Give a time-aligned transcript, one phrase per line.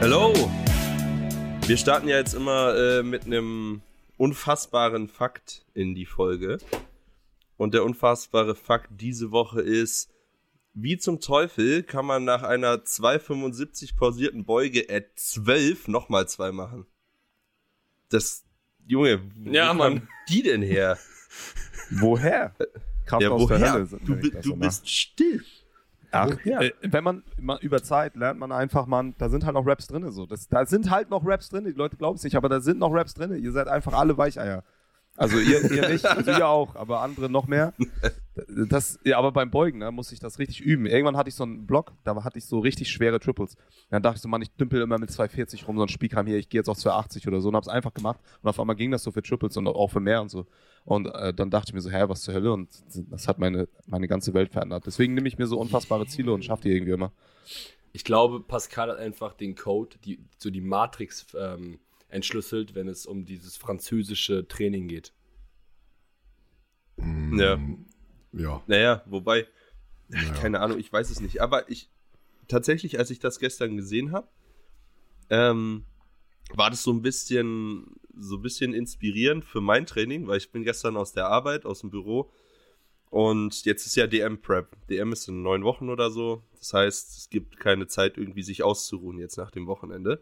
[0.00, 0.32] Hallo!
[1.66, 3.82] Wir starten ja jetzt immer äh, mit einem
[4.16, 6.58] unfassbaren Fakt in die Folge.
[7.56, 10.10] Und der unfassbare Fakt diese Woche ist,
[10.74, 16.86] wie zum Teufel kann man nach einer 2,75 pausierten Beuge at 12 nochmal zwei machen?
[18.10, 18.44] Das,
[18.86, 20.08] Junge, wo Ja, kommen Mann.
[20.28, 20.98] die denn her?
[21.90, 22.54] Woher?
[23.06, 23.72] Kraft ja, aus der woher?
[23.72, 23.86] Hölle.
[23.86, 25.44] sind, Du, du bist still.
[26.14, 26.60] Ach, Woher?
[26.60, 29.86] äh, wenn man, man über Zeit lernt man einfach, man, da sind halt noch Raps
[29.86, 30.10] drin.
[30.10, 30.26] So.
[30.26, 31.64] Das, da sind halt noch Raps drin.
[31.64, 33.32] Die Leute glauben es nicht, aber da sind noch Raps drin.
[33.42, 34.62] Ihr seid einfach alle Weicheier.
[35.16, 37.72] Also ihr, ihr nicht, also ihr auch, aber andere noch mehr.
[38.48, 40.86] Das, ja, aber beim Beugen, da muss ich das richtig üben.
[40.86, 43.56] Irgendwann hatte ich so einen Block, da hatte ich so richtig schwere Triples.
[43.90, 46.36] Dann dachte ich so, Mann, ich dümpel immer mit 240 rum, so ein Spielkram hier,
[46.36, 48.18] ich gehe jetzt auf 280 oder so und hab's einfach gemacht.
[48.42, 50.46] Und auf einmal ging das so für Triples und auch für mehr und so.
[50.84, 52.52] Und äh, dann dachte ich mir so, hä, was zur Hölle?
[52.52, 52.68] Und
[53.10, 54.84] das hat meine, meine ganze Welt verändert.
[54.86, 57.12] Deswegen nehme ich mir so unfassbare Ziele und schaffe die irgendwie immer.
[57.92, 61.78] Ich glaube, Pascal hat einfach den Code, die, so die Matrix ähm,
[62.14, 65.12] entschlüsselt, wenn es um dieses französische Training geht.
[67.32, 67.58] Ja.
[68.32, 68.62] Ja.
[68.66, 69.46] Naja, wobei,
[70.08, 70.32] Naja.
[70.34, 71.40] keine Ahnung, ich weiß es nicht.
[71.40, 71.90] Aber ich,
[72.48, 74.28] tatsächlich, als ich das gestern gesehen habe,
[75.30, 75.84] ähm,
[76.52, 80.62] war das so ein bisschen, so ein bisschen inspirierend für mein Training, weil ich bin
[80.62, 82.30] gestern aus der Arbeit, aus dem Büro
[83.10, 84.76] und jetzt ist ja DM-Prep.
[84.88, 86.42] DM ist in neun Wochen oder so.
[86.58, 90.20] Das heißt, es gibt keine Zeit, irgendwie sich auszuruhen jetzt nach dem Wochenende.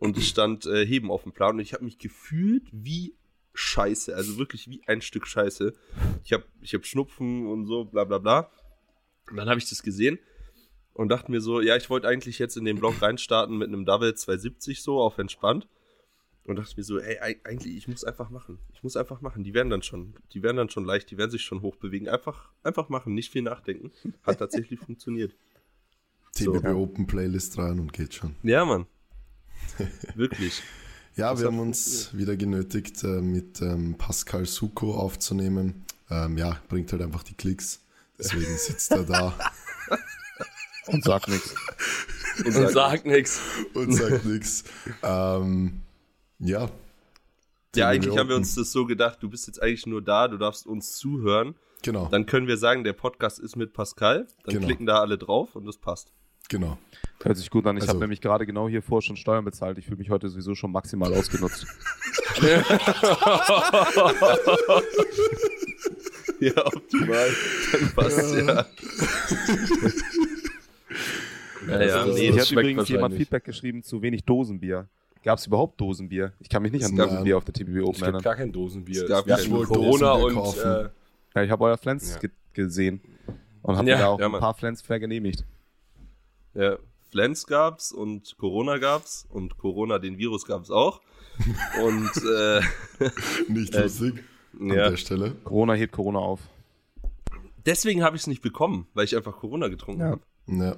[0.00, 3.14] Und es stand äh, Heben auf dem Plan und ich habe mich gefühlt wie
[3.54, 5.72] Scheiße, also wirklich wie ein Stück Scheiße.
[6.24, 8.50] Ich habe ich hab Schnupfen und so, bla bla bla.
[9.30, 10.18] Und dann habe ich das gesehen
[10.94, 13.84] und dachte mir so, ja, ich wollte eigentlich jetzt in den Block reinstarten mit einem
[13.84, 15.66] Double 270 so auf entspannt.
[16.44, 18.58] Und dachte mir so, ey, eig- eigentlich, ich muss einfach machen.
[18.72, 19.44] Ich muss einfach machen.
[19.44, 22.08] Die werden dann schon, die werden dann schon leicht, die werden sich schon hochbewegen.
[22.08, 23.90] Einfach, einfach machen, nicht viel nachdenken.
[24.22, 25.34] Hat tatsächlich funktioniert.
[26.34, 26.76] TBB So.
[26.76, 28.36] Open Playlist rein und geht schon.
[28.44, 28.86] Ja, Mann.
[30.14, 30.62] Wirklich.
[31.16, 35.84] Ja, Das wir haben uns wieder genötigt, äh, mit ähm, Pascal Suko aufzunehmen.
[36.10, 37.80] Ähm, ja, bringt halt einfach die Klicks.
[38.18, 39.34] Deswegen sitzt er da
[40.86, 41.54] Und sagt nichts.
[42.44, 43.40] Und sagt nichts.
[43.74, 44.64] und sagt nichts.
[45.02, 45.82] Ähm,
[46.38, 46.70] ja.
[47.74, 50.38] ja, eigentlich haben wir uns das so gedacht, du bist jetzt eigentlich nur da, du
[50.38, 51.56] darfst uns zuhören.
[51.82, 54.26] Genau, Dann können wir sagen, der Podcast ist mit Pascal.
[54.44, 54.66] Dann Genau.
[54.66, 56.10] klicken da alle drauf und das passt.
[56.48, 56.78] Genau.
[57.22, 57.76] Hört sich gut an.
[57.76, 59.76] Ich Also- habe nämlich gerade genau hier vor schon Steuern bezahlt.
[59.78, 61.66] Ich fühle mich heute sowieso schon maximal ausgenutzt.
[66.40, 67.28] Ja, optimal.
[67.72, 68.66] Dann passt ja.
[71.66, 73.14] Ja, ja, Also, nee, ich schmeckt übrigens jemand.
[73.16, 74.86] Feedback geschrieben zu wenig Dosenbier.
[75.24, 76.32] Gab es überhaupt Dosenbier?
[76.38, 76.94] Ich kann mich nicht an.
[76.94, 78.22] Dosenbier auf der TBB Open Es gibt erinnern.
[78.22, 79.02] gar kein Dosenbier.
[79.02, 80.88] Es gab hatten Dosenbier Corona und äh,
[81.34, 82.18] Ja, ich habe euer Flens Ja.
[82.20, 83.00] ge gesehen
[83.62, 85.44] und habe Ja, mir da auch ja, ein paar Flens vergenehmigt.
[86.54, 86.76] Ja.
[87.10, 91.00] Flens gab's und Corona gab's und Corona, den Virus gab's auch.
[91.82, 92.60] Und äh,
[93.48, 94.22] Nicht Äh, lustig
[94.60, 94.90] an ja.
[94.90, 95.32] der Stelle.
[95.44, 96.40] Corona hebt Corona auf.
[97.64, 100.08] deswegen habe ich es nicht bekommen, weil ich einfach Corona getrunken Ja.
[100.10, 100.20] habe.
[100.48, 100.76] Ja.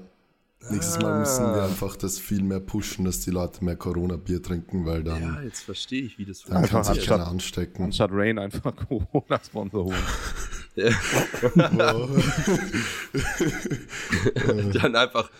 [0.70, 4.84] Nächstes Mal müssen wir einfach das viel mehr pushen, dass die Leute mehr Corona-Bier trinken,
[4.84, 7.84] weil dann, Ja, jetzt verstehe ich, wie das dann kann sich keiner anstecken.
[7.84, 10.02] Anstatt Rain einfach Corona-Sponsor holen.
[14.74, 15.30] Dann einfach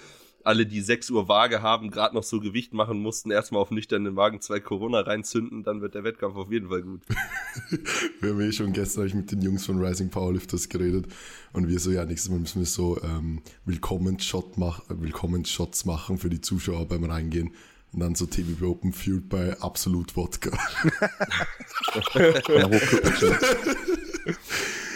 [0.45, 4.17] alle, die 6 Uhr Waage haben, gerade noch so Gewicht machen mussten, erstmal auf nüchternen
[4.17, 7.03] Wagen zwei Corona reinzünden, dann wird der Wettkampf auf jeden Fall gut.
[8.21, 11.07] Wir haben eh schon gestern ich mit den Jungs von Rising Powerlifters geredet
[11.53, 16.19] und wir so, ja, nächstes Mal müssen wir so ähm, Willkommensshot mach, äh, Willkommensshots machen
[16.19, 17.55] für die Zuschauer beim Reingehen.
[17.93, 20.53] Und dann so TBB Open Fueled bei Absolut Wodka.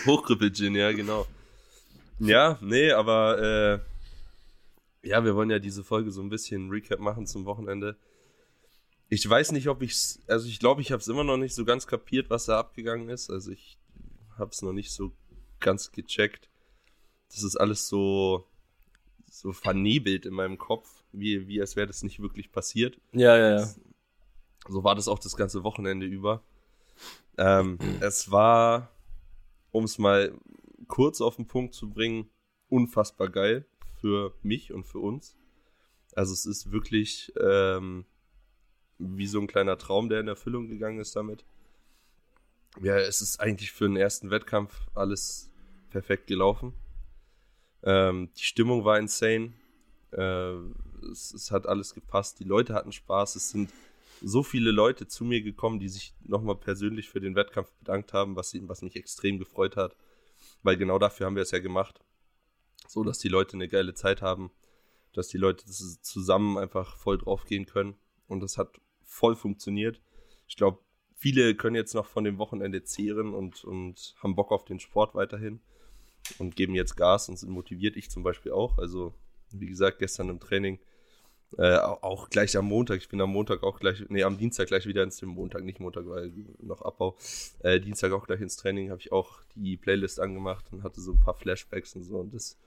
[0.06, 1.26] Hochkrüppel-Gin, ja, genau.
[2.20, 3.93] Ja, nee, aber äh,
[5.04, 7.96] ja, wir wollen ja diese Folge so ein bisschen Recap machen zum Wochenende.
[9.08, 11.64] Ich weiß nicht, ob ich's, also ich glaube, ich habe es immer noch nicht so
[11.64, 13.30] ganz kapiert, was da abgegangen ist.
[13.30, 13.78] Also ich
[14.38, 15.12] habe es noch nicht so
[15.60, 16.48] ganz gecheckt.
[17.28, 18.46] Das ist alles so
[19.34, 23.00] so vernebelt in meinem Kopf, wie, wie als wäre das nicht wirklich passiert.
[23.12, 23.68] ja, ja, ja.
[24.66, 26.42] So war das auch das ganze Wochenende über.
[27.36, 28.90] Ähm, es war,
[29.72, 30.32] um es mal
[30.86, 32.30] kurz auf den Punkt zu bringen,
[32.68, 33.66] unfassbar geil
[34.04, 35.34] für mich und für uns.
[36.14, 38.04] Also es ist wirklich ähm,
[38.98, 41.46] wie so ein kleiner Traum, der in Erfüllung gegangen ist damit.
[42.82, 45.50] Ja, es ist eigentlich für den ersten Wettkampf alles
[45.88, 46.74] perfekt gelaufen.
[47.82, 49.54] Ähm, die Stimmung war insane.
[50.10, 50.52] Äh,
[51.10, 52.40] es, es hat alles gepasst.
[52.40, 53.36] Die Leute hatten Spaß.
[53.36, 53.70] Es sind
[54.20, 58.36] so viele Leute zu mir gekommen, die sich nochmal persönlich für den Wettkampf bedankt haben,
[58.36, 59.96] was, was mich extrem gefreut hat.
[60.62, 62.03] Weil genau dafür haben wir es ja gemacht.
[62.86, 64.50] So, dass die Leute eine geile Zeit haben.
[65.14, 67.94] dass die Leute zusammen einfach voll drauf gehen können.
[68.26, 70.00] Und das hat voll funktioniert.
[70.48, 70.78] Ich glaube,
[71.14, 75.14] viele können jetzt noch von dem Wochenende zehren und, und haben Bock auf den Sport
[75.14, 75.60] weiterhin
[76.38, 77.96] und geben jetzt Gas und sind motiviert.
[77.96, 78.78] Ich zum Beispiel auch.
[78.78, 79.14] Also,
[79.52, 80.80] wie gesagt, gestern im Training,
[81.58, 82.98] äh, auch gleich am Montag.
[82.98, 86.08] Ich bin am Montag auch gleich, nee, am Dienstag gleich wieder ins Montag, nicht Montag,
[86.08, 87.16] weil noch Abbau.
[87.60, 91.12] Äh, Dienstag auch gleich ins Training, habe ich auch die Playlist angemacht und hatte so
[91.12, 92.18] ein paar Flashbacks und so.
[92.18, 92.58] Und das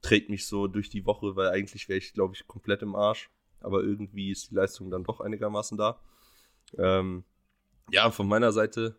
[0.00, 3.30] trägt mich so durch die Woche, weil eigentlich wäre ich, glaube ich, komplett im Arsch.
[3.60, 6.00] Aber irgendwie ist die Leistung dann doch einigermaßen da.
[6.76, 7.24] Ähm,
[7.90, 8.96] ja, von meiner Seite,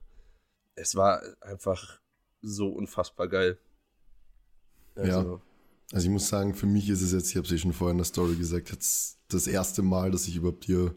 [0.75, 1.99] es war einfach
[2.41, 3.57] so unfassbar geil.
[4.95, 5.41] Also, ja.
[5.91, 7.91] Also ich muss sagen, für mich ist es jetzt, ich habe es eh schon vorher
[7.91, 10.95] in der Story gesagt, jetzt das erste Mal, dass ich überhaupt hier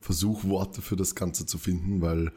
[0.00, 2.32] versuche, Worte für das Ganze zu finden, weil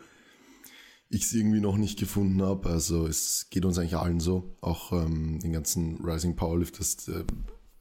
[1.13, 2.69] ich es irgendwie noch nicht gefunden habe.
[2.69, 7.07] Also es geht uns eigentlich allen so, auch ähm, den ganzen Rising Powerlifters.
[7.07, 7.23] Äh,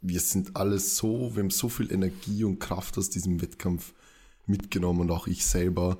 [0.00, 3.94] wir sind alles so, wir haben so viel Energie und Kraft aus diesem Wettkampf
[4.46, 5.99] mitgenommen und auch ich selber.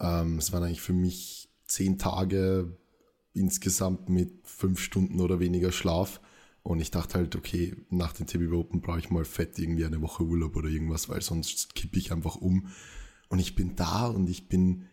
[0.00, 2.76] Ähm, es waren eigentlich für mich zehn Tage
[3.32, 6.20] insgesamt mit fünf Stunden oder weniger Schlaf.
[6.62, 10.02] Und ich dachte halt, okay, nach den TB Open brauche ich mal fett irgendwie eine
[10.02, 12.68] Woche Urlaub oder irgendwas, weil sonst kippe ich einfach um.
[13.28, 14.84] Und ich bin da und ich bin,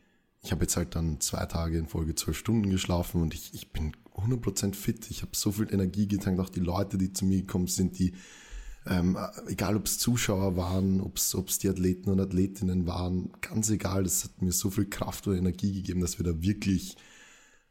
[0.45, 3.71] ich habe jetzt halt dann zwei Tage in Folge zwölf Stunden geschlafen und ich, ich
[3.71, 5.09] bin 100% fit.
[5.09, 8.13] Ich habe so viel Energie getankt, auch die Leute, die zu mir gekommen sind, die,
[8.85, 14.03] ähm, egal ob es Zuschauer waren, ob es die Athleten und Athletinnen waren, ganz egal,
[14.03, 16.95] das hat mir so viel Kraft und Energie gegeben, dass wir da wirklich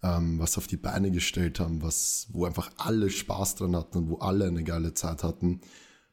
[0.03, 4.11] ähm, was auf die Beine gestellt haben, was, wo einfach alle Spaß dran hatten und
[4.11, 5.61] wo alle eine geile Zeit hatten.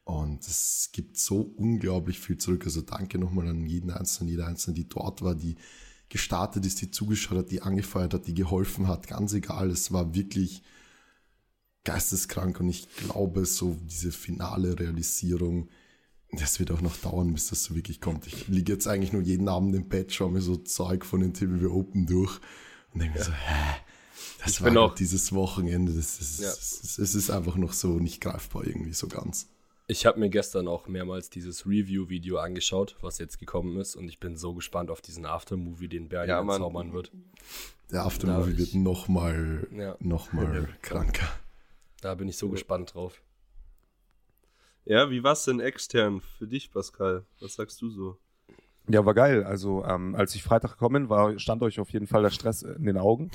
[0.03, 2.65] Und es gibt so unglaublich viel zurück.
[2.65, 5.55] Also danke nochmal an jeden Einzelnen, jeder Einzelne, die dort war, die
[6.11, 9.07] gestartet ist, die zugeschaut hat, die angefeuert hat, die geholfen hat.
[9.07, 10.61] Ganz egal, es war wirklich
[11.85, 15.69] geisteskrank und ich glaube, so diese finale Realisierung,
[16.33, 18.27] das wird auch noch dauern, bis das so wirklich kommt.
[18.27, 21.33] Ich liege jetzt eigentlich nur jeden Abend im Bett, schaue mir so Zeug von den
[21.33, 22.39] TVW Open durch
[22.93, 23.75] und denke mir so, hä?
[24.43, 26.49] Das ich war auch, dieses Wochenende, das ist, ja.
[26.49, 29.47] es ist einfach noch so nicht greifbar irgendwie so ganz.
[29.91, 34.21] Ich habe mir gestern auch mehrmals dieses Review-Video angeschaut, was jetzt gekommen ist, und ich
[34.21, 37.11] bin so gespannt auf diesen Aftermovie, den Bernie ja, zaubern wird.
[37.91, 39.97] Der Aftermovie wird nochmal ja.
[39.99, 40.29] noch
[40.81, 41.27] kranker.
[41.99, 43.21] Da bin ich so gespannt drauf.
[44.85, 47.25] Ja, wie war es denn extern für dich, Pascal?
[47.41, 48.17] Was sagst du so?
[48.91, 49.45] Ja, war geil.
[49.45, 52.83] Also, ähm, als ich Freitag gekommen war, stand euch auf jeden Fall der Stress in
[52.83, 53.31] den Augen.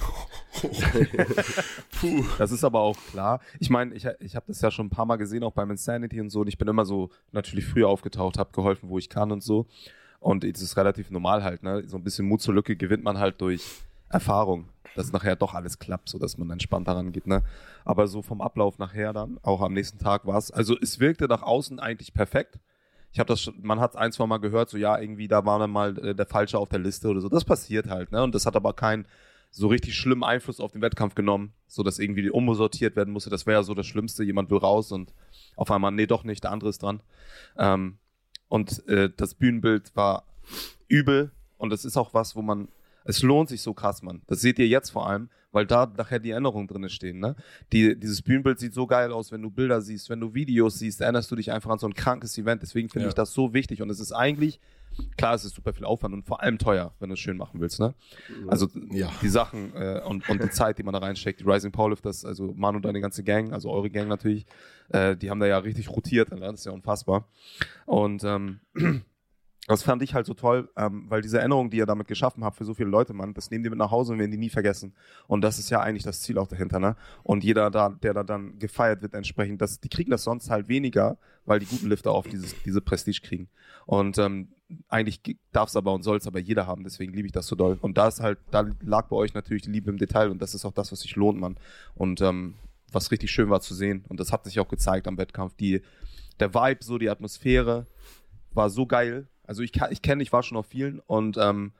[2.00, 2.24] Puh.
[2.36, 3.40] Das ist aber auch klar.
[3.58, 6.20] Ich meine, ich, ich habe das ja schon ein paar Mal gesehen, auch beim Insanity
[6.20, 6.40] und so.
[6.40, 9.66] Und ich bin immer so natürlich früher aufgetaucht, habe geholfen, wo ich kann und so.
[10.20, 11.84] Und es ist relativ normal halt, ne?
[11.86, 13.64] So ein bisschen Mut zur Lücke gewinnt man halt durch
[14.10, 17.42] Erfahrung, dass nachher doch alles klappt, so dass man entspannt daran geht, ne?
[17.86, 21.28] Aber so vom Ablauf nachher dann, auch am nächsten Tag war es, also es wirkte
[21.28, 22.58] nach außen eigentlich perfekt
[23.16, 25.70] ich habe das man hat ein, zwei Mal gehört, so ja, irgendwie da war dann
[25.70, 27.30] mal äh, der Falsche auf der Liste oder so.
[27.30, 28.22] Das passiert halt, ne?
[28.22, 29.06] Und das hat aber keinen
[29.50, 33.30] so richtig schlimmen Einfluss auf den Wettkampf genommen, so dass irgendwie umsortiert werden musste.
[33.30, 34.22] Das wäre ja so das Schlimmste.
[34.22, 35.14] Jemand will raus und
[35.56, 37.00] auf einmal, nee, doch nicht, der andere ist dran.
[37.56, 37.96] Ähm,
[38.48, 40.24] und äh, das Bühnenbild war
[40.86, 42.68] übel und das ist auch was, wo man
[43.06, 44.20] es lohnt sich so krass, Mann.
[44.26, 47.18] Das seht ihr jetzt vor allem, weil da nachher die Erinnerungen drin stehen.
[47.18, 47.34] Ne?
[47.72, 51.00] Die, dieses Bühnenbild sieht so geil aus, wenn du Bilder siehst, wenn du Videos siehst,
[51.00, 52.60] erinnerst du dich einfach an so ein krankes Event.
[52.60, 53.08] Deswegen finde ja.
[53.08, 54.60] ich das so wichtig und es ist eigentlich,
[55.16, 57.58] klar, es ist super viel Aufwand und vor allem teuer, wenn du es schön machen
[57.58, 57.80] willst.
[57.80, 57.94] Ne?
[58.48, 59.10] Also ja.
[59.22, 61.40] die Sachen äh, und, und die Zeit, die man da reinsteckt.
[61.40, 64.44] Die Rising Powerlifters, also Manu und deine ganze Gang, also eure Gang natürlich,
[64.90, 66.32] äh, die haben da ja richtig rotiert.
[66.32, 66.40] Ne?
[66.40, 67.28] Das ist ja unfassbar.
[67.86, 68.60] Und ähm,
[69.66, 72.56] das fand ich halt so toll, ähm, weil diese Erinnerung, die ihr damit geschaffen habt
[72.56, 74.48] für so viele Leute, Mann, das nehmen die mit nach Hause und werden die nie
[74.48, 74.94] vergessen.
[75.26, 76.96] Und das ist ja eigentlich das Ziel auch dahinter, ne?
[77.24, 80.68] Und jeder da, der da dann gefeiert wird entsprechend, das, die kriegen das sonst halt
[80.68, 83.48] weniger, weil die guten Lifter auch dieses, diese Prestige kriegen.
[83.86, 84.48] Und ähm,
[84.88, 85.20] eigentlich
[85.52, 87.78] darf es aber und soll es aber jeder haben, deswegen liebe ich das so doll.
[87.80, 90.54] Und da ist halt, da lag bei euch natürlich die Liebe im Detail und das
[90.54, 91.56] ist auch das, was sich lohnt, Mann.
[91.94, 92.54] Und ähm,
[92.92, 94.04] was richtig schön war zu sehen.
[94.08, 95.54] Und das hat sich auch gezeigt am Wettkampf.
[95.54, 95.82] Die,
[96.38, 97.86] der Vibe, so die Atmosphäre
[98.54, 101.72] war so geil also ich, ich kenne, ich war schon auf vielen und ähm,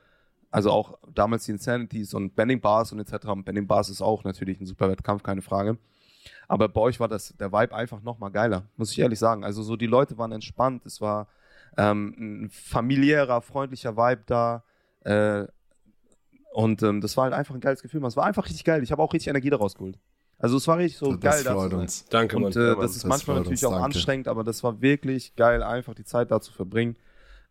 [0.50, 3.26] also auch damals die Insanities und Bending Bars und etc.
[3.44, 5.76] Bending Bars ist auch natürlich ein super Wettkampf, keine Frage.
[6.48, 9.44] Aber bei euch war das der Vibe einfach nochmal geiler, muss ich ehrlich sagen.
[9.44, 11.28] Also so die Leute waren entspannt, es war
[11.76, 14.64] ähm, ein familiärer, freundlicher Vibe da.
[15.00, 15.46] Äh,
[16.52, 18.02] und ähm, das war halt einfach ein geiles Gefühl.
[18.06, 18.82] Es war einfach richtig geil.
[18.82, 19.98] Ich habe auch richtig Energie daraus geholt.
[20.38, 21.54] Also es war richtig so das geil.
[21.54, 22.06] Freut uns.
[22.06, 23.84] Danke, und, äh, das ist das manchmal natürlich uns, auch danke.
[23.84, 26.96] anstrengend, aber das war wirklich geil, einfach die Zeit da zu verbringen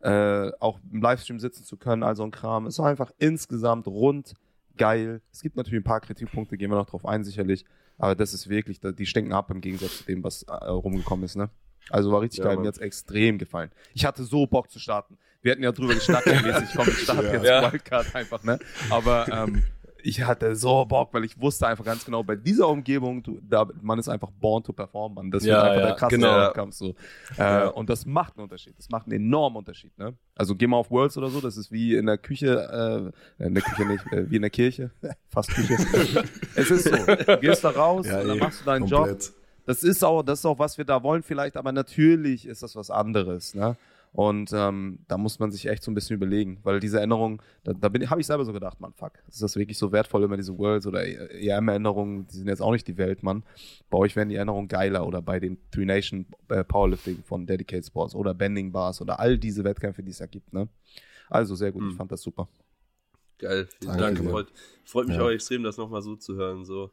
[0.02, 2.66] äh, auch im Livestream sitzen zu können, also ein Kram.
[2.68, 4.34] Es war einfach insgesamt rund
[4.78, 5.22] geil.
[5.32, 7.66] Es gibt natürlich ein paar Kritikpunkte, gehen wir noch drauf ein, sicherlich.
[7.98, 11.36] Aber das ist wirklich, die stinken ab im Gegensatz zu dem, was äh, rumgekommen ist,
[11.38, 11.50] ne?
[11.90, 12.64] Also war richtig Ja, geil, Mann.
[12.64, 13.72] mir hat's extrem gefallen.
[13.94, 15.18] Ich hatte so Bock zu starten.
[15.42, 17.72] Wir hatten ja drüber geschnackt, mäßig, komm, ich starte jetzt Ja.
[17.72, 18.58] Wildcard einfach, ne?
[18.90, 19.64] Aber ähm,
[20.06, 23.68] ich hatte so Bock, weil ich wusste einfach ganz genau, bei dieser Umgebung, du, da,
[23.82, 25.32] man ist einfach born to perform, man.
[25.32, 26.38] Das Ja, einfach ja, der krasse genau.
[26.38, 26.96] Wettkampf so.
[27.38, 28.78] Äh, Und das macht einen Unterschied.
[28.78, 30.14] Das macht einen enormen Unterschied, ne?
[30.36, 33.56] Also geh mal auf Worlds oder so, das ist wie in der Küche, äh, in
[33.56, 34.92] der Küche nicht, äh, wie in der Kirche,
[35.30, 35.74] fast Küche.
[36.56, 39.34] es ist so, du gehst da raus Ja, und dann machst du deinen Job komplett.
[39.66, 42.76] das ist auch, das ist auch, was wir da wollen vielleicht, aber natürlich ist das
[42.76, 43.76] was anderes, ne?
[44.16, 47.74] Und ähm, da muss man sich echt so ein bisschen überlegen, weil diese Erinnerungen, da,
[47.74, 50.58] da habe ich selber so gedacht, man, fuck, ist das wirklich so wertvoll, immer diese
[50.58, 53.44] Worlds oder EM-Erinnerungen, die sind jetzt auch nicht die Welt, Mann.
[53.90, 57.88] Bei euch wären die Erinnerungen geiler oder bei den Three Nation äh, Powerlifting von Dedicated
[57.88, 60.70] Sports oder Bending Bars oder all diese Wettkämpfe, die es da gibt, ne?
[61.30, 61.98] Also sehr gut, ich Hm.
[61.98, 62.48] fand das super.
[63.38, 64.22] Geil, vielen Danke Dank.
[64.22, 64.30] dir.
[64.32, 64.48] Freut,
[64.86, 65.24] freut mich Ja.
[65.26, 66.64] auch extrem, das nochmal so zu hören.
[66.64, 66.90] So.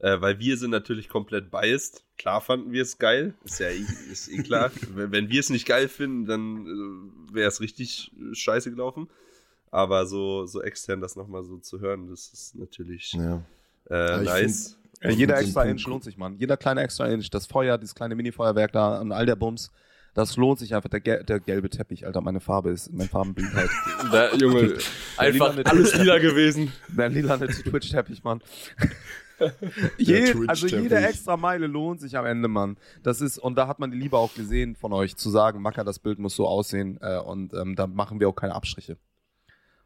[0.00, 2.04] Äh, weil wir sind natürlich komplett biased.
[2.18, 3.34] Klar fanden wir es geil.
[3.44, 4.70] Ist ja eh, ist eh klar.
[4.94, 6.66] wenn, wenn wir es nicht geil finden, dann
[7.30, 9.08] äh, wäre es richtig äh, scheiße gelaufen.
[9.70, 13.42] Aber so, so extern das nochmal so zu hören, das ist natürlich Ja.
[13.90, 14.78] äh, ich nice.
[15.02, 16.36] Ja, Ich jeder find extra Inch lohnt sich, Mann.
[16.38, 19.72] Jeder kleine extra Inch, das Feuer, dieses kleine Mini-Feuerwerk da und all der Bums,
[20.14, 20.88] das lohnt sich einfach.
[20.90, 23.70] Der, gel der gelbe Teppich, Alter, meine Farbe ist, mein Farbenbild halt.
[24.12, 24.78] Der Junge,
[25.16, 26.72] einfach lilane alles lila gewesen.
[26.88, 28.40] Der lilane Twitch-Teppich, Mann.
[29.98, 32.76] Je, also jede extra Meile lohnt sich am Ende, Mann.
[33.02, 35.84] Das ist, und da hat man die Liebe auch gesehen von euch, zu sagen, Macker,
[35.84, 38.96] das Bild muss so aussehen äh, und ähm, da machen wir auch keine Abstriche.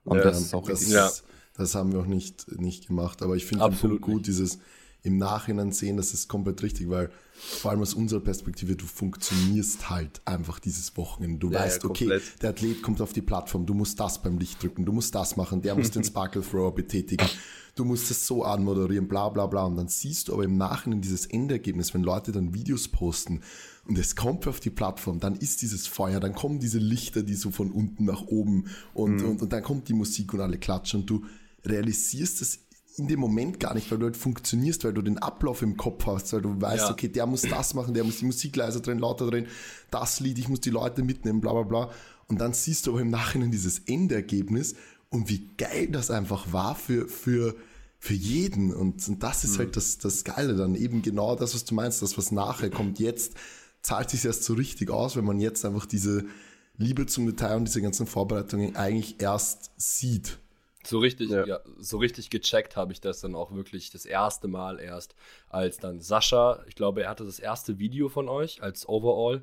[0.05, 0.95] Und Ja, das ist auch das, richtig.
[0.95, 1.11] Ja.
[1.57, 3.23] das haben wir auch nicht, nicht gemacht.
[3.23, 4.59] Aber ich finde den Absolut Punkt gut, dieses
[5.03, 9.89] im Nachhinein sehen, das ist komplett richtig, weil vor allem aus unserer Perspektive, du funktionierst
[9.91, 11.39] halt einfach dieses Wochenende.
[11.39, 14.39] Du Ja, weißt, ja, okay, der Athlet kommt auf die Plattform, du musst das beim
[14.39, 17.29] Licht drücken, du musst das machen, der muss den Sparkle Thrower betätigen,
[17.77, 19.65] du musst es so anmoderieren, bla bla bla.
[19.65, 23.43] Und dann siehst du aber im Nachhinein dieses Endergebnis, wenn Leute dann Videos posten
[23.87, 27.35] und es kommt auf die Plattform, dann ist dieses Feuer, dann kommen diese Lichter, die
[27.35, 31.01] so von unten nach oben und, und, und dann kommt die Musik und alle klatschen
[31.01, 31.25] und du
[31.65, 32.61] realisierst es
[32.99, 36.07] in dem Moment gar nicht, weil du halt funktionierst, weil du den Ablauf im Kopf
[36.07, 36.91] hast, weil du weißt, Ja.
[36.91, 39.47] okay, der muss das machen, der muss die Musik leiser drehen, lauter drehen,
[39.91, 41.91] das Lied, ich muss die Leute mitnehmen, bla bla bla.
[42.27, 44.75] Und dann siehst du aber im Nachhinein dieses Endergebnis
[45.11, 47.55] und wie geil das einfach war für, für,
[47.99, 48.75] für jeden.
[48.75, 52.03] Und, und das ist halt das, das Geile dann, eben genau das, was du meinst,
[52.03, 52.99] das, was nachher kommt.
[52.99, 53.35] Jetzt
[53.81, 56.27] zahlt sich erst so richtig aus, wenn man jetzt einfach diese
[56.77, 60.39] Liebe zum Detail und diese ganzen Vorbereitungen eigentlich erst sieht.
[60.89, 61.45] So richtig, ja.
[61.47, 61.61] Ja.
[61.79, 65.15] so richtig gecheckt habe ich das dann auch wirklich das erste Mal erst,
[65.49, 69.43] als dann Sascha, ich glaube, er hatte das erste Video von euch als Overall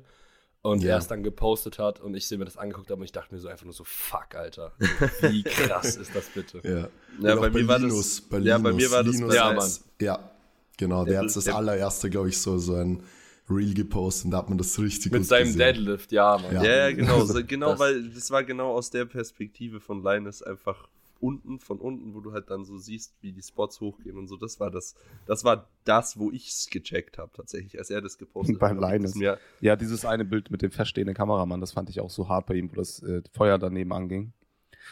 [0.62, 0.92] und Ja.
[0.92, 3.40] er es dann gepostet hat und ich mir das angeguckt habe und ich dachte mir
[3.40, 4.72] so einfach nur so, fuck, Alter.
[5.20, 6.60] Wie krass ist das bitte?
[6.64, 6.88] Ja,
[7.28, 10.30] Ja, bei mir war das- bei ja, bei mir war das Linus Ja, hat's- Ja,
[10.76, 11.04] genau.
[11.04, 13.02] Der Der- hat das der- allererste, glaube ich, so, so ein
[13.48, 15.58] Reel gepostet und da hat man das richtig Mit gut seinem gesehen.
[15.58, 16.52] Deadlift, ja, Mann.
[16.52, 16.64] Ja.
[16.64, 20.42] Ja, ja, genau, so, genau, Das- weil das war genau aus der Perspektive von Linus
[20.42, 20.88] einfach
[21.20, 24.36] unten, von unten, wo du halt dann so siehst, wie die Spots hochgehen und so.
[24.36, 24.94] Das war das,
[25.26, 28.84] das war das, wo ich's gecheckt habe, tatsächlich, als er das gepostet Beim hat.
[28.84, 29.10] ich Linus.
[29.12, 32.28] das Mir, Ja, dieses eine Bild mit dem feststehenden Kameramann, das fand ich auch so
[32.28, 34.32] hart bei ihm, wo das äh, Feuer daneben anging.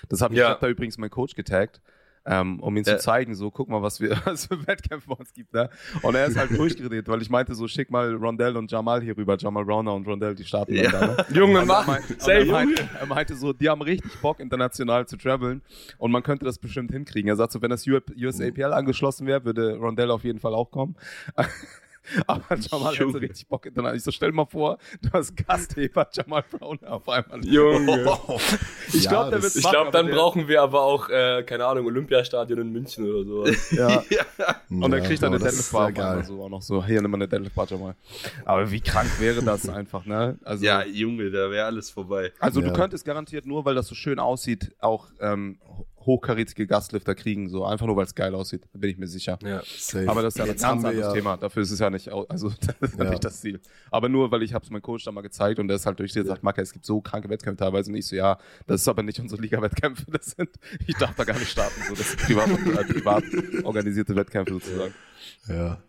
[0.08, 0.46] Das hab ich, Ja.
[0.46, 1.80] ich hab da übrigens meinen Coach getaggt,
[2.26, 2.82] ähm, um Ja.
[2.84, 5.68] zu zeigen, so, guck mal, was wir was für Wettkämpfe bei uns gibt, ne?
[6.02, 9.16] Und er ist halt durchgedreht, weil ich meinte so, schick mal Rondell und Jamal hier
[9.16, 10.90] rüber, Jamal Browner und Rondell, die starten Ja.
[10.90, 11.26] dann da, ne?
[11.34, 15.62] Junge, er mach, er, meinte, er meinte so, die haben richtig Bock, international zu traveln
[15.98, 17.28] und man könnte das bestimmt hinkriegen.
[17.28, 20.96] Er sagt so, wenn das USAPL angeschlossen wäre, würde Rondell auf jeden Fall auch kommen.
[22.26, 23.20] Aber Jamal hätte Junge.
[23.20, 23.96] richtig Bock international.
[23.96, 27.44] Ich so, stell mal vor, du hast Gastheber Jamal Brown auf einmal.
[27.44, 28.06] Junge.
[28.92, 31.66] Ich Ja, glaube, der wird Ich glaube, dann der- brauchen wir aber auch, äh, keine
[31.66, 33.70] Ahnung, Olympiastadion in München oder sowas.
[33.70, 34.04] Ja.
[34.10, 34.24] Ja,
[34.70, 37.16] Und er kriegt dann aber eine Deadlift Bar so auch noch so, hier nimm mal
[37.18, 37.94] eine Deadlift Bar Jamal.
[38.44, 40.38] Aber wie krank wäre das einfach, ne?
[40.44, 42.32] Also, ja, Junge, da wäre alles vorbei.
[42.38, 42.68] also Ja.
[42.68, 45.58] du könntest garantiert nur, weil das so schön aussieht, auch ähm,
[46.06, 49.38] hochkarätige Gastlifter kriegen, so einfach nur, weil es geil aussieht, da bin ich mir sicher.
[49.42, 49.62] Ja.
[49.64, 50.08] Safe.
[50.08, 51.36] Aber das ist ja ein Jetzt ganz haben wir anderes ja, Thema.
[51.36, 52.48] Dafür ist es ja nicht, also
[52.80, 53.10] das ist ja Ja.
[53.10, 53.60] nicht das Ziel.
[53.90, 55.98] Aber nur, weil ich habe es meinem Coach dann mal gezeigt und der ist halt
[55.98, 57.90] durch und sagt, Maka, es gibt so kranke Wettkämpfe teilweise.
[57.90, 60.04] Und ich so, ja, das ist aber nicht unsere Liga-Wettkämpfe.
[60.10, 60.50] Das sind,
[60.86, 61.80] ich darf da gar nicht starten.
[61.88, 63.24] So, das sind privat, äh, privat
[63.64, 64.94] organisierte Wettkämpfe sozusagen.
[65.48, 65.82] Ja.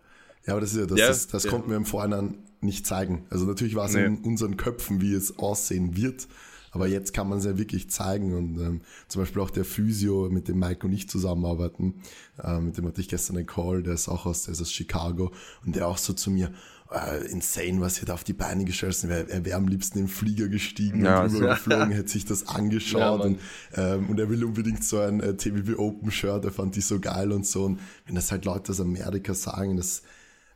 [0.48, 1.50] Ja, aber das ist ja, das, Ja, das, das ja.
[1.50, 3.26] konnten wir im Vorhinein nicht zeigen.
[3.32, 4.06] Also natürlich war es Nee.
[4.06, 6.28] in unseren Köpfen, wie es aussehen wird.
[6.76, 10.30] Aber jetzt kann man es ja wirklich zeigen und ähm, zum Beispiel auch der Physio,
[10.30, 12.02] mit dem Mike und ich zusammenarbeiten,
[12.44, 14.72] äh, mit dem hatte ich gestern einen Call, der ist auch aus, der ist aus
[14.74, 15.32] Chicago
[15.66, 16.52] und der auch so zu mir,
[16.92, 19.30] äh, insane, was ihr da auf die Beine gestellt habt.
[19.30, 22.48] Er, wäre am liebsten in den Flieger gestiegen Ja, und rübergeflogen, hätte sich das Ja,
[22.50, 23.28] angeschaut Mann.
[23.36, 23.40] und,
[23.76, 27.00] ähm, und er will unbedingt so ein äh, TBB Open Shirt, er fand die so
[27.00, 30.04] geil und so und wenn das halt Leute aus Amerika sagen, das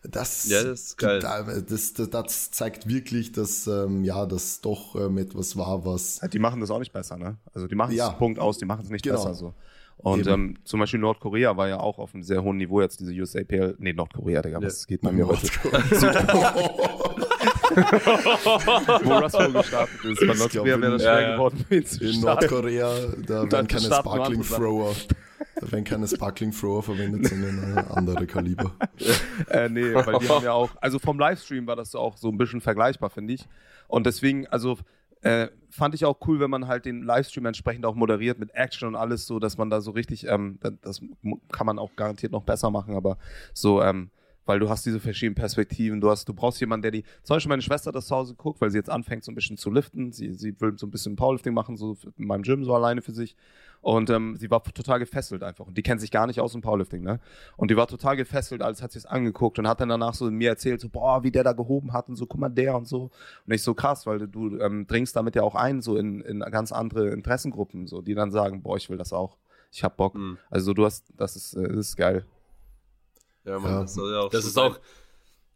[0.03, 1.19] Das, Ja, das ist geil.
[1.19, 6.39] Das, das, das zeigt wirklich, dass ähm, ja, das doch ähm, etwas war, was Die
[6.39, 7.37] machen das auch nicht besser, ne?
[7.53, 8.09] Also die machen es Ja.
[8.11, 9.17] Punkt aus, die machen es nicht Genau.
[9.17, 9.53] besser so.
[9.97, 13.11] Und ähm, zum Beispiel Nordkorea war ja auch auf einem sehr hohen Niveau jetzt diese
[13.11, 13.75] USAPL.
[13.79, 15.45] Nee, Nordkorea, Digga, was geht bei mir heute?
[19.03, 20.19] Wo Russell gestartet ist.
[20.25, 21.33] Bei Nordkorea wäre das in- schwer ja, ja.
[21.35, 22.21] geworden, ihn zu in.
[22.21, 22.93] Nordkorea,
[23.27, 24.95] da werden keine Sparkling Thrower,
[25.61, 28.73] werden keine Sparkling Thrower verwendet, sondern andere Kaliber.
[29.49, 32.37] Äh, nee, weil die haben ja auch, also vom Livestream war das auch so ein
[32.37, 33.47] bisschen vergleichbar, finde ich.
[33.87, 34.77] Und deswegen, also
[35.21, 38.87] äh, fand ich auch cool, wenn man halt den Livestream entsprechend auch moderiert mit Action
[38.89, 41.01] und alles so, dass man da so richtig, ähm, das-
[41.51, 43.17] kann man auch garantiert noch besser machen, aber
[43.53, 44.11] so, ähm,
[44.45, 47.49] weil du hast diese verschiedenen Perspektiven, du hast, du brauchst jemanden, der die, zum Beispiel
[47.49, 50.11] meine Schwester das zu Hause guckt, weil sie jetzt anfängt so ein bisschen zu liften,
[50.11, 53.11] sie, sie will so ein bisschen Powerlifting machen, so in meinem Gym, so alleine für
[53.11, 53.35] sich
[53.81, 56.61] und ähm, sie war total gefesselt einfach und die kennt sich gar nicht aus dem
[56.61, 57.19] Powerlifting, ne?
[57.57, 60.29] Und die war total gefesselt, als hat sie es angeguckt und hat dann danach so
[60.29, 62.87] mir erzählt, so, boah, wie der da gehoben hat und so, guck mal, der und
[62.87, 63.09] so.
[63.47, 66.39] Und ich so krass, weil du ähm, dringst damit ja auch ein, so in, in
[66.41, 69.37] ganz andere Interessengruppen, so, die dann sagen, boah, ich will das auch.
[69.71, 70.15] Ich hab Bock.
[70.15, 70.37] Mhm.
[70.49, 72.25] Also du hast, das ist, äh, das ist geil.
[73.45, 73.81] Ja, Mann, Ja.
[73.81, 74.71] das soll ja auch Das so ist sein.
[74.71, 74.79] auch,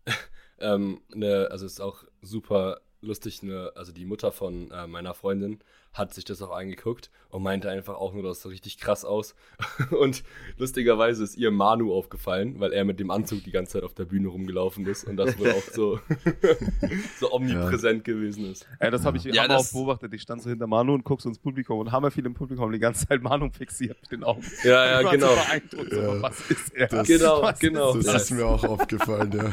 [0.60, 3.44] ähm, ne, also ist auch super lustig.
[3.44, 5.60] Ne, also die Mutter von äh, meiner Freundin
[5.94, 9.36] hat sich das auch angeguckt und meinte einfach auch nur, das sah richtig krass aus.
[9.92, 10.24] Und
[10.58, 14.06] lustigerweise ist ihr Manu aufgefallen, weil er mit dem Anzug die ganze Zeit auf der
[14.06, 16.00] Bühne rumgelaufen ist und das wohl auch so,
[17.20, 18.66] so omnipräsent gewesen ist.
[18.80, 20.12] Äh, das habe ich Ja, auch beobachtet.
[20.16, 22.34] Ich stand so hinter Manu und guck so ins Publikum und haben wir viel im
[22.34, 24.44] Publikum die ganze Zeit Manu fixiert mit den Augen.
[24.64, 25.28] Ja, ja, genau.
[25.30, 26.22] So beeindruckt, so, Ja.
[26.24, 26.88] was ist er?
[26.88, 27.96] Das- Genau, was genau.
[27.96, 28.24] Ist Das das?
[28.24, 29.44] ist mir auch aufgefallen, ja.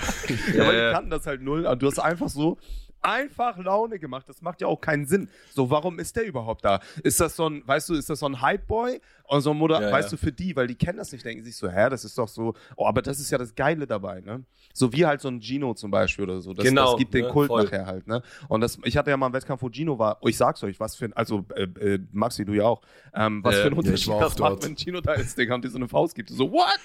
[0.55, 0.89] Ja, aber Ja, ja.
[0.89, 1.67] die kannten das halt null.
[1.67, 2.57] Und du hast einfach so
[3.03, 4.29] einfach Laune gemacht.
[4.29, 5.29] Das macht ja auch keinen Sinn.
[5.53, 6.81] So, warum ist der überhaupt da?
[7.03, 9.01] Ist das so ein, weißt du, ist das so ein Hype-Boy?
[9.29, 10.17] Oder so ein Moder Ja, weißt ja.
[10.17, 12.27] du, für die, weil die kennen das nicht, denken sich so, hä, das ist doch
[12.27, 14.43] so, oh, aber das ist ja das Geile dabei, ne?
[14.73, 16.53] So wie halt so ein Gino zum Beispiel oder so.
[16.53, 17.63] Das, Genau, das gibt den ne, Kult voll.
[17.65, 18.23] nachher halt, ne?
[18.49, 20.19] Und das, ich hatte ja mal einen Wettkampf, wo Gino war.
[20.21, 22.83] Oh, ich sag's euch, was für ein, also, äh, äh, Maxi, du ja auch,
[23.15, 25.55] ähm, was Ja, für ein ja, Unterschied auch das macht, wenn Gino da ist, Digga,
[25.55, 26.31] und dir so eine Faust gibt.
[26.31, 26.79] So, what?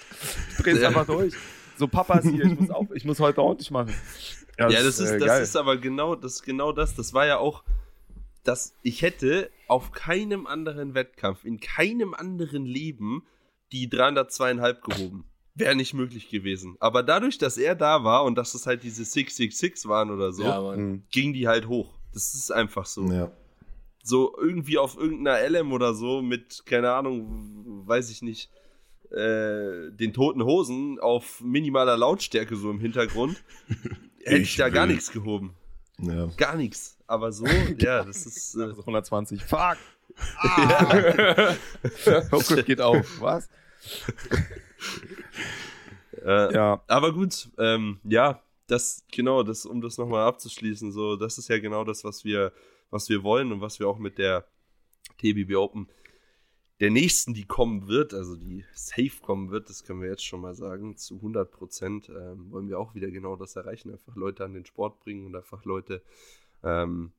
[0.57, 1.33] Du drehst einfach durch.
[1.77, 3.93] So, Papa ist hier, ich muss, auf, ich muss heute ordentlich machen.
[4.57, 5.43] Ja, das ist, äh, das geil.
[5.43, 6.95] ist aber genau das, genau das.
[6.95, 7.63] Das war ja auch,
[8.43, 13.23] dass ich hätte auf keinem anderen Wettkampf, in keinem anderen Leben
[13.71, 15.25] die 302,5 gehoben.
[15.55, 16.75] Wäre nicht möglich gewesen.
[16.79, 20.43] Aber dadurch, dass er da war und dass es halt diese 666 waren oder so,
[20.43, 20.61] Ja.
[20.61, 21.03] Mhm.
[21.11, 21.97] ging die halt hoch.
[22.13, 23.05] Das ist einfach so.
[23.11, 23.31] ja.
[24.03, 28.51] So irgendwie auf irgendeiner LM oder so mit, keine Ahnung, weiß ich nicht,
[29.15, 33.41] äh, den toten Hosen auf minimaler Lautstärke so im Hintergrund,
[34.23, 34.95] hätte ich Ich da gar will.
[34.95, 35.55] nichts gehoben.
[35.99, 36.27] ja.
[36.37, 36.97] Gar nichts.
[37.07, 37.45] Aber so,
[37.79, 38.55] ja, das ist.
[38.55, 39.41] Äh, Also 120.
[39.43, 39.77] Fuck!
[40.39, 41.55] Ah.
[42.31, 43.19] oh Gott, geht auf.
[43.19, 43.49] Was?
[46.23, 46.81] äh, Ja.
[46.87, 51.59] Aber gut, ähm, ja, das, genau, das, um das nochmal abzuschließen, so, das ist ja
[51.59, 52.51] genau das, was wir,
[52.89, 54.45] was wir wollen und was wir auch mit der
[55.19, 55.87] TBB Open
[56.79, 60.41] der nächsten, die kommen wird, also die safe kommen wird, das können wir jetzt schon
[60.41, 64.43] mal sagen, zu 100 Prozent ähm, wollen wir auch wieder genau das erreichen, einfach Leute
[64.43, 66.03] an den Sport bringen und einfach Leute
[66.63, 67.13] ähm,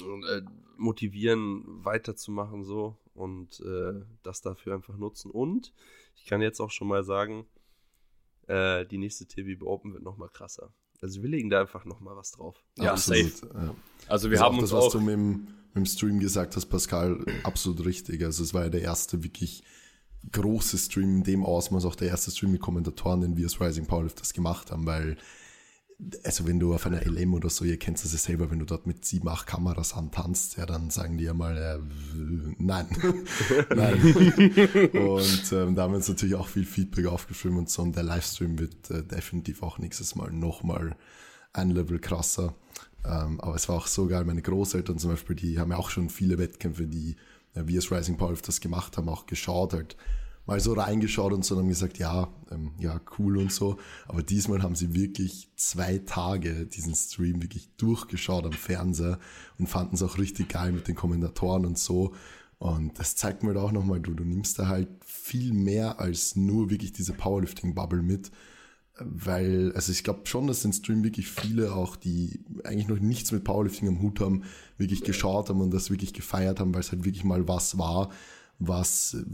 [0.00, 0.40] äh,
[0.78, 5.30] motivieren, weiterzumachen so und äh, das dafür einfach nutzen.
[5.30, 5.74] Und
[6.16, 7.46] ich kann jetzt auch schon mal sagen,
[8.46, 10.72] äh, die nächste TBB Open wird nochmal krasser.
[11.02, 12.64] Also wir legen da einfach nochmal was drauf.
[12.78, 13.52] Ja, Absolut, safe.
[13.54, 13.74] Ja.
[14.06, 14.92] Also wir Das haben auch uns das, was auch.
[14.92, 18.22] du mit dem, dem Stream gesagt hast, Pascal, absolut richtig.
[18.24, 19.62] Also es war ja der erste wirklich
[20.30, 23.86] große Stream in dem Ausmaß, auch der erste Stream mit Kommentatoren, den wir als Rising
[23.86, 25.16] Powerlifters gemacht haben, weil
[26.24, 28.64] also wenn du auf einer LM oder so, ihr kennt das ja selber, wenn du
[28.64, 31.78] dort mit sieben, acht Kameras antanzt, ja, dann sagen die ja mal, äh,
[32.58, 32.86] nein,
[33.74, 34.00] nein.
[34.92, 38.02] Und ähm, da haben wir uns natürlich auch viel Feedback aufgeschrieben und so und der
[38.02, 40.96] Livestream wird äh, definitiv auch nächstes Mal nochmal
[41.52, 42.54] ein Level krasser.
[43.04, 45.90] Ähm, aber es war auch so geil, meine Großeltern zum Beispiel, die haben ja auch
[45.90, 47.16] schon viele Wettkämpfe, die
[47.54, 49.96] äh, wir als Rising Powerlifters gemacht haben, auch geschaut halt
[50.46, 53.78] mal so reingeschaut und so und haben gesagt, ja, ähm, ja, cool und so.
[54.08, 59.18] Aber diesmal haben sie wirklich zwei Tage diesen Stream wirklich durchgeschaut am Fernseher
[59.58, 62.14] und fanden es auch richtig geil mit den Kommentatoren und so.
[62.58, 66.36] Und das zeigt mir halt auch nochmal, du, du nimmst da halt viel mehr als
[66.36, 68.30] nur wirklich diese Powerlifting-Bubble mit.
[68.98, 73.32] Weil, also ich glaube schon, dass den Stream wirklich viele auch, die eigentlich noch nichts
[73.32, 74.42] mit Powerlifting am Hut haben,
[74.76, 78.10] wirklich geschaut haben und das wirklich gefeiert haben, weil es halt wirklich mal was war,
[78.58, 79.24] was äh,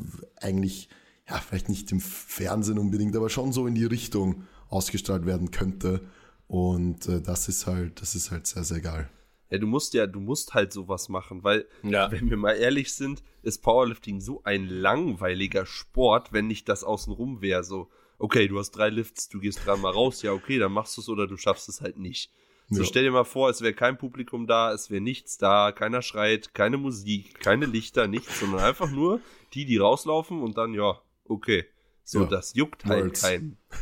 [0.45, 0.89] eigentlich,
[1.29, 6.03] ja, vielleicht nicht im Fernsehen unbedingt, aber schon so in die Richtung ausgestrahlt werden könnte.
[6.47, 9.11] Und äh, das ist halt, das ist halt sehr, sehr geil.
[9.51, 12.13] Ja, du musst ja, du musst halt sowas machen, weil, Ja.
[12.13, 17.41] wenn wir mal ehrlich sind, ist Powerlifting so ein langweiliger Sport, wenn nicht das außenrum
[17.43, 17.91] wäre, so.
[18.19, 21.09] Okay, du hast drei Lifts, du gehst dreimal raus, ja, okay, dann machst du es
[21.09, 22.31] oder du schaffst es halt nicht.
[22.71, 22.85] So, Ja.
[22.87, 26.53] stell dir mal vor, es wäre kein Publikum da, es wäre nichts da, keiner schreit,
[26.53, 29.21] keine Musik, keine Lichter, nichts, sondern einfach nur
[29.55, 31.65] die, die rauslaufen und dann, ja, okay.
[32.05, 32.27] So, Ja.
[32.27, 33.23] das juckt halt Worlds.
[33.23, 33.57] keinen.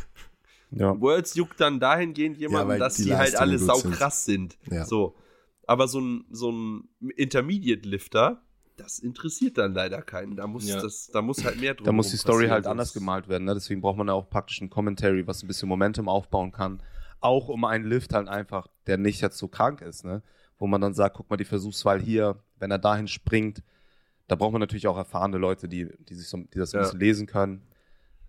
[0.69, 0.99] Ja.
[0.99, 3.93] Worlds juckt dann dahingehend jemanden, weil dass die die, halt alle gut sau sind.
[3.93, 4.57] krass sind.
[4.69, 4.83] Ja.
[4.83, 5.15] So.
[5.65, 8.41] Aber so ein, so ein Intermediate-Lifter,
[8.77, 10.35] das interessiert dann leider keinen.
[10.35, 10.81] Da muss, Ja.
[10.81, 13.45] das, da muss halt mehr drum Da muss die Story halt anders gemalt werden.
[13.45, 13.53] Ne?
[13.53, 16.81] Deswegen braucht man ja auch praktisch ein Commentary, was ein bisschen Momentum aufbauen kann.
[17.19, 20.21] Auch um einen Lift halt einfach, der nicht jetzt so krank ist, ne?
[20.59, 23.63] Wo man dann sagt, guck mal, die Versuchswahl hier, wenn er dahin springt,
[24.27, 26.83] da braucht man natürlich auch erfahrene Leute, die, die, sich so, die das ein Ja.
[26.83, 27.63] bisschen lesen können.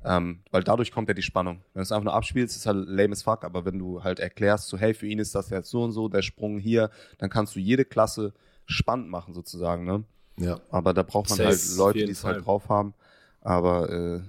[0.05, 1.57] Ähm, weil dadurch kommt ja die Spannung.
[1.75, 4.21] Wenn du es einfach nur abspielst, ist halt lame as fuck, aber wenn du halt
[4.21, 7.29] erklärst, so, hey, für ihn ist das jetzt so und so, der Sprung hier, dann
[7.31, 8.33] kannst du jede Klasse
[8.65, 10.05] spannend machen, sozusagen, ne?
[10.39, 12.95] Ja, Aber da braucht man halt Leute, die es halt drauf haben.
[13.41, 14.21] Aber äh,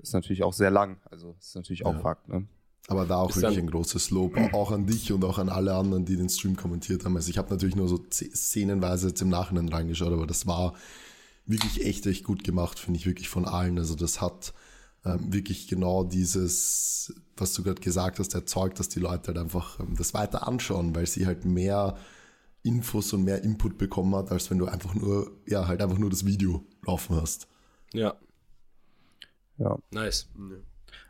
[0.00, 0.98] ist natürlich auch sehr lang.
[1.10, 2.00] Also ist natürlich auch Ja.
[2.00, 2.28] Fakt.
[2.28, 2.46] Ne?
[2.88, 5.74] aber da auch Ist wirklich ein großes Lob, auch an dich und auch an alle
[5.74, 7.14] anderen, die den Stream kommentiert haben.
[7.16, 10.72] Also ich habe natürlich nur so szenenweise jetzt im Nachhinein reingeschaut, aber das war
[11.44, 13.78] wirklich echt, echt gut gemacht, finde ich wirklich von allen.
[13.78, 14.54] Also das hat
[15.04, 19.78] ähm, wirklich genau dieses, was du gerade gesagt hast, erzeugt, dass die Leute halt einfach
[19.80, 21.94] ähm, das weiter anschauen, weil sie halt mehr
[22.68, 26.10] Infos und mehr Input bekommen hat, als wenn du einfach nur, ja, halt einfach nur
[26.10, 27.48] das Video laufen hast.
[27.92, 28.14] Ja,
[29.56, 29.78] Ja.
[29.90, 30.28] nice.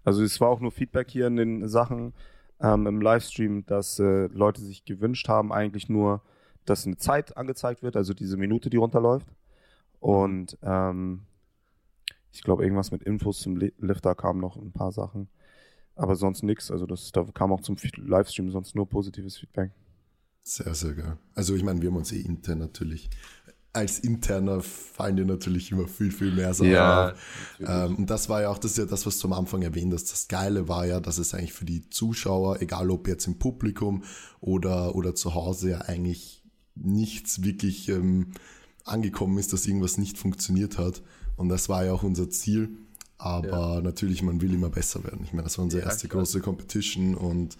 [0.04, 2.14] Also es war auch nur Feedback hier in den Sachen
[2.60, 6.22] ähm, im Livestream, dass äh, Leute sich gewünscht haben, eigentlich nur,
[6.64, 9.28] dass eine Zeit angezeigt wird, also diese Minute, die runterläuft.
[10.00, 11.22] Und ähm,
[12.32, 15.28] ich glaube, irgendwas mit Infos zum Li- Lifter kamen noch ein paar Sachen.
[15.96, 16.70] Aber sonst nichts.
[16.70, 19.72] Also das, da kam auch zum Livestream sonst nur positives Feedback.
[20.48, 21.18] Sehr, sehr geil.
[21.34, 23.10] Also ich meine, wir haben uns eh intern natürlich,
[23.74, 27.18] als Interner fallen dir natürlich immer viel, viel mehr Sachen Ja, auf.
[27.60, 29.92] Ähm, und das war ja auch, das ist ja das, was du am Anfang erwähnt
[29.92, 30.10] hast.
[30.10, 34.04] Das Geile war ja, dass es eigentlich für die Zuschauer, egal ob jetzt im Publikum
[34.40, 36.42] oder, oder zu Hause, ja eigentlich
[36.74, 38.32] nichts wirklich ähm,
[38.84, 41.02] angekommen ist, dass irgendwas nicht funktioniert hat.
[41.36, 42.70] Und das war ja auch unser Ziel.
[43.18, 45.24] Aber natürlich, man will immer besser werden.
[45.24, 46.22] Ich meine, das war unsere Ja, erste klar.
[46.22, 47.58] große Competition und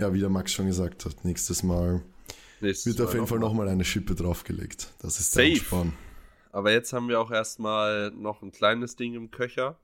[0.00, 2.02] ja, wie der Max schon gesagt hat, nächstes Mal
[2.60, 4.92] Nächstes wird auf Mal jeden Fall noch nochmal eine Schippe draufgelegt.
[5.00, 5.58] Das ist der Safe.
[5.60, 5.92] Ansporn.
[6.52, 9.78] Aber jetzt haben wir auch erstmal noch ein kleines Ding im Köcher.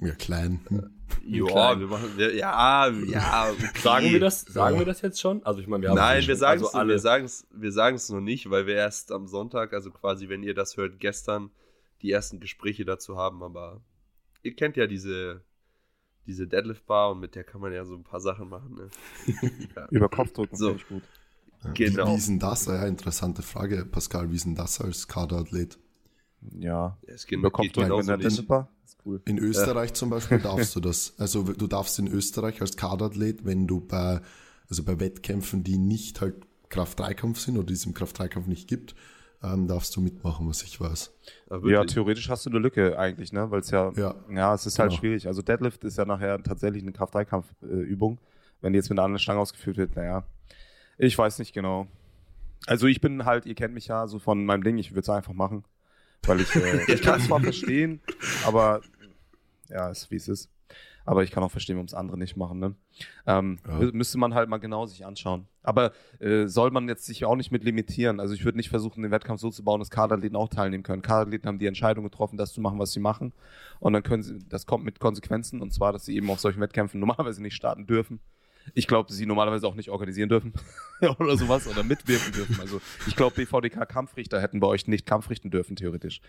[0.00, 0.60] Ja, klein.
[0.68, 0.90] Hm.
[1.24, 1.80] Ja, klein.
[1.80, 3.78] wir machen, wir, ja, ja, okay.
[3.80, 4.42] Sagen wir das?
[4.42, 4.80] Sagen Ja.
[4.80, 5.42] wir das jetzt schon?
[5.44, 8.20] Also ich meine, wir haben Nein, wir sagen es also wir sagen's, wir sagen's noch
[8.20, 11.50] nicht, weil wir erst am Sonntag, also quasi, wenn ihr das hört, gestern
[12.02, 13.80] die ersten Gespräche dazu haben, aber
[14.42, 15.42] ihr kennt ja diese,
[16.26, 18.74] diese Deadlift-Bar und mit der kann man ja so ein paar Sachen machen.
[18.74, 18.90] Ne?
[19.76, 19.86] ja.
[19.90, 20.68] Über Kopfdrücken So.
[20.68, 21.02] finde ich gut.
[21.64, 21.70] Ja.
[21.72, 22.06] Genau.
[22.06, 22.66] Wie, wie ist denn das?
[22.66, 24.30] Ja, interessante Frage, Pascal.
[24.30, 25.78] Wie ist denn das als Kaderathlet?
[26.58, 26.98] Ja.
[27.06, 28.28] Es geht, Über geht Kopfdrücken genauso mit der.
[28.28, 28.70] Deadlift-Bar?
[29.04, 29.20] Cool.
[29.26, 31.14] In Österreich zum Beispiel darfst du das.
[31.18, 34.20] Also du darfst in Österreich als Kaderathlet, wenn du bei,
[34.68, 38.94] also bei Wettkämpfen, die nicht halt Kraft-3-Kampf sind oder die es im Kraft-3-Kampf nicht gibt,
[39.42, 41.12] ähm, darfst du mitmachen, was ich weiß.
[41.64, 43.50] Ja, theoretisch hast du eine Lücke eigentlich, ne?
[43.50, 44.14] Weil es ja, Ja.
[44.30, 45.00] ja, es ist halt Genau.
[45.00, 45.26] schwierig.
[45.26, 48.18] Also Deadlift ist ja nachher tatsächlich eine Kraft-3-Kampf-Übung.
[48.60, 50.24] Wenn die jetzt mit einer anderen Stange ausgeführt wird, naja,
[50.96, 51.86] ich weiß nicht genau.
[52.66, 55.08] Also ich bin halt, ihr kennt mich ja so von meinem Ding, ich würde es
[55.10, 55.64] einfach machen.
[56.26, 58.00] Weil ich, äh, ich kann es zwar verstehen,
[58.46, 58.80] aber
[59.68, 60.50] ja, ist wie es ist.
[61.06, 62.58] Aber ich kann auch verstehen, warum es andere nicht machen.
[62.60, 62.74] Ne?
[63.26, 63.78] Ähm, Ja.
[63.78, 65.46] mü- Müsste man halt mal genau sich anschauen.
[65.62, 68.20] Aber äh, soll man jetzt sich auch nicht mit limitieren.
[68.20, 71.02] Also ich würde nicht versuchen, den Wettkampf so zu bauen, dass Kaderathleten auch teilnehmen können.
[71.02, 73.32] Kaderathleten haben die Entscheidung getroffen, das zu machen, was sie machen.
[73.80, 75.60] Und dann können sie, das kommt mit Konsequenzen.
[75.60, 78.20] Und zwar, dass sie eben auf solchen Wettkämpfen normalerweise nicht starten dürfen.
[78.72, 80.52] Ich glaube, sie normalerweise auch nicht organisieren dürfen
[81.18, 82.58] oder sowas oder mitwirken dürfen.
[82.60, 86.20] Also ich glaube, BVDK-Kampfrichter hätten bei euch nicht Kampfrichten dürfen, theoretisch.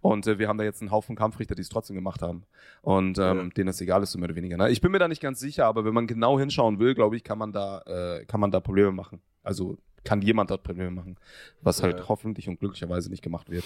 [0.00, 2.44] Und äh, wir haben da jetzt einen Haufen Kampfrichter, die es trotzdem gemacht haben.
[2.82, 3.44] Und ähm, Ja.
[3.48, 4.56] denen das egal ist, so mehr oder weniger.
[4.56, 4.70] Ne?
[4.70, 7.24] Ich bin mir da nicht ganz sicher, aber wenn man genau hinschauen will, glaube ich,
[7.24, 7.80] kann man da,
[8.20, 9.20] äh, kann man da Probleme machen.
[9.42, 11.16] Also kann jemand dort Probleme machen,
[11.62, 12.08] was halt Ja.
[12.08, 13.64] hoffentlich und glücklicherweise nicht gemacht wird.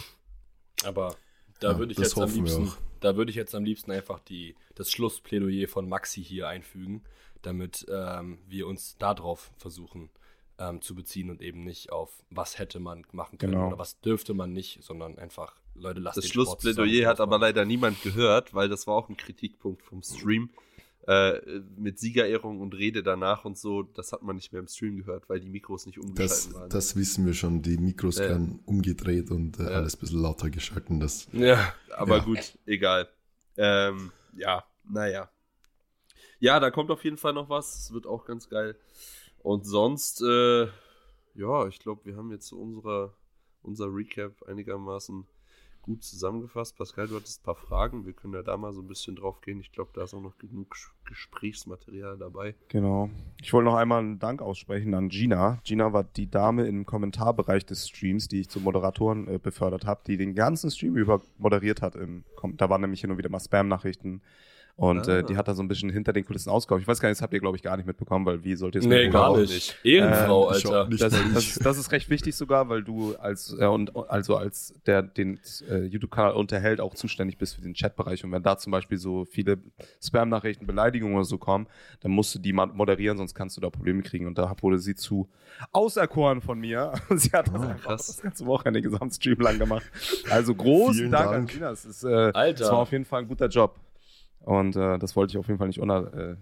[0.85, 1.16] Aber
[1.61, 4.55] da Ja, würde ich jetzt am liebsten, da würde ich jetzt am liebsten einfach die,
[4.75, 7.03] das Schlussplädoyer von Maxi hier einfügen,
[7.42, 10.11] damit ähm, wir uns darauf versuchen
[10.59, 13.69] ähm, zu beziehen und eben nicht auf was hätte man machen können Genau.
[13.69, 18.03] oder was dürfte man nicht, sondern einfach Leute lasst Das Schlussplädoyer hat aber leider niemand
[18.03, 20.51] gehört, weil das war auch ein Kritikpunkt vom Stream.
[21.07, 24.97] Äh, mit Siegerehrung und Rede danach und so, das hat man nicht mehr im Stream
[24.97, 26.69] gehört, weil die Mikros nicht umgeschaltet Das, waren.
[26.71, 27.62] das wissen wir schon.
[27.62, 28.31] Die Mikros Ja.
[28.31, 29.69] werden umgedreht und äh, Ja.
[29.71, 30.99] alles ein bisschen lauter geschalten.
[30.99, 32.25] Das, Ja, Aber Ja.
[32.25, 33.09] gut, egal.
[33.57, 35.31] Ähm, ja, naja.
[36.40, 37.77] Ja, da kommt auf jeden Fall noch was.
[37.85, 38.77] Es wird auch ganz geil.
[39.38, 40.64] Und sonst, äh,
[41.35, 43.14] ja, ich glaube, wir haben jetzt so unsere,
[43.62, 45.25] unser Recap einigermaßen
[45.87, 46.77] gut zusammengefasst.
[46.77, 48.05] Pascal, du hattest ein paar Fragen.
[48.05, 49.61] Wir können ja da mal so ein bisschen drauf gehen.
[49.61, 52.55] Ich glaube, da ist auch noch genug Gesprächsmaterial dabei.
[52.68, 53.09] Genau.
[53.40, 55.61] Ich wollte noch einmal einen Dank aussprechen an Gina.
[55.64, 60.03] Gina war die Dame im Kommentarbereich des Streams, die ich zum Moderatoren äh, befördert habe,
[60.07, 61.94] die den ganzen Stream über moderiert hat.
[61.94, 62.25] Im,
[62.57, 64.20] da waren nämlich hin und wieder mal Spam-Nachrichten
[64.77, 65.19] und ah.
[65.19, 66.83] äh, die hat da so ein bisschen hinter den Kulissen ausgehauen.
[66.83, 68.75] Ich weiß gar nicht, das habt ihr, glaube ich, gar nicht mitbekommen, weil wie sollt
[68.75, 69.51] ihr es Nee, gar nicht.
[69.51, 69.77] nicht.
[69.83, 70.89] Ehrenfrau, äh, Alter.
[70.91, 75.01] Das, das, das, ist recht wichtig sogar, weil du als, äh, und, also als der
[75.01, 78.23] den äh, YouTube-Kanal unterhält, auch zuständig bist für den Chatbereich.
[78.23, 79.57] Und wenn da zum Beispiel so viele
[80.03, 81.69] Spam-Nachrichten, Beleidigungen oder so kommen,
[82.01, 84.27] dann musst du die moderieren, sonst kannst du da Probleme kriegen.
[84.27, 85.31] Und da wurde sie zu
[85.73, 86.93] auserkoren von mir.
[87.15, 89.91] sie hat das, oh, einfach das ganze Wochenende Gesamtstream lang gemacht.
[90.29, 91.71] Also großen Dank, Dank, an Gina.
[91.71, 92.59] Das, ist, äh, Alter.
[92.59, 93.75] das war auf jeden Fall ein guter Job.
[94.47, 96.37] Und äh, das wollte ich auf jeden Fall nicht uner, äh,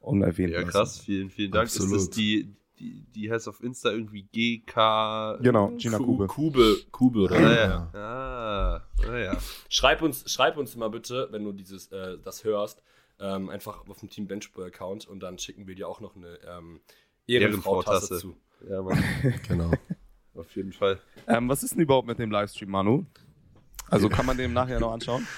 [0.00, 0.70] unerwähnt Ja, lassen.
[0.70, 1.66] krass, vielen, vielen Dank.
[1.66, 1.96] Absolut.
[1.98, 5.36] Ist das die, die, die heißt auf Insta irgendwie GK.
[5.42, 6.26] Genau, Gina Kube.
[6.28, 7.38] Kube, Kube oder?
[7.38, 7.90] Naja.
[7.92, 9.36] Ah, naja.
[9.68, 12.82] Schreib uns, schreib uns mal bitte, wenn du dieses, äh, das hörst,
[13.20, 16.38] ähm, einfach auf dem Team Benchboy Account und dann schicken wir dir auch noch eine
[16.48, 16.80] ähm,
[17.26, 18.34] Ehrenfrau-Tasse zu.
[18.66, 19.04] Ja, Mann.
[19.46, 19.70] genau.
[20.34, 20.98] Auf jeden Fall.
[21.26, 23.04] Ähm, was ist denn überhaupt mit dem Livestream, Manu?
[23.90, 25.26] Also kann man den nachher noch anschauen?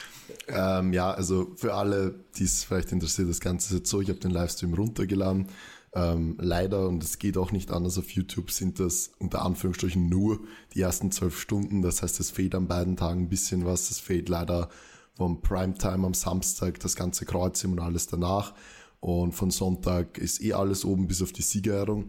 [0.49, 4.09] Ähm, ja, also für alle, die es vielleicht interessiert, das Ganze ist jetzt so, ich
[4.09, 5.49] habe den Livestream runtergeladen.
[5.95, 10.41] Ähm, leider, und es geht auch nicht anders auf YouTube, sind das unter Anführungsstrichen nur
[10.75, 11.83] die ersten zwölf Stunden.
[11.83, 13.91] Das heißt, es fehlt an beiden Tagen ein bisschen was.
[13.91, 14.69] Es fehlt leider
[15.17, 18.55] vom Primetime am Samstag das ganze Kreuzim und alles danach.
[18.99, 22.07] Und von Sonntag ist eh alles oben bis auf die Siegerehrung.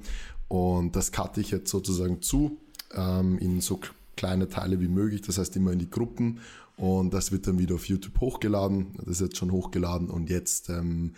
[0.48, 2.58] Und das cutte ich jetzt sozusagen zu
[2.94, 3.80] ähm, in so
[4.16, 5.22] kleine Teile wie möglich.
[5.22, 6.40] Das heißt immer in die Gruppen
[6.78, 8.94] und das wird dann wieder auf YouTube hochgeladen.
[8.98, 11.14] Das ist jetzt schon hochgeladen und jetzt ähm,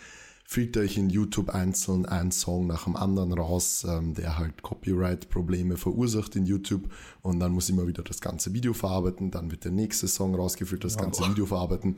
[0.50, 5.76] filter ich in YouTube einzeln einen Song nach dem anderen raus, ähm, der halt Copyright-Probleme
[5.76, 6.88] verursacht in YouTube
[7.20, 10.34] und dann muss ich immer wieder das ganze Video verarbeiten, dann wird der nächste Song
[10.34, 11.28] rausgefiltert, das ganze oh.
[11.28, 11.96] Video verarbeiten.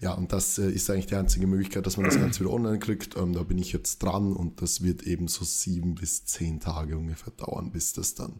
[0.00, 2.78] Ja, und das äh, ist eigentlich die einzige Möglichkeit, dass man das Ganze wieder online
[2.78, 3.16] kriegt.
[3.16, 6.96] Ähm, da bin ich jetzt dran und das wird eben so sieben bis zehn Tage
[6.96, 8.34] ungefähr dauern, bis das dann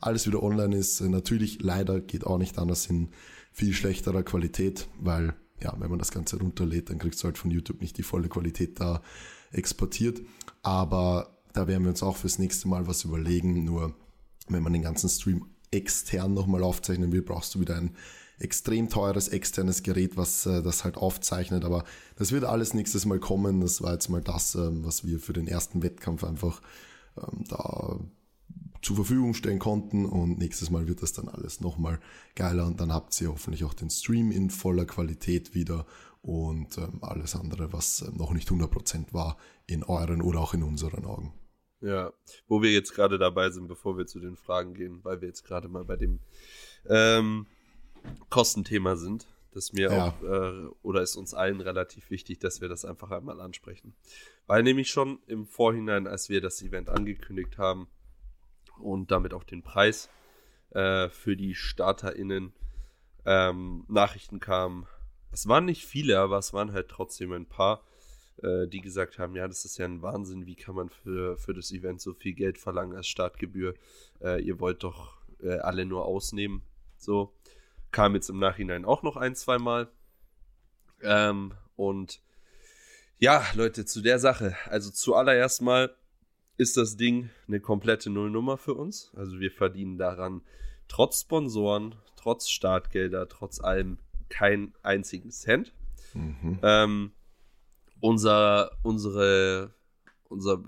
[0.00, 1.00] alles wieder online ist.
[1.00, 3.10] Äh, natürlich, leider geht auch nicht anders in
[3.56, 7.50] viel schlechterer Qualität, weil ja, wenn man das Ganze runterlädt, dann kriegst du halt von
[7.50, 9.00] YouTube nicht die volle Qualität da
[9.50, 10.20] exportiert.
[10.62, 13.64] Aber da werden wir uns auch fürs nächste Mal was überlegen.
[13.64, 13.94] Nur
[14.48, 17.96] wenn man den ganzen Stream extern nochmal aufzeichnen will, brauchst du wieder ein
[18.38, 21.64] extrem teures externes Gerät, was äh, das halt aufzeichnet.
[21.64, 21.84] Aber
[22.16, 23.62] das wird alles nächstes Mal kommen.
[23.62, 26.60] Das war jetzt mal das, ähm, was wir für den ersten Wettkampf einfach
[27.16, 27.98] ähm, da
[28.86, 31.98] zur Verfügung stellen konnten und nächstes Mal wird das dann alles nochmal
[32.36, 35.86] geiler und dann habt ihr hoffentlich auch den Stream in voller Qualität wieder
[36.22, 40.62] und ähm, alles andere, was äh, noch nicht 100% war, in euren oder auch in
[40.62, 41.34] unseren Augen.
[41.80, 42.12] Ja,
[42.46, 45.42] wo wir jetzt gerade dabei sind, bevor wir zu den Fragen gehen, weil wir jetzt
[45.42, 46.20] gerade mal bei dem
[46.88, 47.46] ähm,
[48.30, 50.08] Kostenthema sind, das mir ja.
[50.08, 53.96] auch, äh, oder ist uns allen relativ wichtig, dass wir das einfach einmal ansprechen.
[54.46, 57.88] Weil nämlich schon im Vorhinein, als wir das Event angekündigt haben,
[58.78, 60.08] und damit auch den Preis
[60.70, 62.52] äh, für die StarterInnen
[63.24, 64.86] ähm, Nachrichten kamen.
[65.32, 67.82] Es waren nicht viele, aber es waren halt trotzdem ein paar,
[68.42, 71.54] äh, die gesagt haben, ja, das ist ja ein Wahnsinn, wie kann man für, für
[71.54, 73.74] das Event so viel Geld verlangen als Startgebühr?
[74.20, 76.62] Äh, ihr wollt doch äh, alle nur ausnehmen.
[76.96, 77.34] So
[77.90, 79.88] kam jetzt im Nachhinein auch noch ein, zwei Mal.
[81.02, 82.20] Ähm, und
[83.18, 84.56] ja, Leute, zu der Sache.
[84.66, 85.94] Also zuallererst mal
[86.56, 89.12] ist das Ding eine komplette Nullnummer für uns.
[89.14, 90.42] Also wir verdienen daran
[90.88, 95.72] trotz Sponsoren, trotz Startgelder, trotz allem keinen einzigen Cent.
[96.14, 96.58] Mhm.
[96.62, 97.12] Ähm,
[98.00, 99.74] unser, unsere,
[100.28, 100.62] unser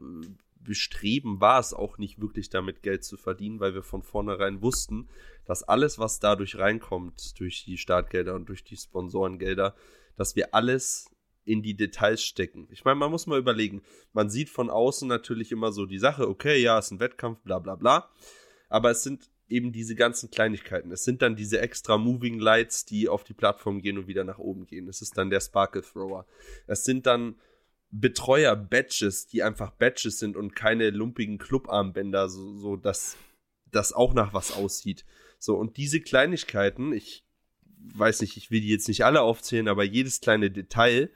[0.61, 5.09] Bestreben war es auch nicht wirklich damit Geld zu verdienen, weil wir von vornherein wussten,
[5.45, 9.75] dass alles, was dadurch reinkommt, durch die Startgelder und durch die Sponsorengelder,
[10.17, 11.11] dass wir alles
[11.49, 12.69] in die Details stecken.
[12.71, 13.83] Ich meine, man muss mal überlegen,
[14.13, 17.41] man sieht von außen natürlich immer so die Sache, okay, ja, es ist ein Wettkampf,
[17.41, 18.11] bla bla bla.
[18.69, 20.93] Aber es sind eben diese ganzen Kleinigkeiten.
[20.93, 24.39] Es sind dann diese extra Moving Lights, die auf die Plattform gehen und wieder nach
[24.39, 24.89] oben gehen.
[24.89, 26.27] Es ist dann der Sparkle Thrower.
[26.67, 27.37] Es sind dann
[27.91, 33.17] Betreuer-Badges, die einfach Badges sind und keine lumpigen Clubarmbänder, so, so dass
[33.71, 35.07] das auch nach was aussieht.
[35.39, 37.25] So, und diese Kleinigkeiten, ich
[37.95, 41.11] weiß nicht, ich will die jetzt nicht alle aufzählen, aber jedes kleine Detail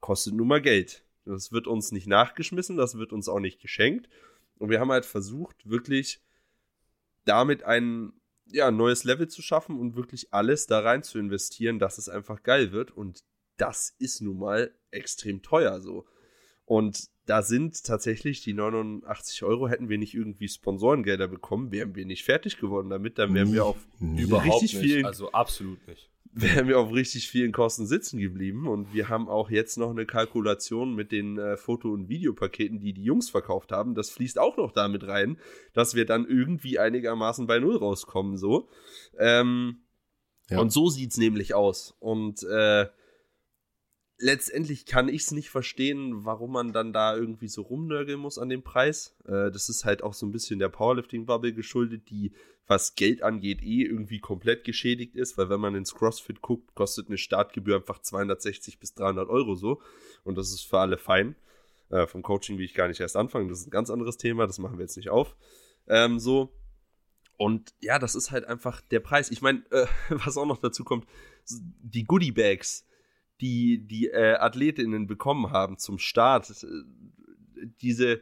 [0.00, 1.04] kostet nun mal Geld.
[1.24, 4.08] Das wird uns nicht nachgeschmissen, das wird uns auch nicht geschenkt.
[4.58, 6.20] Und wir haben halt versucht, wirklich
[7.24, 8.12] damit ein
[8.46, 12.42] ja, neues Level zu schaffen und wirklich alles da rein zu investieren, dass es einfach
[12.44, 12.92] geil wird.
[12.92, 13.24] Und
[13.56, 16.06] das ist nun mal extrem teuer so.
[16.64, 22.06] Und da sind tatsächlich die 89 Euro, hätten wir nicht irgendwie Sponsorengelder bekommen, wären wir
[22.06, 23.18] nicht fertig geworden damit.
[23.18, 24.76] Dann wären wir auf überhaupt nicht.
[24.76, 29.26] Viel, also absolut nicht wären wir auf richtig vielen Kosten sitzen geblieben und wir haben
[29.26, 33.72] auch jetzt noch eine Kalkulation mit den äh, Foto- und Videopaketen, die die Jungs verkauft
[33.72, 33.94] haben.
[33.94, 35.38] Das fließt auch noch damit rein,
[35.72, 38.68] dass wir dann irgendwie einigermaßen bei Null rauskommen, so.
[39.18, 39.78] Ähm,
[40.50, 40.60] ja.
[40.60, 41.96] Und so sieht's nämlich aus.
[42.00, 42.86] Und äh,
[44.18, 48.48] letztendlich kann ich es nicht verstehen, warum man dann da irgendwie so rumnörgeln muss an
[48.48, 49.16] dem Preis.
[49.24, 52.32] Äh, das ist halt auch so ein bisschen der Powerlifting-Bubble geschuldet, die,
[52.66, 57.08] was Geld angeht, eh irgendwie komplett geschädigt ist, weil wenn man ins CrossFit guckt, kostet
[57.08, 59.82] eine Startgebühr einfach 260 bis 300 Euro so.
[60.24, 61.36] Und das ist für alle fein.
[61.90, 64.46] Äh, vom Coaching will ich gar nicht erst anfangen, das ist ein ganz anderes Thema,
[64.46, 65.36] das machen wir jetzt nicht auf.
[65.86, 66.52] Ähm, so.
[67.36, 69.30] Und ja, das ist halt einfach der Preis.
[69.30, 71.06] Ich meine, äh, was auch noch dazu kommt,
[71.48, 72.86] die Goodie Bags
[73.40, 76.66] die die äh, Athletinnen bekommen haben zum Start, äh,
[77.80, 78.20] diese,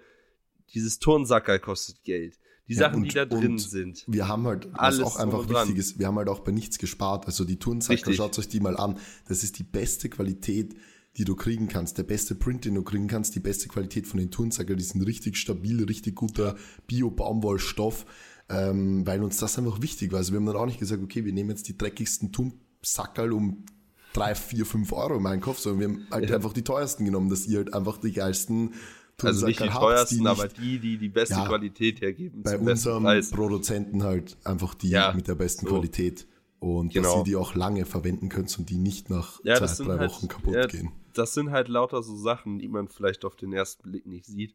[0.72, 2.38] dieses Turnsacker kostet Geld.
[2.66, 4.04] Die Sachen, und, die da drin sind.
[4.08, 7.26] Wir haben halt, was auch einfach wichtig ist, wir haben halt auch bei nichts gespart.
[7.26, 8.98] Also die Turnsacker, schaut euch die mal an.
[9.28, 10.74] Das ist die beste Qualität,
[11.18, 11.98] die du kriegen kannst.
[11.98, 14.76] Der beste Print, den du kriegen kannst, die beste Qualität von den Turnsacker.
[14.76, 18.06] Die sind richtig stabil, richtig guter Bio-Baumwollstoff,
[18.48, 20.20] ähm, weil uns das einfach wichtig war.
[20.20, 23.66] Also wir haben dann auch nicht gesagt, okay, wir nehmen jetzt die dreckigsten Turnsackerl um
[24.14, 26.36] drei, vier, fünf Euro im Einkauf, sondern wir haben halt ja.
[26.36, 28.74] einfach die teuersten genommen, dass ihr halt einfach die geilsten
[29.22, 32.42] also nicht die habt, teuersten, die nicht, aber die, die die beste ja, Qualität hergeben.
[32.42, 35.72] Bei unserem Produzenten halt einfach die ja, mit der besten so.
[35.72, 36.26] Qualität.
[36.58, 37.08] Und genau.
[37.08, 40.10] dass ihr die auch lange verwenden könnt und die nicht nach ja, zwei, drei halt,
[40.10, 40.92] Wochen kaputt gehen.
[41.12, 44.54] Das sind halt lauter so Sachen, die man vielleicht auf den ersten Blick nicht sieht.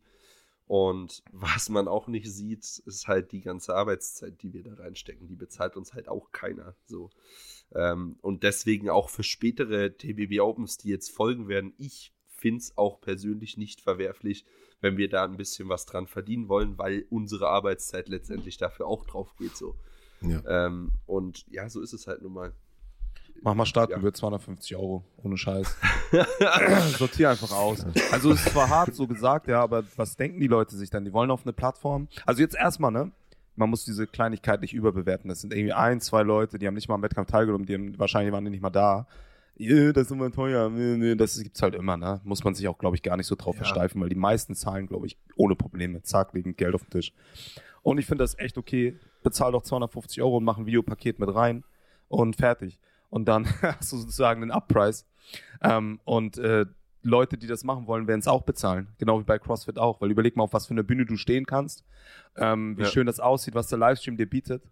[0.66, 5.28] Und was man auch nicht sieht, ist halt die ganze Arbeitszeit, die wir da reinstecken.
[5.28, 6.76] Die bezahlt uns halt auch keiner.
[6.86, 7.10] So.
[7.76, 12.78] Ähm, und deswegen auch für spätere TBB Opens, die jetzt folgen werden, ich finde es
[12.78, 14.46] auch persönlich nicht verwerflich,
[14.82, 19.06] wenn wir da ein bisschen was dran verdienen wollen, weil unsere Arbeitszeit letztendlich dafür auch
[19.06, 19.56] drauf geht.
[19.56, 19.76] So.
[20.22, 20.42] Ja.
[20.48, 22.54] Ähm, und ja, so ist es halt nun mal.
[23.42, 24.14] Mach mal Startgebühr ja.
[24.14, 25.78] 250 Euro, ohne Scheiß.
[26.98, 27.86] Sortier einfach aus.
[28.12, 31.06] Also es ist zwar hart so gesagt, ja, aber was denken die Leute sich dann?
[31.06, 32.10] Die wollen auf eine Plattform.
[32.26, 33.12] Also jetzt erstmal, ne?
[33.60, 35.28] Man muss diese Kleinigkeit nicht überbewerten.
[35.28, 38.00] Das sind irgendwie ein, zwei Leute, die haben nicht mal am Wettkampf teilgenommen, die haben,
[38.00, 39.06] wahrscheinlich waren die nicht mal da.
[39.60, 40.72] Yeah, das ist immer teuer.
[41.18, 42.22] Das gibt's halt immer, ne?
[42.24, 43.64] Muss man sich auch, glaube ich, gar nicht so drauf ja.
[43.64, 46.02] versteifen, weil die meisten zahlen, glaube ich, ohne Probleme.
[46.02, 47.12] Zack, liegen Geld auf dem Tisch.
[47.84, 48.98] Und ich finde das echt okay.
[49.22, 51.66] Bezahl doch 250 Euro und mach ein Videopaket mit rein
[52.08, 52.80] und fertig.
[53.10, 55.06] Und dann hast du sozusagen einen Upprice.
[55.62, 56.66] Ähm, und äh,
[57.02, 58.88] Leute, die das machen wollen, werden es auch bezahlen.
[58.98, 60.02] Genau wie bei CrossFit auch.
[60.02, 61.84] Weil überleg mal, auf was für eine Bühne du stehen kannst,
[62.36, 62.88] ähm, wie ja.
[62.88, 64.64] schön das aussieht, was der Livestream dir bietet.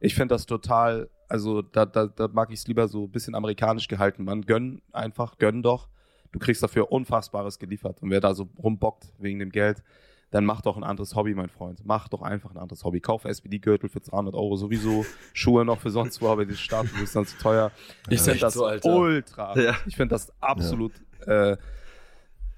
[0.00, 3.34] Ich finde das total, also da, da, da mag ich es lieber so ein bisschen
[3.34, 4.24] amerikanisch gehalten.
[4.24, 5.88] Man gönn einfach, gönn doch.
[6.32, 8.02] Du kriegst dafür Unfassbares geliefert.
[8.02, 9.82] Und wer da so rumbockt wegen dem Geld,
[10.30, 11.80] dann mach doch ein anderes Hobby, mein Freund.
[11.84, 13.00] Mach doch einfach ein anderes Hobby.
[13.00, 17.14] Kauf SPD-Gürtel für 300 Euro sowieso, Schuhe noch für sonst wo, aber die Starten ist
[17.14, 17.70] dann zu teuer.
[18.10, 19.58] Ich finde das so, ultra.
[19.58, 19.76] Ja.
[19.86, 20.92] Ich finde das absolut
[21.26, 21.56] äh,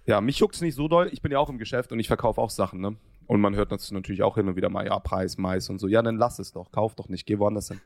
[0.07, 1.11] ja, mich juckt's nicht so doll.
[1.13, 2.97] Ich bin ja auch im Geschäft und ich verkaufe auch Sachen, ne?
[3.27, 5.87] Und man hört natürlich auch hin und wieder mal, ja, Preis, Mais und so.
[5.87, 7.79] Ja, dann lass es doch, kauf doch nicht, geh woanders hin.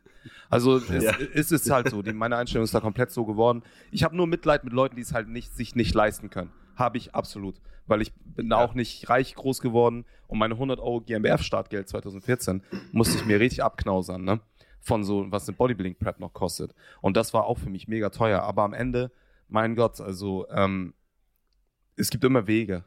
[0.48, 1.12] Also es, ja.
[1.34, 3.64] es ist halt so, die, meine Einstellung ist da komplett so geworden.
[3.90, 6.52] Ich habe nur Mitleid mit Leuten, die es halt nicht, sich nicht leisten können.
[6.76, 7.56] Habe ich absolut.
[7.88, 8.64] Weil ich bin ja.
[8.64, 13.64] auch nicht reich groß geworden und meine 100 Euro GmbF-Startgeld 2014 musste ich mir richtig
[13.64, 14.38] abknausern, ne?
[14.80, 16.72] Von so, was eine Bodybuilding-Prep noch kostet.
[17.00, 18.42] Und das war auch für mich mega teuer.
[18.42, 19.10] Aber am Ende
[19.52, 20.94] mein Gott, also ähm,
[21.96, 22.84] es gibt immer Wege.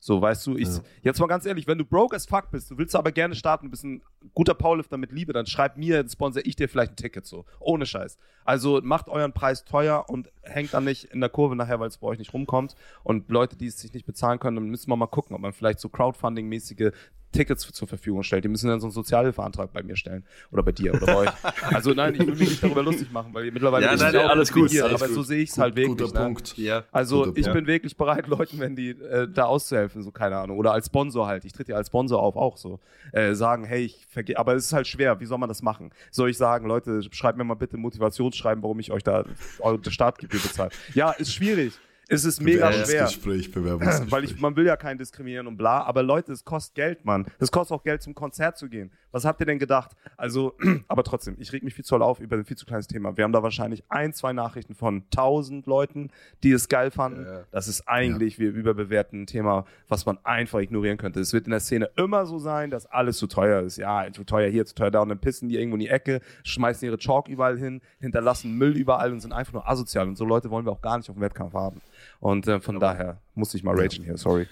[0.00, 0.80] So, weißt du, ich, ja.
[1.02, 3.66] jetzt mal ganz ehrlich, wenn du broke as fuck bist, du willst aber gerne starten,
[3.66, 4.00] du bist ein
[4.32, 7.44] guter Powerlifter mit Liebe, dann schreib mir, sponsor ich dir vielleicht ein Ticket, so.
[7.58, 8.16] Ohne Scheiß.
[8.44, 11.98] Also macht euren Preis teuer und hängt dann nicht in der Kurve nachher, weil es
[11.98, 12.76] bei euch nicht rumkommt.
[13.02, 15.52] Und Leute, die es sich nicht bezahlen können, dann müssen wir mal gucken, ob man
[15.52, 16.92] vielleicht so Crowdfunding-mäßige
[17.32, 18.44] Tickets zur Verfügung stellt.
[18.44, 20.24] Die müssen dann so einen Sozialhilfeantrag bei mir stellen.
[20.50, 21.28] Oder bei dir oder bei euch.
[21.62, 24.52] Also nein, ich will mich nicht darüber lustig machen, weil mittlerweile ja, nein, ja, alles
[24.52, 25.16] gut, hier, alles aber gut.
[25.16, 25.98] so sehe ich es halt wirklich.
[25.98, 26.24] Guter ne?
[26.24, 26.56] Punkt.
[26.56, 26.84] Ja.
[26.90, 27.58] Also Guter ich Punkt.
[27.58, 30.58] bin wirklich bereit, Leuten, wenn die äh, da auszuhelfen, so keine Ahnung.
[30.58, 31.44] Oder als Sponsor halt.
[31.44, 32.80] Ich trete ja als Sponsor auf auch so.
[33.12, 34.38] Äh, sagen, hey, ich vergehe.
[34.38, 35.20] Aber es ist halt schwer.
[35.20, 35.90] Wie soll man das machen?
[36.10, 39.24] Soll ich sagen, Leute, schreibt mir mal bitte Motivationsschreiben, warum ich euch da
[39.60, 40.70] eure Startgebühr bezahle?
[40.94, 41.78] Ja, ist schwierig
[42.10, 42.84] es ist mega schwer.
[42.84, 44.10] Bewerbungsgespräch, Bewerbungsgespräch.
[44.10, 47.26] Weil ich, man will ja keinen diskriminieren und bla, aber Leute, es kostet Geld, Mann.
[47.38, 48.90] Es kostet auch Geld, zum Konzert zu gehen.
[49.12, 49.92] Was habt ihr denn gedacht?
[50.16, 50.54] Also,
[50.88, 53.16] aber trotzdem, ich reg mich viel zu doll auf über ein viel zu kleines Thema.
[53.16, 56.10] Wir haben da wahrscheinlich ein, zwei Nachrichten von tausend Leuten,
[56.42, 57.26] die es geil fanden.
[57.26, 57.44] Ja.
[57.50, 58.44] Das ist eigentlich, ja.
[58.44, 61.20] wir überbewerten ein Thema, was man einfach ignorieren könnte.
[61.20, 63.76] Es wird in der Szene immer so sein, dass alles zu teuer ist.
[63.76, 66.20] Ja, zu teuer hier, zu teuer da und dann pissen die irgendwo in die Ecke,
[66.44, 70.08] schmeißen ihre Chalk überall hin, hinterlassen Müll überall und sind einfach nur asozial.
[70.08, 71.80] Und so Leute wollen wir auch gar nicht auf dem Wettkampf haben.
[72.20, 72.80] Und äh, von ja.
[72.80, 74.46] daher musste ich mal ragen hier, sorry.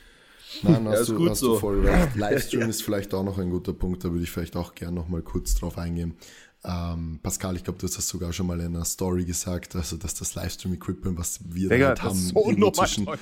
[0.63, 1.55] Nein, Ja, hast, ist du, gut hast so.
[1.55, 2.15] du voll recht.
[2.15, 5.09] Livestream ist vielleicht auch noch ein guter Punkt, da würde ich vielleicht auch gerne noch
[5.09, 6.17] mal kurz drauf eingehen.
[6.65, 9.97] Ähm, Pascal, ich glaube, du hast das sogar schon mal in einer Story gesagt, also
[9.97, 13.19] dass das Livestream-Equipment, was wir Digga, halt das haben, ist so zwischen, teuer.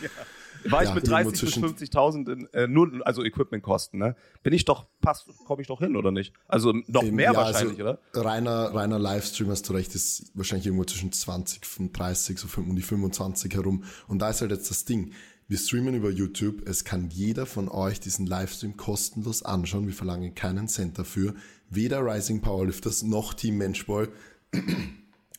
[0.65, 4.17] War ich Ja, mit irgendwo 30 zwischen- bis 50.000 in, äh, nur, also Equipmentkosten, ne?
[4.43, 6.33] Bin ich doch, passt, komme ich doch hin, oder nicht?
[6.49, 8.25] Also noch Ähm, mehr ja, wahrscheinlich, also oder?
[8.25, 12.75] Reiner, reiner Livestream, hast du recht, ist wahrscheinlich irgendwo zwischen 20 und 30, so um
[12.77, 13.85] die 25 herum.
[14.09, 15.13] Und da ist halt jetzt das Ding.
[15.47, 16.67] Wir streamen über YouTube.
[16.67, 19.87] Es kann jeder von euch diesen Livestream kostenlos anschauen.
[19.87, 21.35] Wir verlangen keinen Cent dafür.
[21.69, 24.09] Weder Rising Powerlifters noch Team Menschball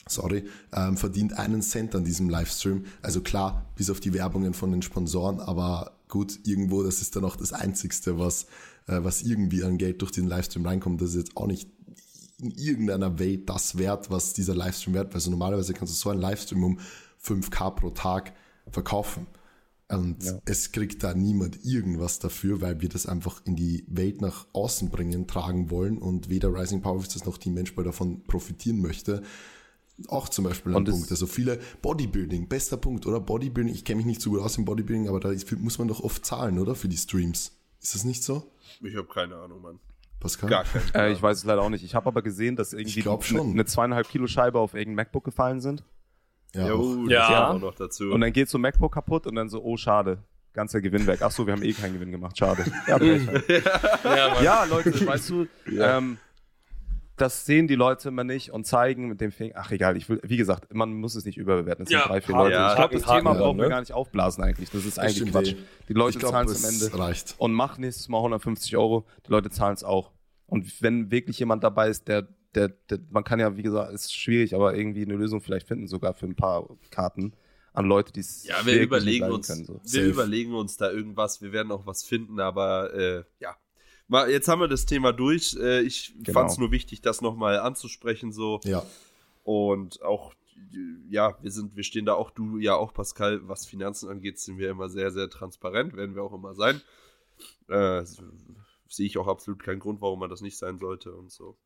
[0.08, 2.86] sorry, ähm, verdient einen Cent an diesem Livestream.
[3.02, 7.26] Also klar, bis auf die Werbungen von den Sponsoren, aber gut, irgendwo, das ist dann
[7.26, 8.44] auch das Einzigste, was,
[8.88, 11.02] äh, was irgendwie an Geld durch den Livestream reinkommt.
[11.02, 11.70] Das ist jetzt auch nicht
[12.40, 16.10] in irgendeiner Welt das wert, was dieser Livestream wert, weil also normalerweise kannst du so
[16.10, 16.80] einen Livestream um
[17.24, 18.34] 5k pro Tag
[18.70, 19.28] verkaufen.
[19.88, 24.48] Und es kriegt da niemand irgendwas dafür, weil wir das einfach in die Welt nach
[24.52, 29.22] außen bringen, tragen wollen und weder Rising Powerlifts noch Team Menschball davon profitieren möchte.
[30.08, 31.10] Auch zum Beispiel ein Punkt.
[31.10, 33.20] Also viele Bodybuilding, bester Punkt, oder?
[33.22, 35.88] Bodybuilding, ich kenne mich nicht so gut aus im Bodybuilding, aber da ist, muss man
[35.88, 36.76] doch oft zahlen, oder?
[36.76, 37.58] Für die Streams.
[37.82, 39.80] Ist das nicht so, Ich habe keine Ahnung, Mann.
[40.20, 40.50] Pascal?
[40.50, 40.94] Gar keinen.
[40.96, 41.84] Äh, ich weiß es leider auch nicht.
[41.84, 43.40] Ich habe aber gesehen, dass irgendwie Ich glaub schon.
[43.40, 45.84] eine, eine zweieinhalb Kilo Scheibe auf irgendein MacBook gefallen sind.
[46.54, 46.68] Ja.
[46.70, 47.20] Jo, Ja.
[47.20, 48.12] das kam auch noch dazu.
[48.12, 50.24] Und dann geht so ein MacBook kaputt und dann so, oh, schade.
[50.54, 51.22] Ganzer Gewinn weg.
[51.22, 52.38] Ach so, wir haben eh keinen Gewinn gemacht.
[52.38, 52.66] Schade.
[52.88, 52.98] Ja.
[54.04, 55.48] Ja, ja Leute, weißt du,
[55.80, 56.18] ähm,
[57.18, 59.54] das sehen die Leute immer nicht und zeigen mit dem Finger.
[59.58, 61.84] Ach egal, ich will, wie gesagt, man muss es nicht überbewerten.
[61.84, 62.54] Es sind Ja, drei, vier Leute.
[62.56, 63.70] ja, ich glaube, das Haken Thema brauchen wir ne?
[63.70, 64.70] gar nicht aufblasen eigentlich.
[64.70, 65.56] Das ist eigentlich Quatsch.
[65.88, 67.36] Die Leute zahlen es am Ende reicht.
[67.38, 69.06] und machen nächstes Mal 150 Euro.
[69.28, 70.12] Die Leute zahlen es auch.
[70.48, 74.14] Und wenn wirklich jemand dabei ist, der, der, der, man kann ja, wie gesagt, ist
[74.14, 77.34] schwierig, aber irgendwie eine Lösung vielleicht finden, sogar für ein paar Karten
[77.74, 79.66] an Leute, die es Ja, wir wirklich überlegen uns, können.
[79.66, 79.74] So.
[79.74, 80.06] wir Safe.
[80.06, 81.42] überlegen uns da irgendwas.
[81.42, 83.56] Wir werden auch was finden, aber äh, ja.
[84.10, 85.56] Jetzt haben wir das Thema durch.
[85.60, 86.40] Äh, ich Genau.
[86.40, 88.60] fand es nur wichtig, das nochmal anzusprechen so.
[88.64, 88.84] Ja,
[89.44, 90.34] Und auch,
[91.10, 94.58] ja, wir sind, wir stehen da auch, du ja auch, Pascal, was Finanzen angeht, sind
[94.58, 96.82] wir immer sehr, sehr transparent, werden wir auch immer sein.
[97.68, 98.04] Äh,
[98.88, 101.58] sehe ich auch absolut keinen Grund, warum man das nicht sein sollte und so.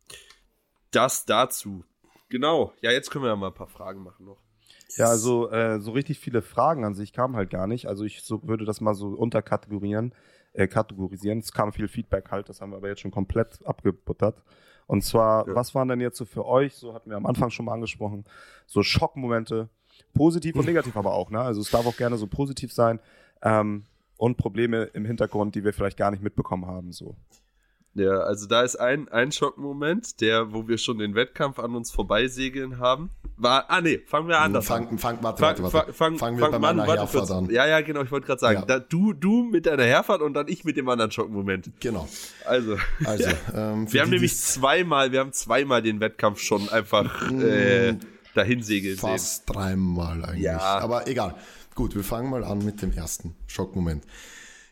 [0.91, 1.83] Das dazu.
[2.29, 2.73] Genau.
[2.81, 4.37] Ja, jetzt können wir ja mal ein paar Fragen machen noch.
[4.95, 7.87] Ja, also äh, so richtig viele Fragen an sich kamen halt gar nicht.
[7.87, 10.13] Also ich so, würde das mal so unterkategorieren,
[10.53, 11.39] äh, kategorisieren.
[11.39, 14.41] Es kam viel Feedback halt, das haben wir aber jetzt schon komplett abgebuttert.
[14.87, 15.55] Und zwar, Ja.
[15.55, 18.25] was waren denn jetzt so für euch, so hatten wir am Anfang schon mal angesprochen,
[18.65, 19.69] so Schockmomente,
[20.13, 21.39] positiv und negativ aber auch, ne?
[21.41, 22.99] Also es darf auch gerne so positiv sein.
[23.43, 23.85] Ähm,
[24.17, 26.91] und Probleme im Hintergrund, die wir vielleicht gar nicht mitbekommen haben.
[26.91, 27.15] So.
[27.95, 31.91] Ja, also da ist ein, ein Schockmoment, der, wo wir schon den Wettkampf an uns
[31.91, 33.09] vorbeisegeln haben.
[33.35, 34.87] War, ah nee, fangen wir anders an.
[34.87, 35.93] fang, fang, warte, Fang, warte, warte.
[35.93, 37.49] fang, fang, Fangen wir fang bei mal an, meiner warte Herfahrt an.
[37.49, 38.65] Ja, ja, genau, ich wollte gerade sagen, Ja.
[38.65, 41.71] da, du, du mit deiner Herfahrt und dann ich mit dem anderen Schockmoment.
[41.79, 42.07] Genau.
[42.45, 43.23] Also, Also,
[43.55, 47.95] ähm, wir haben die, nämlich zweimal, wir haben zweimal den Wettkampf schon einfach äh,
[48.35, 49.09] dahin segeln sehen.
[49.09, 50.43] fast dreimal eigentlich.
[50.43, 50.59] Ja.
[50.59, 51.35] Aber egal.
[51.75, 54.03] Gut, wir fangen mal an mit dem ersten Schockmoment.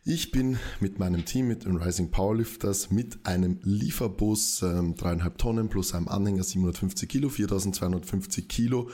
[0.10, 5.68] Ich bin mit meinem Team, mit den Rising Powerlifters, mit einem Lieferbus, ähm, dreieinhalb Tonnen
[5.68, 8.90] plus einem Anhänger, 750 Kilo, 4250 Kilo,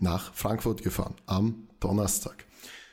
[0.00, 2.44] nach Frankfurt gefahren am Donnerstag.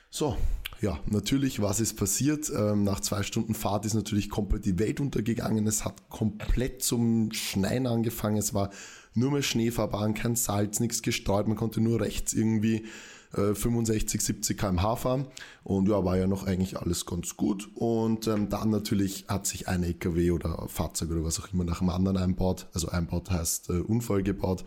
[0.09, 0.37] So,
[0.79, 2.49] ja, natürlich, was ist passiert?
[2.55, 5.67] Ähm, nach zwei Stunden Fahrt ist natürlich komplett die Welt untergegangen.
[5.67, 8.37] Es hat komplett zum Schneien angefangen.
[8.37, 8.69] Es war
[9.13, 11.49] nur mehr Schneefahrbahn, kein Salz, nichts gestreut.
[11.49, 12.85] Man konnte nur rechts irgendwie
[13.33, 15.27] äh, 65, 70 km/h fahren.
[15.63, 17.69] Und ja, war ja noch eigentlich alles ganz gut.
[17.75, 21.79] Und ähm, dann natürlich hat sich ein LKW oder Fahrzeug oder was auch immer nach
[21.79, 22.67] dem anderen einbaut.
[22.73, 24.63] Also einbaut heißt äh, Unfall gebaut.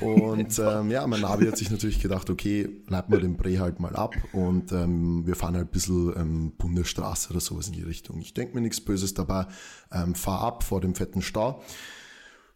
[0.00, 3.80] Und ähm, ja, mein Navi hat sich natürlich gedacht, okay, leiten wir den Bre halt
[3.80, 7.82] mal ab und ähm, wir fahren halt ein bisschen ähm, Bundesstraße oder sowas in die
[7.82, 8.20] Richtung.
[8.20, 9.46] Ich denke mir nichts Böses dabei,
[9.92, 11.62] ähm, fahr ab vor dem fetten Stau.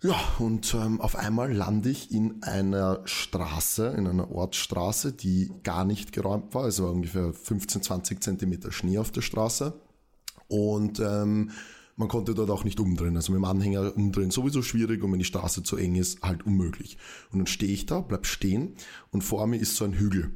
[0.02, 5.84] Ja, und ähm, auf einmal lande ich in einer Straße, in einer Ortsstraße, die gar
[5.84, 6.64] nicht geräumt war.
[6.64, 9.78] Es war ungefähr 15, 20 Zentimeter Schnee auf der Straße.
[10.48, 11.50] Und ähm,
[11.96, 13.14] man konnte dort auch nicht umdrehen.
[13.14, 16.46] Also mit dem Anhänger umdrehen sowieso schwierig und wenn die Straße zu eng ist, halt
[16.46, 16.96] unmöglich.
[17.30, 18.76] Und dann stehe ich da, bleib stehen
[19.10, 20.30] und vor mir ist so ein Hügel.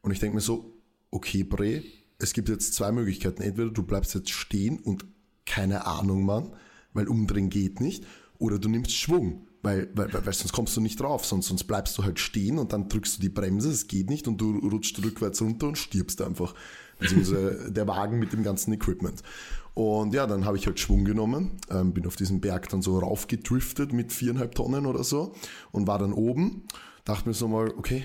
[0.00, 0.72] Und ich denke mir so,
[1.10, 1.82] okay, Bre,
[2.18, 3.42] es gibt jetzt zwei Möglichkeiten.
[3.42, 5.04] Entweder du bleibst jetzt stehen und
[5.44, 6.54] keine Ahnung, Mann,
[6.94, 8.06] weil umdrehen geht nicht.
[8.42, 11.62] Oder du nimmst Schwung, weil, weil, weil, weil sonst kommst du nicht drauf, sonst, sonst
[11.62, 14.58] bleibst du halt stehen und dann drückst du die Bremse, es geht nicht und du
[14.58, 16.52] rutschst rückwärts runter und stirbst einfach.
[16.98, 19.22] Beziehungsweise der Wagen mit dem ganzen Equipment.
[19.74, 22.98] Und ja, dann habe ich halt Schwung genommen, ähm, bin auf diesen Berg dann so
[22.98, 25.36] raufgedriftet mit viereinhalb Tonnen oder so
[25.70, 26.64] und war dann oben,
[27.04, 28.04] dachte mir so mal, okay,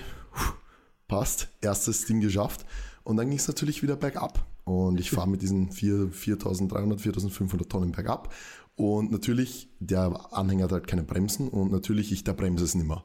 [1.08, 2.64] passt, erstes Ding geschafft.
[3.02, 4.46] Und dann ging es natürlich wieder bergab.
[4.68, 8.34] Und ich fahre mit diesen 4, 4300, 4500 Tonnen bergab.
[8.76, 12.86] Und natürlich, der Anhänger hat halt keine Bremsen und natürlich, ich, der bremse es nicht
[12.86, 13.02] mehr.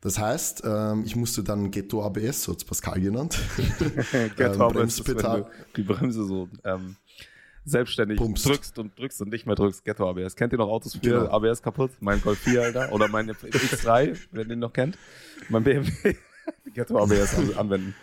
[0.00, 3.38] Das heißt, ähm, ich musste dann Ghetto ABS, so hat es Pascal genannt.
[4.36, 5.42] Ghetto ähm, ABS ist, wenn Bremspedal.
[5.42, 6.96] du die Bremse so ähm,
[7.64, 8.46] selbstständig Pumpst.
[8.46, 9.84] drückst und drückst und nicht mehr drückst.
[9.84, 10.36] Ghetto ABS.
[10.36, 11.26] Kennt ihr noch Autos für Genau.
[11.28, 11.92] ABS kaputt?
[12.00, 12.92] Mein Golf 4, Alter.
[12.92, 14.98] Oder mein X3, wenn ihr den noch kennt.
[15.48, 16.16] Mein BMW.
[16.74, 17.94] Ghetto ABS an- anwenden.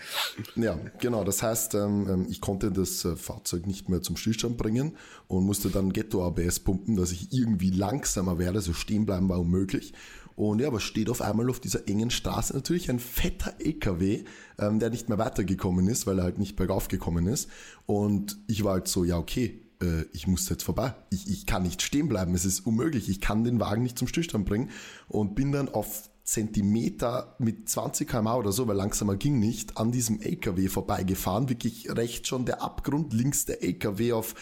[0.56, 1.24] Ja, genau.
[1.24, 4.96] Das heißt, ähm, ähm, ich konnte das äh, Fahrzeug nicht mehr zum Stillstand bringen
[5.28, 8.62] und musste dann Ghetto ABS pumpen, dass ich irgendwie langsamer werde.
[8.62, 9.94] So stehen bleiben war unmöglich.
[10.36, 12.54] Und ja, was steht auf einmal auf dieser engen Straße?
[12.54, 14.24] Natürlich ein fetter LKW,
[14.58, 17.50] ähm, der nicht mehr weitergekommen ist, weil er halt nicht bergauf gekommen ist.
[17.86, 20.96] Und ich war halt so, ja, okay, äh, ich muss jetzt vorbei.
[21.10, 22.34] Ich, ich kann nicht stehen bleiben.
[22.34, 23.10] Es ist unmöglich.
[23.10, 24.70] Ich kann den Wagen nicht zum Stillstand bringen.
[25.10, 29.92] Und bin dann auf Zentimeter mit 20 km/h oder so, weil langsamer ging nicht, an
[29.92, 31.50] diesem LKW vorbeigefahren.
[31.50, 34.36] Wirklich rechts schon der Abgrund, links der LKW auf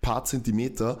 [0.00, 0.98] paar Zentimeter.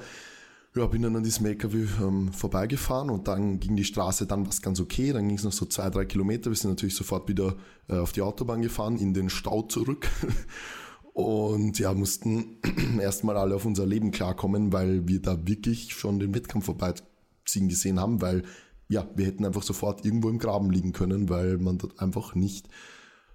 [0.74, 4.52] Ja, bin dann an diesem LKW ähm, vorbeigefahren und dann ging die Straße, dann war
[4.60, 6.50] ganz okay, dann ging es noch so zwei, drei Kilometer.
[6.50, 7.56] Wir sind natürlich sofort wieder
[7.88, 10.08] äh, auf die Autobahn gefahren, in den Stau zurück.
[11.12, 12.58] Und ja, mussten
[13.00, 18.00] erstmal alle auf unser Leben klarkommen, weil wir da wirklich schon den Wettkampf vorbeiziehen gesehen
[18.00, 18.42] haben, weil
[18.88, 22.68] ja, wir hätten einfach sofort irgendwo im Graben liegen können, weil man dort einfach nicht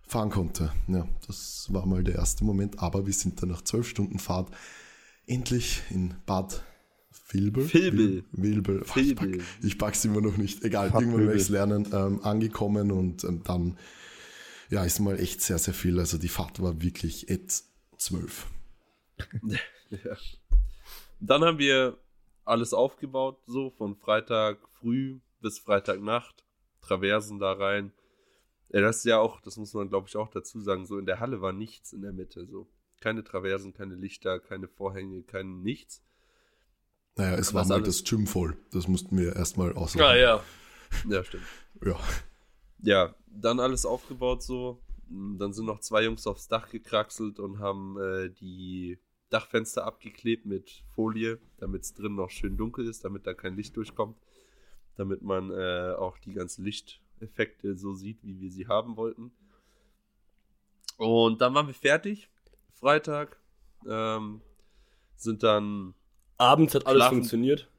[0.08, 0.72] fahren konnte.
[0.88, 4.52] Ja, das war mal der erste Moment, aber wir sind dann nach zwölf Stunden Fahrt
[5.28, 6.64] endlich in Bad
[7.32, 7.72] Vilbel.
[7.72, 8.24] Vilbel.
[8.32, 8.84] Vilbel.
[8.96, 9.44] Vilbel.
[9.62, 10.64] ich pack's immer noch nicht.
[10.64, 11.88] Egal, Bad irgendwann werde ich es lernen.
[11.94, 13.78] Ähm, angekommen und ähm, dann,
[14.70, 16.00] ja, ist mal echt sehr, sehr viel.
[16.00, 17.64] Also die Fahrt war wirklich et
[17.98, 18.48] zwölf.
[19.92, 20.16] Ja.
[21.20, 21.98] Dann haben wir
[22.46, 26.46] alles aufgebaut, so von Freitag früh bis Freitagnacht,
[26.82, 27.92] Traversen da rein.
[28.70, 31.06] Ja, das ist ja auch, das muss man glaube ich auch dazu sagen, so in
[31.06, 32.70] der Halle war nichts in der Mitte, so.
[33.02, 36.04] Keine Traversen, keine Lichter, keine Vorhänge, kein nichts.
[37.16, 38.58] Naja, es Das war mal alles- das Gym voll.
[38.72, 40.04] Das mussten wir erstmal aussagen.
[40.06, 40.44] Ah ja.
[41.08, 41.44] Ja, stimmt.
[41.86, 41.98] ja.
[42.82, 44.82] Ja, dann alles aufgebaut so.
[45.10, 50.84] Dann sind noch zwei Jungs aufs Dach gekraxelt und haben äh, die Dachfenster abgeklebt mit
[50.94, 54.18] Folie, damit es drin noch schön dunkel ist, damit da kein Licht durchkommt.
[55.00, 59.32] Damit man äh, auch die ganzen Lichteffekte so sieht, wie wir sie haben wollten.
[60.98, 62.28] Und dann waren wir fertig.
[62.74, 63.40] Freitag.
[63.88, 64.42] Ähm,
[65.16, 65.94] sind dann
[66.38, 67.16] Abends hat alles Schlafen.
[67.20, 67.70] funktioniert.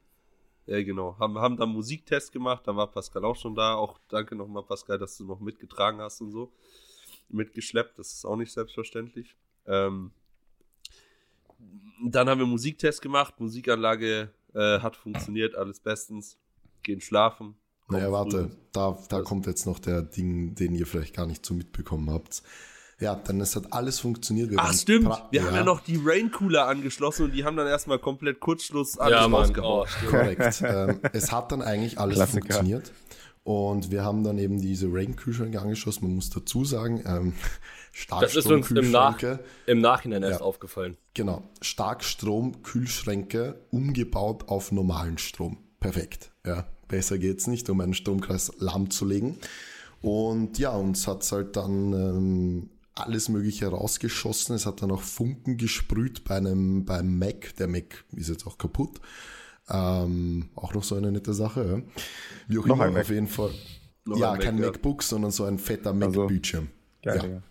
[0.65, 1.15] ja, genau.
[1.19, 3.75] Haben, haben dann Musiktest gemacht, da war Pascal auch schon da.
[3.75, 6.51] Auch danke nochmal, Pascal, dass du noch mitgetragen hast und so.
[7.29, 9.35] Mitgeschleppt, das ist auch nicht selbstverständlich.
[9.67, 10.11] Ähm,
[12.03, 16.39] dann haben wir Musiktest gemacht, Musikanlage äh, hat funktioniert, alles bestens.
[16.83, 17.55] Gehen schlafen.
[17.89, 18.55] Naja, warte, früh.
[18.71, 19.25] da, da Was?
[19.25, 22.41] kommt jetzt noch der Ding, den ihr vielleicht gar nicht so mitbekommen habt.
[22.99, 24.51] Ja, dann es hat alles funktioniert.
[24.51, 25.09] Wir Ach, stimmt.
[25.31, 29.19] Wir haben ja noch die Rain-Cooler angeschlossen und die haben dann erstmal komplett Kurzschluss alles
[29.19, 29.41] ja, Mann.
[29.41, 29.89] rausgehauen.
[29.89, 30.09] Oh.
[30.09, 30.61] Korrekt.
[30.65, 32.41] ähm, es hat dann eigentlich alles Klassiker.
[32.41, 32.91] funktioniert.
[33.43, 36.05] Und wir haben dann eben diese Rain-Kühlschränke angeschlossen.
[36.05, 37.33] Man muss dazu sagen, ähm,
[38.21, 40.45] Das ist uns im, Nach Starkstromkühlschränke, im Nachhinein erst Ja.
[40.45, 40.95] aufgefallen.
[41.13, 45.57] genau, Starkstrom-Kühlschränke umgebaut auf normalen Strom.
[45.79, 46.30] Perfekt.
[46.45, 49.37] Ja, besser geht's nicht, um einen Stromkreis lahmzulegen.
[50.01, 54.55] Und ja, uns hat's halt dann ähm, alles Mögliche rausgeschossen.
[54.55, 57.55] Es hat dann auch Funken gesprüht bei einem beim Mac.
[57.57, 58.99] Der Mac ist jetzt auch kaputt.
[59.69, 61.83] Ähm, auch noch so eine nette Sache.
[61.85, 62.03] Ja.
[62.47, 63.03] Wie auch Noch immer, ein Mac.
[63.03, 63.51] auf jeden Fall.
[64.05, 64.65] Noch ja, ein Mac, kein ja.
[64.65, 66.69] MacBook, sondern so ein fetter Also, Mac-Bildschirm.
[67.03, 67.41] Geil, ja.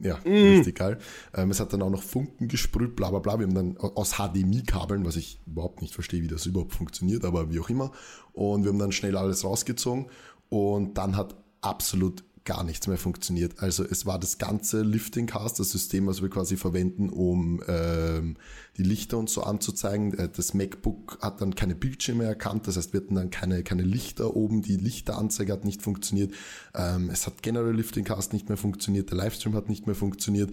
[0.00, 0.56] Ja, Mm.
[0.58, 0.98] richtig geil.
[1.34, 3.38] Ähm, es hat dann auch noch Funken gesprüht, bla bla bla.
[3.38, 7.50] Wir haben dann aus HDMI-Kabeln, was ich überhaupt nicht verstehe, wie das überhaupt funktioniert, aber
[7.50, 7.92] wie auch immer.
[8.32, 10.06] Und wir haben dann schnell alles rausgezogen
[10.50, 13.60] und dann hat absolut gar nichts mehr funktioniert.
[13.60, 18.38] Also es war das ganze Lifting Cast, das System, was wir quasi verwenden, um ähm,
[18.78, 20.14] die Lichter und so anzuzeigen.
[20.18, 23.82] Äh, Das MacBook hat dann keine Bildschirme erkannt, das heißt, wir hatten dann keine, keine
[23.82, 26.32] Lichter oben, die Lichteranzeige hat nicht funktioniert.
[26.74, 30.50] Ähm, es hat generell Lifting Cast nicht mehr funktioniert, der Livestream hat nicht mehr funktioniert.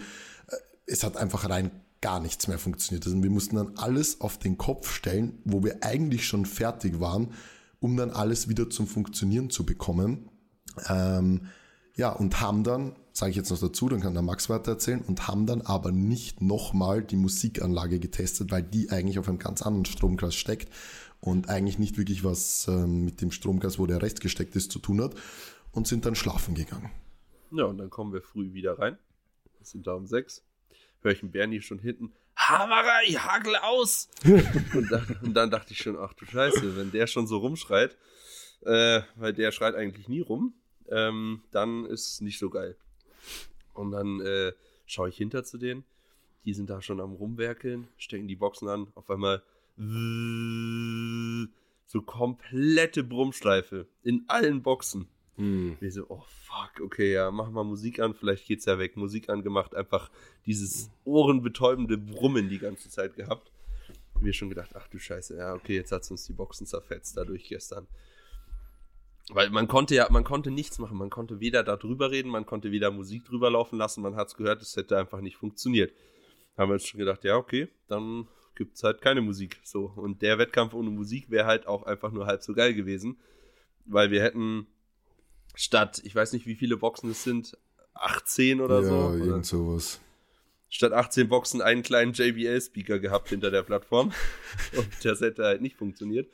[0.48, 1.72] Äh, Es hat einfach rein
[2.02, 3.06] gar nichts mehr funktioniert.
[3.06, 7.30] Also wir mussten dann alles auf den Kopf stellen, wo wir eigentlich schon fertig waren,
[7.80, 10.30] um dann alles wieder zum Funktionieren zu bekommen.
[10.90, 11.48] Ähm,
[11.96, 15.02] ja, und haben dann, sage ich jetzt noch dazu, dann kann der Max weiter erzählen,
[15.02, 19.62] und haben dann aber nicht nochmal die Musikanlage getestet, weil die eigentlich auf einem ganz
[19.62, 20.72] anderen Stromkreis steckt
[21.20, 24.80] und eigentlich nicht wirklich was ähm, mit dem Stromkreis, wo der Rest gesteckt ist, zu
[24.80, 25.14] tun hat
[25.72, 26.92] und sind dann schlafen gegangen.
[27.52, 28.98] Ja, und dann kommen wir früh wieder rein.
[29.58, 30.44] Wir sind da um sechs.
[31.02, 32.12] Hör ich einen Bernie schon hinten.
[32.36, 34.10] Hamerei, Hagel aus!
[34.74, 37.96] und, dann, und dann dachte ich schon, ach du Scheiße, wenn der schon so rumschreit,
[38.62, 40.56] äh, weil der schreit eigentlich nie rum,
[40.90, 42.76] ähm, dann ist es nicht so geil.
[43.74, 44.54] Und dann äh,
[44.86, 45.84] schaue ich hinter zu denen.
[46.46, 49.42] Die sind da schon am Rumwerkeln, stecken die Boxen an, auf einmal
[51.88, 55.08] so komplette Brummschleife in allen Boxen.
[55.38, 55.78] Hm.
[55.80, 58.98] Wir so, oh fuck, okay, ja, mach mal Musik an, vielleicht geht's ja weg.
[58.98, 60.12] Musik angemacht, einfach
[60.46, 63.52] dieses ohrenbetäubende Brummen die ganze Zeit gehabt.
[64.20, 67.50] Wir schon gedacht, ach du Scheiße, ja, okay, jetzt hat's uns die Boxen zerfetzt dadurch
[67.50, 67.88] gestern.
[69.30, 70.98] Weil man konnte ja, man konnte nichts machen.
[70.98, 74.36] Man konnte weder da drüber reden, man konnte weder Musik drüber laufen lassen, man hat's
[74.36, 75.94] gehört, es hätte einfach nicht funktioniert.
[76.58, 79.60] Haben wir uns schon gedacht, ja, okay, dann gibt's halt keine Musik.
[79.64, 79.86] So.
[79.96, 83.18] Und der Wettkampf ohne Musik wäre halt auch einfach nur halb so geil gewesen.
[83.86, 84.68] Weil wir hätten
[85.56, 87.58] statt, ich weiß nicht, wie viele Boxen es sind,
[87.94, 88.96] 18 oder ja, so.
[88.96, 90.00] Oder irgend sowas.
[90.70, 94.12] statt 18 Boxen einen kleinen JBL-Speaker gehabt hinter der Plattform.
[94.76, 96.30] Und das hätte halt nicht funktioniert.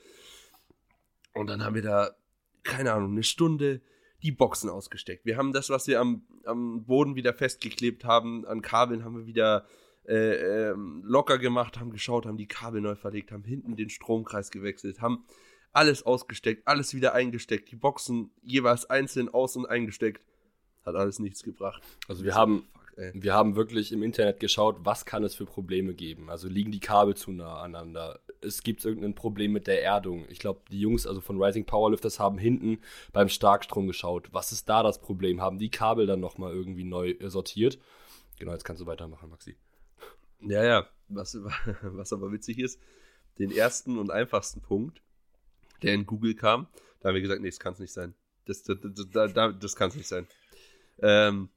[1.33, 2.15] Und dann haben wir da,
[2.63, 3.81] keine Ahnung, eine Stunde
[4.21, 5.25] die Boxen ausgesteckt.
[5.25, 9.25] Wir haben das, was wir am, am Boden wieder festgeklebt haben, an Kabeln haben wir
[9.25, 9.65] wieder
[10.05, 14.51] äh, ähm, locker gemacht, haben geschaut, haben die Kabel neu verlegt, haben hinten den Stromkreis
[14.51, 15.25] gewechselt, haben
[15.71, 20.25] alles ausgesteckt, alles wieder eingesteckt, die Boxen jeweils einzeln aus- und eingesteckt.
[20.85, 21.83] Hat alles nichts gebracht.
[22.07, 25.93] Also wir haben, Fuck, wir haben wirklich im Internet geschaut, was kann es für Probleme
[25.93, 26.29] geben.
[26.29, 28.19] Also liegen die Kabel zu nah aneinander?
[28.41, 30.25] Es gibt irgendein Problem mit der Erdung.
[30.29, 32.79] Ich glaube, die Jungs also von Rising Powerlifters haben hinten
[33.11, 34.29] beim Starkstrom geschaut.
[34.31, 35.41] Was ist da das Problem?
[35.41, 37.79] Haben die Kabel dann nochmal irgendwie neu äh, sortiert?
[38.39, 39.55] Genau, jetzt kannst du weitermachen, Maxi.
[40.41, 40.87] Ja, ja.
[41.09, 41.37] Was,
[41.81, 42.79] was aber witzig ist,
[43.39, 45.01] den ersten und einfachsten Punkt,
[45.81, 46.67] der in Google kam,
[46.99, 48.13] da haben wir gesagt, nee, das kann es nicht sein.
[48.45, 50.27] Das, das, das, das, kann es nicht sein.
[51.01, 51.49] Ähm,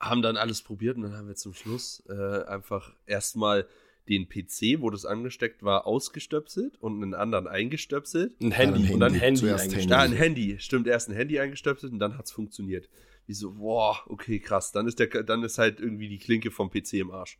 [0.00, 3.66] haben dann alles probiert und dann haben wir zum Schluss äh, einfach erstmal
[4.08, 8.38] den PC, wo das angesteckt war, ausgestöpselt und einen anderen eingestöpselt.
[8.40, 9.40] Ein Handy, ein und dann Handy.
[9.40, 9.90] Handy eingestellt.
[9.90, 10.56] Ja, ein Handy.
[10.58, 12.88] Stimmt, erst ein Handy eingestöpselt und dann hat es funktioniert.
[13.26, 14.72] Wie so, boah, okay, krass.
[14.72, 17.38] Dann ist, der, dann ist halt irgendwie die Klinke vom PC im Arsch.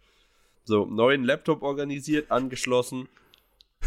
[0.65, 3.09] So, neuen Laptop organisiert, angeschlossen,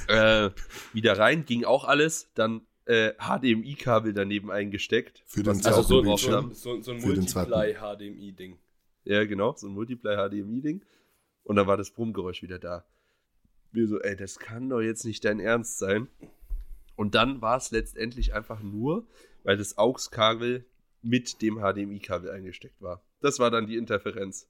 [0.07, 0.51] äh,
[0.93, 2.29] wieder rein, ging auch alles.
[2.35, 5.23] Dann äh, HDMI-Kabel daneben eingesteckt.
[5.25, 6.53] Für den Also so, Zweiten so, Bildschirm.
[6.53, 7.49] so, so ein Für den zweiten.
[7.49, 8.57] Multiply-HDMI-Ding.
[9.05, 10.81] Ja, genau, so ein Multiply-HDMI-Ding.
[11.47, 12.83] Und dann war das Brummgeräusch wieder da.
[13.71, 16.07] Wir so, ey, das kann doch jetzt nicht dein Ernst sein.
[16.97, 19.07] Und dann war es letztendlich einfach nur,
[19.43, 20.65] weil das AUX-Kabel
[21.01, 23.01] mit dem HDMI-Kabel eingesteckt war.
[23.21, 24.47] Das war dann die Interferenz.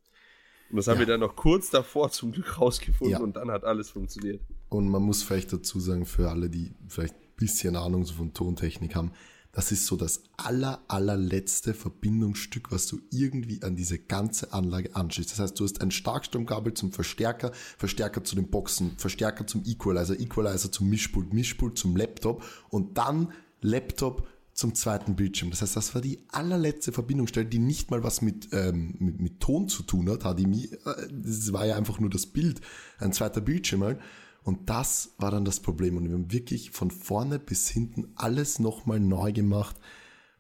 [0.72, 1.00] Und das haben Ja.
[1.02, 3.20] wir dann noch kurz davor zum Glück rausgefunden Ja.
[3.20, 4.42] und dann hat alles funktioniert.
[4.70, 8.34] Und man muss vielleicht dazu sagen, für alle, die vielleicht ein bisschen Ahnung so von
[8.34, 9.12] Tontechnik haben,
[9.58, 15.32] das ist so das aller, allerletzte Verbindungsstück, was du irgendwie an diese ganze Anlage anschließt.
[15.32, 20.20] Das heißt, du hast ein Starkstromkabel zum Verstärker, Verstärker zu den Boxen, Verstärker zum Equalizer,
[20.20, 25.50] Equalizer zum Mischpult, Mischpult zum Laptop und dann Laptop zum zweiten Bildschirm.
[25.50, 29.40] Das heißt, das war die allerletzte Verbindungsstelle, die nicht mal was mit, ähm, mit, mit
[29.40, 30.22] Ton zu tun hat.
[30.22, 32.62] HDMI, äh, das war ja einfach nur das Bild,
[33.00, 34.00] ein zweiter Bildschirm halt.
[34.44, 35.98] Und das war dann das Problem.
[35.98, 39.76] Und wir haben wirklich von vorne bis hinten alles nochmal neu gemacht,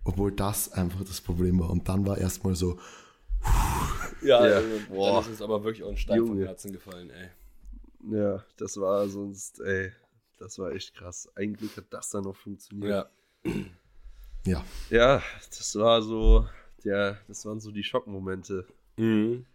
[0.05, 1.69] obwohl das einfach das Problem war.
[1.69, 2.79] Und dann war erstmal so,
[4.21, 4.55] Ja, Ja.
[4.57, 5.11] also, Boah.
[5.21, 6.45] dann ist es aber wirklich auch ein Stein vom Junge.
[6.47, 7.29] Herzen gefallen, ey.
[8.09, 9.91] Ja, das war sonst, ey,
[10.39, 11.29] das war echt krass.
[11.35, 13.09] Ein Glück hat das dann noch funktioniert.
[13.45, 13.51] Ja.
[14.45, 16.47] ja, Ja, das war so,
[16.83, 18.65] ja, das waren so die Schockmomente.
[18.97, 19.45] Mhm.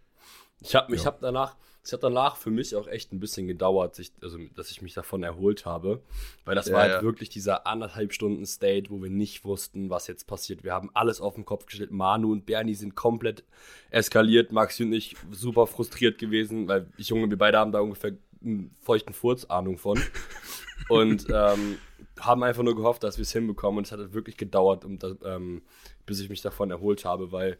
[0.61, 1.07] Ich habe ich Ja.
[1.07, 4.71] hab danach, es hat danach für mich auch echt ein bisschen gedauert, sich, also, dass
[4.71, 6.01] ich mich davon erholt habe,
[6.45, 7.01] weil das Ja, war halt ja.
[7.01, 10.63] wirklich dieser anderthalb Stunden State, wo wir nicht wussten, was jetzt passiert.
[10.63, 11.91] Wir haben alles auf den Kopf gestellt.
[11.91, 13.43] Manu und Bernie sind komplett
[13.89, 14.53] eskaliert.
[14.53, 18.73] Maxi und ich super frustriert gewesen, weil ich Junge, wir beide haben da ungefähr einen
[18.79, 20.01] feuchten Furz Ahnung von
[20.89, 21.77] und ähm,
[22.19, 23.79] haben einfach nur gehofft, dass wir es hinbekommen.
[23.79, 25.63] Und es hat halt wirklich gedauert, um das, ähm,
[26.05, 27.57] bis ich mich davon erholt habe, weil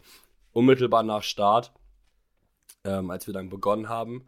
[0.53, 1.73] unmittelbar nach Start,
[2.85, 4.25] ähm, als wir dann begonnen haben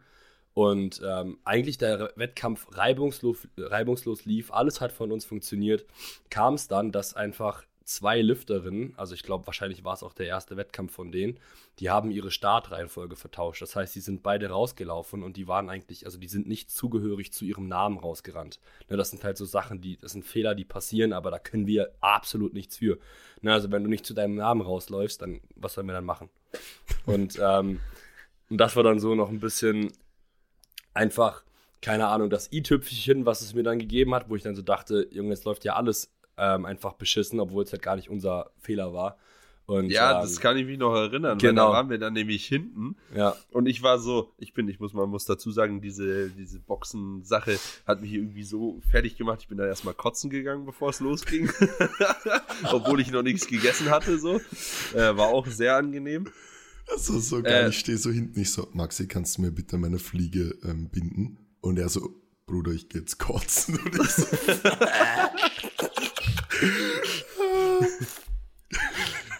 [0.54, 5.84] und ähm, eigentlich der Wettkampf reibungslos, reibungslos lief, alles hat von uns funktioniert,
[6.30, 10.26] kam es dann, dass einfach zwei Lifterinnen, also ich glaube, wahrscheinlich war es auch der
[10.26, 11.38] erste Wettkampf von denen,
[11.78, 13.60] die haben ihre Startreihenfolge vertauscht.
[13.60, 17.34] Das heißt, die sind beide rausgelaufen und die waren eigentlich, also die sind nicht zugehörig
[17.34, 18.58] zu ihrem Namen rausgerannt.
[18.88, 21.66] Ne, das sind halt so Sachen, die, das sind Fehler, die passieren, aber da können
[21.66, 22.98] wir absolut nichts für.
[23.42, 26.30] Ne, also wenn du nicht zu deinem Namen rausläufst, dann was sollen wir dann machen?
[27.04, 27.78] Und, ähm,
[28.50, 29.92] und das war dann so noch ein bisschen
[30.94, 31.42] einfach,
[31.82, 35.08] keine Ahnung, das i-Tüpfelchen, was es mir dann gegeben hat, wo ich dann so dachte,
[35.10, 38.92] Junge, jetzt läuft ja alles ähm, einfach beschissen, obwohl es halt gar nicht unser Fehler
[38.92, 39.16] war.
[39.66, 41.66] Und, Ja, ähm, das kann ich mich noch erinnern, genau.
[41.66, 44.92] da waren wir dann nämlich hinten Ja, und ich war so, ich bin, ich muss,
[44.92, 49.40] man muss dazu sagen, diese, diese Boxen-Sache hat mich irgendwie so fertig gemacht.
[49.42, 51.50] Ich bin dann erstmal kotzen gegangen, bevor es losging.
[52.72, 54.40] Obwohl ich noch nichts gegessen hatte, so.
[54.94, 56.28] Äh, war auch sehr angenehm.
[56.86, 57.66] Das war so geil.
[57.66, 57.68] Äh.
[57.70, 58.40] ich stehe so hinten.
[58.40, 61.38] Ich so, Maxi, kannst du mir bitte meine Fliege ähm, binden?
[61.60, 62.14] Und er so,
[62.46, 63.78] Bruder, ich geh jetzt kotzen.
[63.84, 64.26] Und ich so,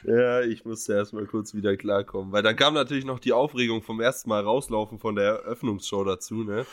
[0.07, 2.33] Ja, ich musste erstmal kurz wieder klarkommen.
[2.33, 6.45] Weil dann kam natürlich noch die Aufregung vom ersten Mal rauslaufen von der Eröffnungsshow dazu,
[6.45, 6.65] ne?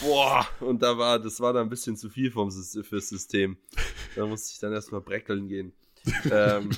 [0.00, 3.58] Boah, und da war, das war dann ein bisschen zu viel vom, fürs System.
[4.16, 5.72] Da musste ich dann erstmal breckeln gehen.
[6.30, 6.70] ähm,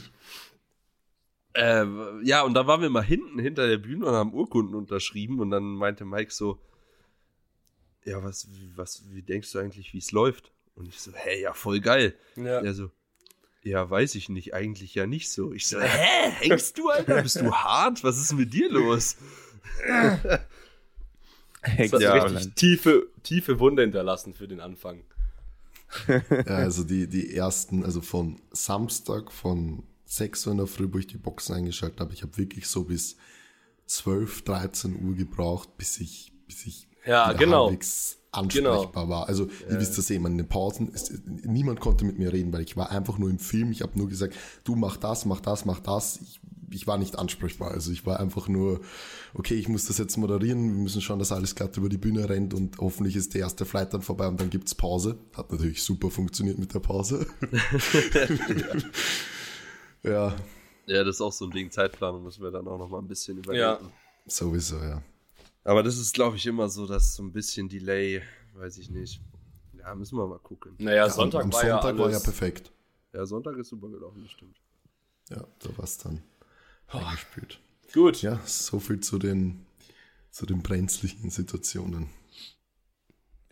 [1.55, 1.85] äh,
[2.23, 5.51] ja, und da waren wir mal hinten hinter der Bühne und haben Urkunden unterschrieben und
[5.51, 6.59] dann meinte Mike so,
[8.05, 10.53] ja, was, wie, was, wie denkst du eigentlich, wie es läuft?
[10.75, 12.15] Und ich so, hä, ja, voll geil.
[12.37, 12.61] Ja.
[12.61, 12.91] Er so,
[13.63, 15.53] ja, weiß ich nicht, eigentlich ja nicht so.
[15.53, 17.23] Ich so, hä, hängst du, Alter?
[17.23, 18.03] Bist du hart?
[18.03, 19.17] Was ist mit dir los?
[21.63, 25.05] Das hat Ja, richtig tiefe, tiefe Wunde hinterlassen für den Anfang.
[26.09, 30.99] ja, also die, die ersten, also von Samstag von 6 Uhr in der Früh, wo
[30.99, 33.17] ich die Boxen eingeschaltet habe, ich habe wirklich so bis
[33.87, 37.67] 12, 13 Uhr gebraucht, bis ich, bis ich Ja, genau.
[37.67, 39.29] halbwegs ansprechbar war.
[39.29, 42.63] Also ihr wisst das eben, in den Pausen, ist, niemand konnte mit mir reden, weil
[42.63, 43.73] ich war einfach nur im Film.
[43.73, 44.35] Ich habe nur gesagt,
[44.65, 46.21] du mach das, mach das, mach das.
[46.23, 46.41] Ich,
[46.71, 47.71] ich war nicht ansprechbar.
[47.71, 48.81] Also ich war einfach nur,
[49.35, 52.29] okay, ich muss das jetzt moderieren, wir müssen schauen, dass alles glatt über die Bühne
[52.29, 55.19] rennt und hoffentlich ist der erste Flight dann vorbei und dann gibt's Pause.
[55.35, 57.27] Hat natürlich super funktioniert mit der Pause.
[60.03, 60.37] ja,
[60.87, 61.71] Ja, das ist auch so ein Ding.
[61.71, 63.63] Zeitplanung müssen wir dann auch noch mal ein bisschen überlegen.
[63.63, 63.81] Ja.
[64.27, 65.03] sowieso, ja.
[65.65, 68.21] Aber das ist, glaube ich, immer so, dass so ein bisschen Delay,
[68.55, 69.21] weiß ich nicht.
[69.79, 70.75] Ja, müssen wir mal gucken.
[70.79, 72.73] Naja, ja Sonntag, am war, Sonntag ja alles, war ja perfekt.
[73.13, 74.57] Ja, Sonntag ist super gelaufen, das stimmt.
[75.31, 76.23] Ja, da war's dann
[76.89, 77.61] eingespielt.
[77.93, 78.23] Gut.
[78.23, 79.67] Ja, so viel zu den,
[80.31, 82.09] zu den brenzlichen Situationen.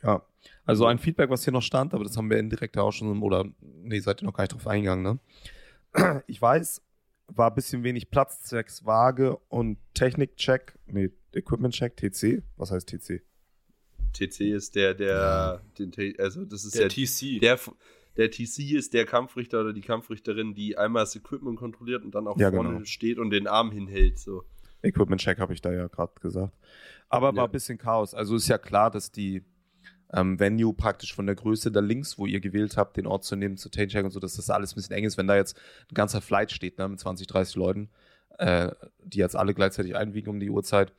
[0.03, 0.23] Ja,
[0.65, 3.23] also ein Feedback, was hier noch stand, aber das haben wir indirekt ja auch schon,
[3.23, 5.19] oder nee, seid ihr noch gar nicht drauf eingegangen, ne?
[6.27, 6.83] Ich weiß,
[7.29, 13.23] war ein bisschen wenig Platz zwecks Waage und Technik-Check, nee, Equipment-Check, TC, was heißt TC?
[14.13, 17.41] TC ist der, der, den, also das ist Der der, TC.
[17.41, 17.59] der,
[18.17, 22.27] der TC ist der Kampfrichter oder die Kampfrichterin, die einmal das Equipment kontrolliert und dann
[22.27, 22.85] auch Ja, vorne genau.
[22.85, 24.45] steht und den Arm hinhält, so.
[24.83, 26.53] Equipment-Check habe ich da ja gerade gesagt.
[27.09, 27.45] Aber war Ja.
[27.45, 28.15] ein bisschen Chaos.
[28.15, 29.45] Also ist ja klar, dass die
[30.13, 33.37] ähm, Venue praktisch von der Größe da links, wo ihr gewählt habt, den Ort zu
[33.37, 35.17] nehmen, zu Tancheck und so, dass das alles ein bisschen eng ist.
[35.17, 35.57] Wenn da jetzt
[35.91, 37.91] ein ganzer Flight steht, ne, mit 20, 30 Leuten,
[38.39, 38.71] äh,
[39.05, 40.93] die jetzt alle gleichzeitig einwiegen um die Uhrzeit,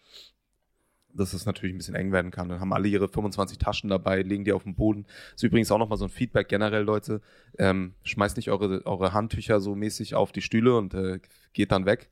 [1.14, 2.48] dass das natürlich ein bisschen eng werden kann.
[2.48, 5.06] Dann haben alle ihre 25 Taschen dabei, legen die auf den Boden.
[5.36, 7.22] ist übrigens auch nochmal so ein Feedback generell, Leute.
[7.58, 11.20] Ähm, schmeißt nicht eure, eure Handtücher so mäßig auf die Stühle und äh,
[11.54, 12.10] geht dann weg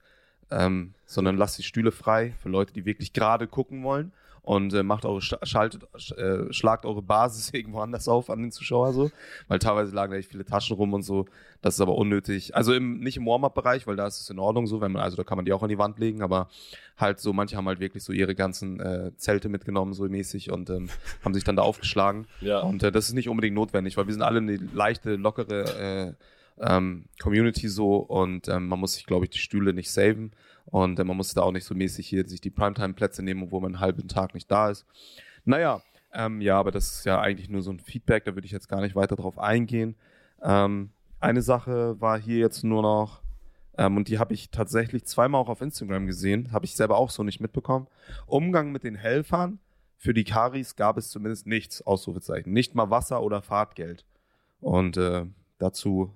[0.52, 4.12] ähm, sondern lasst die Stühle frei für Leute, die wirklich gerade gucken wollen
[4.50, 8.42] und äh, macht eure Sch- schaltet, sch- äh, schlagt eure Basis irgendwo anders auf an
[8.42, 9.12] den Zuschauer so,
[9.48, 11.26] weil teilweise lagen da echt viele Taschen rum und so.
[11.62, 12.56] Das ist aber unnötig.
[12.56, 15.18] Also im, nicht im Warm-up-Bereich, weil da ist es in Ordnung so, wenn man also
[15.18, 16.50] da kann man die auch an die Wand legen, aber
[16.98, 20.70] halt so manche haben halt wirklich so ihre ganzen äh, Zelte mitgenommen so mäßig und
[20.72, 20.90] ähm,
[21.24, 22.26] haben sich dann da aufgeschlagen.
[22.42, 22.62] Ja.
[22.62, 26.14] Und äh, das ist nicht unbedingt notwendig, weil wir sind alle eine leichte, lockere äh,
[26.62, 30.32] ähm, Community so und ähm, man muss sich, glaube ich, die Stühle nicht saven
[30.72, 33.60] und äh, man muss da auch nicht so mäßig hier sich die Primetime-Plätze nehmen, wo
[33.60, 34.86] man einen halben Tag nicht da ist.
[35.46, 35.82] Naja,
[36.14, 38.68] ähm, ja, aber das ist ja eigentlich nur so ein Feedback, da würde ich jetzt
[38.68, 39.96] gar nicht weiter drauf eingehen.
[40.42, 43.22] Ähm, eine Sache war hier jetzt nur noch,
[43.78, 47.10] ähm, und die habe ich tatsächlich zweimal auch auf Instagram gesehen, habe ich selber auch
[47.10, 47.88] so nicht mitbekommen.
[48.26, 49.60] Umgang mit den Helfern.
[49.98, 52.54] Für die Karis gab es zumindest nichts, Ausrufezeichen.
[52.54, 54.06] Nicht mal Wasser oder Fahrtgeld.
[54.62, 55.26] Und äh,
[55.58, 56.14] dazu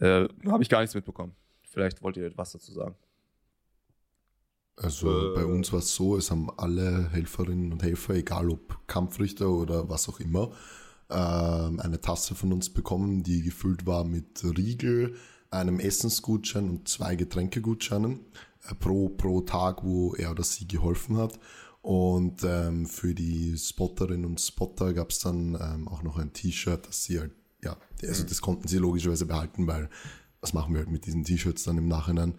[0.00, 1.34] äh, habe ich gar nichts mitbekommen.
[1.62, 2.96] Vielleicht wollt ihr was dazu sagen.
[4.80, 5.34] Also Äh.
[5.34, 9.88] bei uns war es so, es haben alle Helferinnen und Helfer, egal ob Kampfrichter oder
[9.88, 10.52] was auch immer,
[11.10, 15.14] ähm, eine Tasse von uns bekommen, die gefüllt war mit Riegel,
[15.50, 18.20] einem Essensgutschein und zwei Getränkegutscheinen
[18.68, 21.38] äh, pro, pro Tag, wo er oder sie geholfen hat.
[21.80, 26.86] Und ähm, für die Spotterinnen und Spotter gab es dann ähm, auch noch ein T-Shirt,
[26.86, 29.88] das sie halt, ja, also das konnten sie logischerweise behalten, weil
[30.40, 32.34] was machen wir halt mit diesen T-Shirts dann im Nachhinein?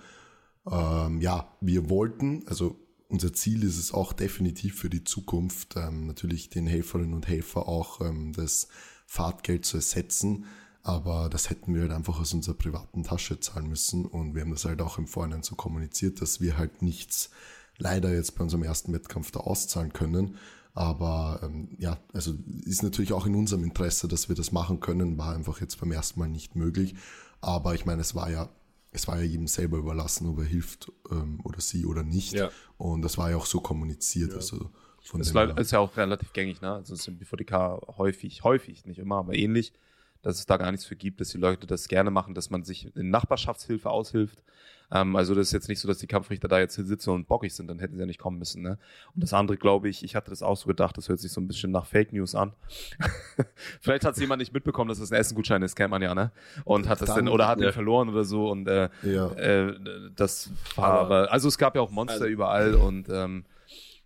[0.69, 2.75] Ähm, ja, wir wollten, also
[3.07, 7.67] unser Ziel ist es auch definitiv für die Zukunft, ähm, natürlich den Helferinnen und Helfer
[7.67, 8.67] auch ähm, das
[9.07, 10.45] Fahrtgeld zu ersetzen.
[10.83, 14.05] Aber das hätten wir halt einfach aus unserer privaten Tasche zahlen müssen.
[14.05, 17.31] Und wir haben das halt auch im Vorhinein so kommuniziert, dass wir halt nichts
[17.77, 20.37] leider jetzt bei unserem ersten Wettkampf da auszahlen können.
[20.73, 25.17] Aber ähm, ja, also ist natürlich auch in unserem Interesse, dass wir das machen können.
[25.17, 26.95] War einfach jetzt beim ersten Mal nicht möglich.
[27.41, 28.49] Aber ich meine, es war ja
[28.91, 32.33] es war ja jedem selber überlassen, ob er hilft ähm, oder sie oder nicht.
[32.33, 32.49] Ja.
[32.77, 34.33] Und das war ja auch so kommuniziert.
[34.33, 34.69] Also
[35.01, 36.73] von Das dem ist, ja auch relativ gängig, ne?
[36.73, 39.73] Also es ist im BVDK häufig, häufig, nicht immer, aber ähnlich,
[40.21, 42.63] dass es da gar nichts für gibt, dass die Leute das gerne machen, dass man
[42.63, 44.43] sich in Nachbarschaftshilfe aushilft.
[44.91, 47.53] Ähm, also das ist jetzt nicht so, dass die Kampfrichter da jetzt sitzen und bockig
[47.53, 48.61] sind, dann hätten sie ja nicht kommen müssen.
[48.63, 48.77] Ne?
[49.13, 51.39] Und das andere, glaube ich, ich hatte das auch so gedacht, das hört sich so
[51.39, 52.53] ein bisschen nach Fake News an.
[53.81, 56.31] Vielleicht hat es jemand nicht mitbekommen, dass das ein Essengutschein ist, kennt man ja, ne?
[56.65, 57.67] Und hat das Dann- denn, oder hat ja.
[57.67, 59.31] den verloren oder so und äh, Ja.
[59.33, 59.75] äh,
[60.15, 63.45] das war Aber- also es gab ja auch Monster Also- überall und ähm,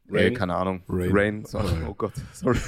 [0.09, 0.33] Rain, Rain?
[0.33, 0.83] keine Ahnung.
[0.89, 1.11] Rain.
[1.13, 1.45] Rain.
[1.45, 2.57] so, oh Gott, sorry.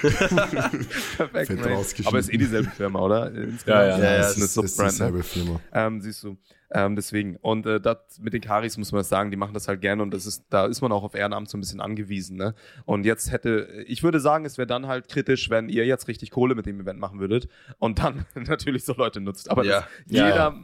[0.00, 1.50] Perfekt.
[1.64, 1.84] Rain.
[2.06, 3.26] Aber ist eh dieselbe Firma, oder?
[3.34, 3.66] Insgesamt.
[3.66, 3.98] Ja, ja.
[3.98, 4.88] Ja, ja, ist eine ist, ist Subbrand, ne?
[4.90, 5.60] dieselbe Firma.
[5.72, 6.36] Ähm, siehst du.
[6.74, 7.36] Ähm, deswegen.
[7.36, 10.10] Und äh, das mit den Karis muss man sagen, die machen das halt gerne und
[10.12, 12.38] das ist, da ist man auch auf Ehrenamt so ein bisschen angewiesen.
[12.38, 12.54] Ne?
[12.86, 16.30] Und jetzt hätte, ich würde sagen, es wäre dann halt kritisch, wenn ihr jetzt richtig
[16.30, 19.50] Kohle mit dem Event machen würdet und dann natürlich so Leute nutzt.
[19.50, 19.80] Aber Ja.
[20.06, 20.60] das, Ja, jeder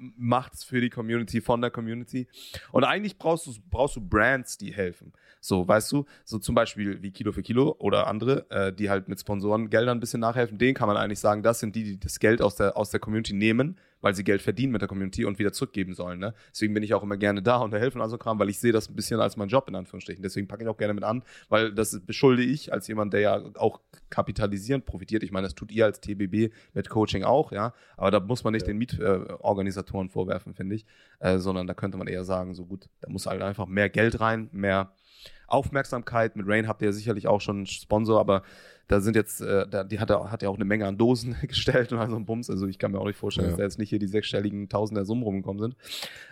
[0.00, 0.10] ja.
[0.16, 2.26] macht es für die Community, von der Community.
[2.72, 5.12] Und eigentlich brauchst du, brauchst du Brands, die helfen.
[5.40, 9.08] So, weißt du, so zum Beispiel wie Kilo für Kilo oder andere, äh, die halt
[9.08, 10.58] mit Sponsorengeldern ein bisschen nachhelfen.
[10.58, 13.00] Denen kann man eigentlich sagen, das sind die, die das Geld aus der, aus der
[13.00, 16.18] Community nehmen, weil sie Geld verdienen mit der Community und wieder zurückgeben sollen.
[16.18, 16.34] Ne?
[16.50, 18.88] Deswegen bin ich auch immer gerne da und helfen also Kram, weil ich sehe das
[18.88, 20.22] ein bisschen als mein Job in Anführungsstrichen.
[20.22, 23.42] Deswegen packe ich auch gerne mit an, weil das beschulde ich als jemand, der ja
[23.56, 23.80] auch
[24.10, 25.22] kapitalisierend profitiert.
[25.22, 27.74] Ich meine, das tut ihr als TBB mit Coaching auch, ja.
[27.96, 30.86] Aber da muss man nicht den Mietorganisatoren äh, vorwerfen, finde ich,
[31.20, 34.20] äh, sondern da könnte man eher sagen, so gut, da muss halt einfach mehr Geld
[34.20, 34.92] rein, mehr
[35.46, 36.36] Aufmerksamkeit.
[36.36, 38.42] Mit Rain habt ihr ja sicherlich auch schon einen Sponsor, aber
[38.90, 41.36] da sind jetzt, äh, da, die hat, er- hat ja auch eine Menge an Dosen
[41.46, 42.50] gestellt und also ein Bums.
[42.50, 43.50] Also ich kann mir auch nicht vorstellen, Ja.
[43.52, 45.76] dass da jetzt nicht hier die sechsstelligen Tausender Summen rumgekommen sind.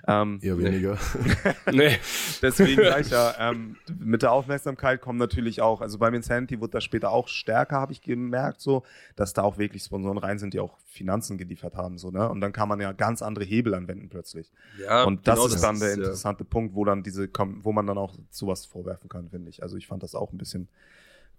[0.07, 0.99] Ähm, Eher weniger.
[1.73, 1.97] Nee.
[2.43, 6.75] Deswegen sag ich ja, ähm, mit der Aufmerksamkeit kommen natürlich auch, also beim Insanity wird
[6.75, 8.83] das später auch stärker, habe ich gemerkt, so,
[9.17, 12.29] dass da auch wirklich Sponsoren rein sind, die auch Finanzen geliefert haben, so, ne?
[12.29, 14.51] Und dann kann man ja ganz andere Hebel anwenden plötzlich.
[14.83, 17.29] Ja, Und das genau ist dann der ja- interessante Punkt, wo dann diese,
[17.63, 19.63] wo man dann auch sowas vorwerfen kann, finde ich.
[19.63, 20.69] Also ich fand das auch ein bisschen,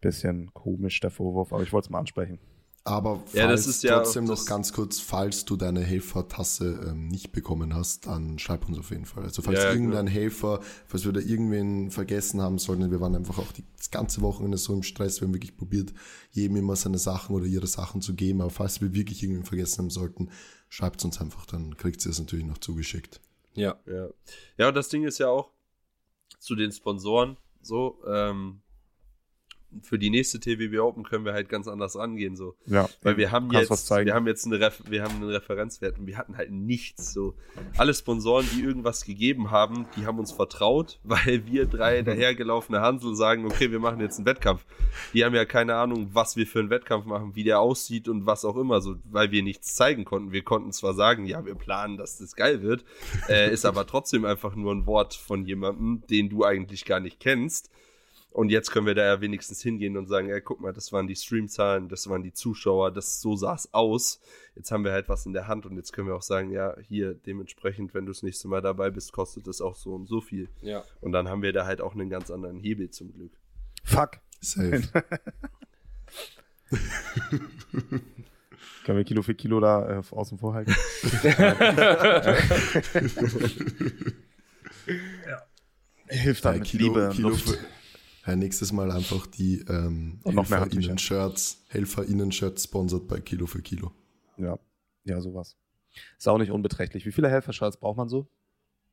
[0.02, 2.40] bisschen komisch, der Vorwurf, aber ich wollte es mal ansprechen.
[2.86, 5.82] Aber falls Ja, das ist ja trotzdem auch noch das- ganz kurz, falls du deine
[5.82, 9.24] Helfertasse ähm, nicht bekommen hast, dann schreib uns auf jeden Fall.
[9.24, 13.16] Also falls Ja, ja, irgendein Helfer, falls wir da irgendwen vergessen haben sollten, wir waren
[13.16, 15.94] einfach auch die, das ganze Wochenende so im Stress, wir haben wirklich probiert,
[16.32, 19.80] jedem immer seine Sachen oder ihre Sachen zu geben, aber falls wir wirklich irgendwen vergessen
[19.84, 20.30] haben sollten,
[20.70, 23.20] schreibt uns einfach, dann kriegt ihr es natürlich noch zugeschickt.
[23.56, 23.78] Ja.
[23.86, 24.08] Ja.
[24.58, 25.52] ja, und das Ding ist ja auch
[26.40, 28.62] zu den Sponsoren so, ähm,
[29.82, 32.56] für die nächste TWB Open können wir halt ganz anders rangehen, so.
[32.66, 36.08] Ja, Weil wir haben jetzt, wir haben jetzt eine Ref wir haben einen Referenzwert und
[36.08, 37.36] wir hatten halt nichts, so.
[37.78, 43.16] Alle Sponsoren, die irgendwas gegeben haben, die haben uns vertraut, weil wir drei dahergelaufene Hansel
[43.16, 44.66] sagen, okay, wir machen jetzt einen Wettkampf.
[45.14, 48.26] Die haben ja keine Ahnung, was wir für einen Wettkampf machen, wie der aussieht und
[48.26, 50.32] was auch immer, so, weil wir nichts zeigen konnten.
[50.32, 52.84] Wir konnten zwar sagen, ja, wir planen, dass das geil wird,
[53.28, 57.20] äh, ist aber trotzdem einfach nur ein Wort von jemandem, den du eigentlich gar nicht
[57.20, 57.70] kennst.
[58.32, 61.08] Und jetzt können wir da ja wenigstens hingehen und sagen, ey, guck mal, das waren
[61.08, 64.20] die Streamzahlen, das waren die Zuschauer, das so sah es aus.
[64.56, 66.76] Jetzt haben wir halt was in der Hand und jetzt können wir auch sagen, ja,
[66.80, 70.22] hier dementsprechend, wenn du das nächste Mal dabei bist, kostet das auch so und so
[70.22, 70.48] viel.
[70.62, 70.84] Ja.
[71.02, 73.32] Und dann haben wir da halt auch einen ganz anderen Hebel zum Glück.
[73.84, 74.20] Fuck.
[74.42, 74.82] Safe.
[78.86, 80.76] Können wir Kilo für Kilo da äh, außen vor halten?
[86.08, 87.50] Hilft dann Ja, mit Kilo- Liebe, Kilo Luft.
[87.50, 87.58] für-
[88.26, 90.20] Ja, nächstes Mal einfach die ähm.
[90.24, 93.92] HelferInnen-Shirts, HelferInnen-Shirts sponsert bei Kilo für Kilo.
[94.38, 94.60] Ja,
[95.04, 95.58] ja, sowas.
[96.18, 97.06] Ist auch nicht unbeträchtlich.
[97.06, 98.28] Wie viele Helfershirts braucht man so?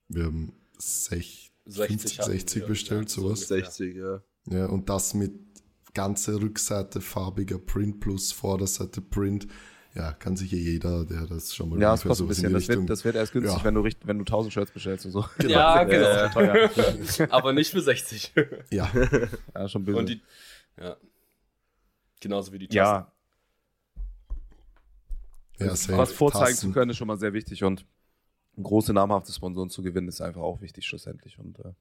[0.09, 3.51] Wir haben sech, 60 50, hatten 60 wir, bestellt, ja, so sowas.
[3.51, 3.71] ungefähr.
[3.71, 4.23] 60, ja.
[4.49, 5.33] Ja, und das mit
[5.95, 9.49] ganze Rückseite farbiger Print plus Vorderseite Print.
[9.97, 12.53] Ja, kann sich ja jeder, der das schon mal Ja, das ungefähr kostet ein bisschen.
[12.53, 13.65] Das wird, das wird erst günstig, Ja.
[13.65, 15.25] wenn, du, wenn du 1000 Shirts bestellst und so.
[15.49, 16.05] Ja, genau.
[16.05, 16.71] sehr teuer.
[17.31, 18.35] Aber nicht für 60.
[18.71, 18.91] Ja,
[19.55, 19.99] ja, schon böse.
[19.99, 20.21] Und die,
[20.79, 20.97] ja.
[22.21, 22.77] Genauso wie die Tassen.
[22.77, 23.13] ja,
[25.59, 26.69] ja was vorzeigen Tassen.
[26.69, 27.87] zu können, ist schon mal sehr wichtig und
[28.63, 31.39] große namhafte Sponsoren zu gewinnen, ist einfach auch wichtig schlussendlich.
[31.39, 31.73] Und, äh,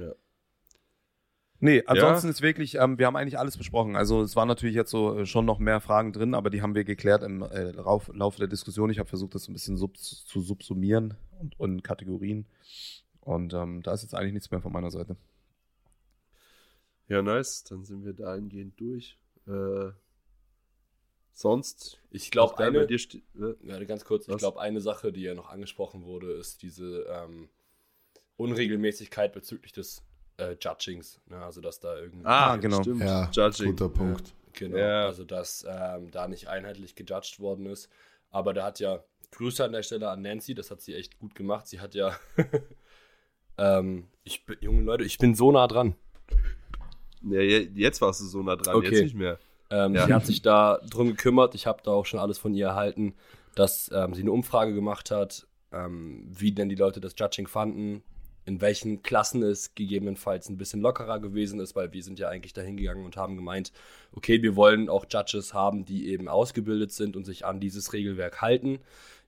[0.00, 0.12] ja.
[1.60, 3.96] Nee, ansonsten ist wirklich, ähm, wir haben eigentlich alles besprochen.
[3.96, 6.74] Also es waren natürlich jetzt so äh, schon noch mehr Fragen drin, aber die haben
[6.74, 8.90] wir geklärt im äh, Rauf, Laufe der Diskussion.
[8.90, 12.46] Ich habe versucht, das ein bisschen sub zu subsumieren und, und in Kategorien.
[13.20, 15.16] Und ähm, da ist jetzt eigentlich nichts mehr von meiner Seite.
[17.08, 17.64] Ja, nice.
[17.64, 19.18] Dann sind wir dahingehend durch.
[19.46, 19.90] Äh,
[21.32, 22.98] sonst, Ich glaube, eine, dir
[23.62, 24.28] Ja, ganz kurz.
[24.28, 24.38] Ich Was?
[24.38, 27.48] glaube, eine Sache, die ja noch angesprochen wurde, ist diese ähm,
[28.36, 30.02] Unregelmäßigkeit bezüglich des
[30.38, 31.20] äh, Judgings.
[31.26, 31.36] Ne?
[31.44, 32.24] Also, dass da irgendwie.
[32.24, 32.80] Ah, genau.
[32.82, 33.02] Stimmt.
[33.02, 33.66] Ja, Judging.
[33.70, 34.34] guter Punkt.
[34.54, 34.76] Genau.
[34.78, 35.04] Ja.
[35.06, 37.88] Also, dass ähm, da nicht einheitlich gejudged worden ist.
[38.30, 41.34] Aber da hat ja Grüße an der Stelle an Nancy, das hat sie echt gut
[41.34, 41.66] gemacht.
[41.68, 42.16] Sie hat ja.
[43.58, 45.94] ähm, ich bin, junge Leute, ich bin so nah dran.
[47.22, 48.90] Ja, je- jetzt warst du so nah dran, Okay.
[48.90, 49.38] jetzt nicht mehr.
[49.70, 50.06] Ähm, Ja.
[50.06, 51.54] Sie hat sich da drum gekümmert.
[51.54, 53.14] Ich habe da auch schon alles von ihr erhalten,
[53.54, 58.02] dass ähm, sie eine Umfrage gemacht hat, ähm, wie denn die Leute das Judging fanden,
[58.48, 62.54] in welchen Klassen es gegebenenfalls ein bisschen lockerer gewesen ist, weil wir sind ja eigentlich
[62.54, 63.72] dahin gegangen und haben gemeint,
[64.12, 68.40] okay, wir wollen auch Judges haben, die eben ausgebildet sind und sich an dieses Regelwerk
[68.40, 68.78] halten.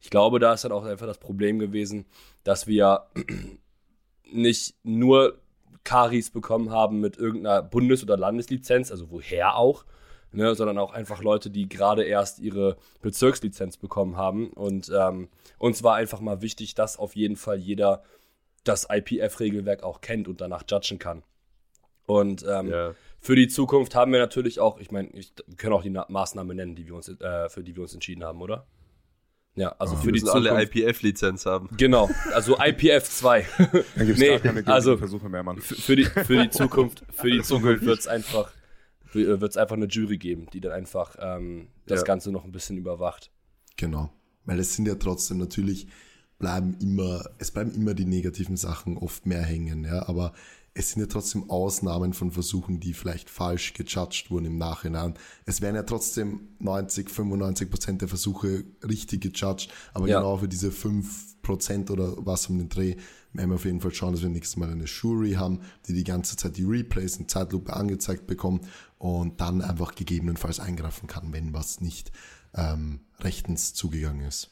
[0.00, 2.06] Ich glaube, da ist dann auch einfach das Problem gewesen,
[2.44, 3.08] dass wir
[4.32, 5.38] nicht nur
[5.84, 9.84] Karis bekommen haben mit irgendeiner Bundes- oder Landeslizenz, also woher auch,
[10.32, 14.48] ne, sondern auch einfach Leute, die gerade erst ihre Bezirkslizenz bekommen haben.
[14.54, 18.02] Und ähm, uns war einfach mal wichtig, dass auf jeden Fall jeder
[18.64, 21.22] das IPF-Regelwerk auch kennt und danach judgen kann.
[22.06, 22.94] Und ähm, Ja.
[23.20, 26.06] für die Zukunft haben wir natürlich auch, ich meine, ich, wir können auch die Na
[26.08, 28.66] Maßnahmen nennen, die wir uns, äh, für die wir uns entschieden haben, oder?
[29.56, 30.76] Ja, also für Wir die müssen alle Zukunft.
[30.76, 31.68] IPF-Lizenz haben.
[31.76, 33.46] Genau, also IPF 2.
[33.58, 33.70] Dann
[34.06, 35.58] gibt es Nee, gar keine also- Versuche mehr, Mann.
[35.60, 38.52] für, für, die, für die Zukunft, für die Zukunft wird es einfach,
[39.12, 42.04] wird's einfach eine Jury geben, die dann einfach ähm, das Ja.
[42.06, 43.30] Ganze noch ein bisschen überwacht.
[43.76, 44.12] Genau.
[44.44, 45.88] Weil es sind ja trotzdem natürlich,
[46.40, 50.32] bleiben immer, es bleiben immer die negativen Sachen oft mehr hängen, ja, aber
[50.74, 55.14] es sind ja trotzdem Ausnahmen von Versuchen, die vielleicht falsch gejudged wurden im Nachhinein.
[55.44, 60.18] Es werden ja trotzdem 90, 95 Prozent der Versuche richtig gejudged, aber Ja.
[60.18, 62.96] genau für diese 5 Prozent oder was um den Dreh
[63.32, 66.04] werden wir auf jeden Fall schauen, dass wir nächstes Mal eine Jury haben, die die
[66.04, 68.66] ganze Zeit die Replays in Zeitlupe angezeigt bekommt
[68.98, 72.12] und dann einfach gegebenenfalls eingreifen kann, wenn was nicht
[72.54, 74.50] ähm, rechtens zugegangen ist.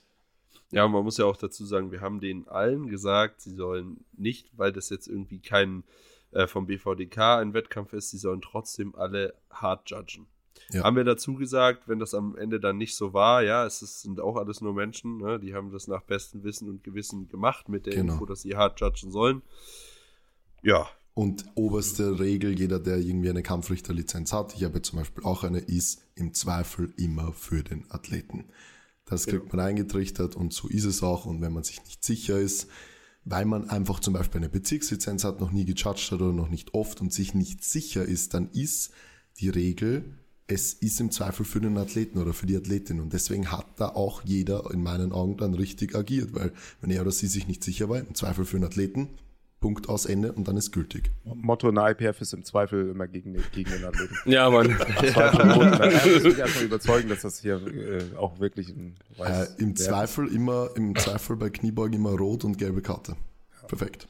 [0.71, 4.51] Ja, man muss ja auch dazu sagen, wir haben denen allen gesagt, sie sollen nicht,
[4.57, 5.83] weil das jetzt irgendwie kein
[6.33, 10.27] äh, vom BVDK ein Wettkampf ist, sie sollen trotzdem alle hart judgen.
[10.71, 10.85] Ja.
[10.85, 14.03] Haben wir dazu gesagt, wenn das am Ende dann nicht so war, ja, es ist,
[14.03, 17.69] sind auch alles nur Menschen, ne, die haben das nach bestem Wissen und Gewissen gemacht
[17.71, 18.15] mit der Genau.
[18.15, 19.41] Info, dass sie hart judgen sollen.
[20.63, 25.43] Ja, Und oberste Regel, jeder, der irgendwie eine Kampfrichterlizenz hat, ich habe zum Beispiel auch
[25.45, 28.45] eine, ist im Zweifel immer für den Athleten.
[29.09, 31.27] Das kriegt man eingetrichtert und so ist es auch.
[31.27, 32.69] Und wenn man sich nicht sicher ist,
[33.25, 36.75] weil man einfach zum Beispiel eine Bezirkslizenz hat, noch nie gejudged hat oder noch nicht
[36.75, 38.91] oft und sich nicht sicher ist, dann ist
[39.39, 40.05] die Regel,
[40.47, 43.01] es ist im Zweifel für den Athleten oder für die Athletin.
[43.01, 47.03] Und deswegen hat da auch jeder in meinen Augen dann richtig agiert, weil wenn er
[47.03, 49.11] oder sie sich nicht sicher war, im Zweifel für den Athleten,
[49.61, 51.11] Punkt aus Ende und dann ist gültig.
[51.25, 54.15] Motto in der IPF ist im Zweifel immer gegen den, gegen den Athleten.
[54.31, 54.71] Ja, Mann.
[54.77, 59.77] Zweifel muss mich erstmal überzeugen, dass das hier äh, auch wirklich ein Äh, weiß, Im
[59.79, 63.17] wer- Zweifel immer, im Zweifel bei Kniebeugen immer rot und gelbe Karte.
[63.67, 64.07] Perfekt.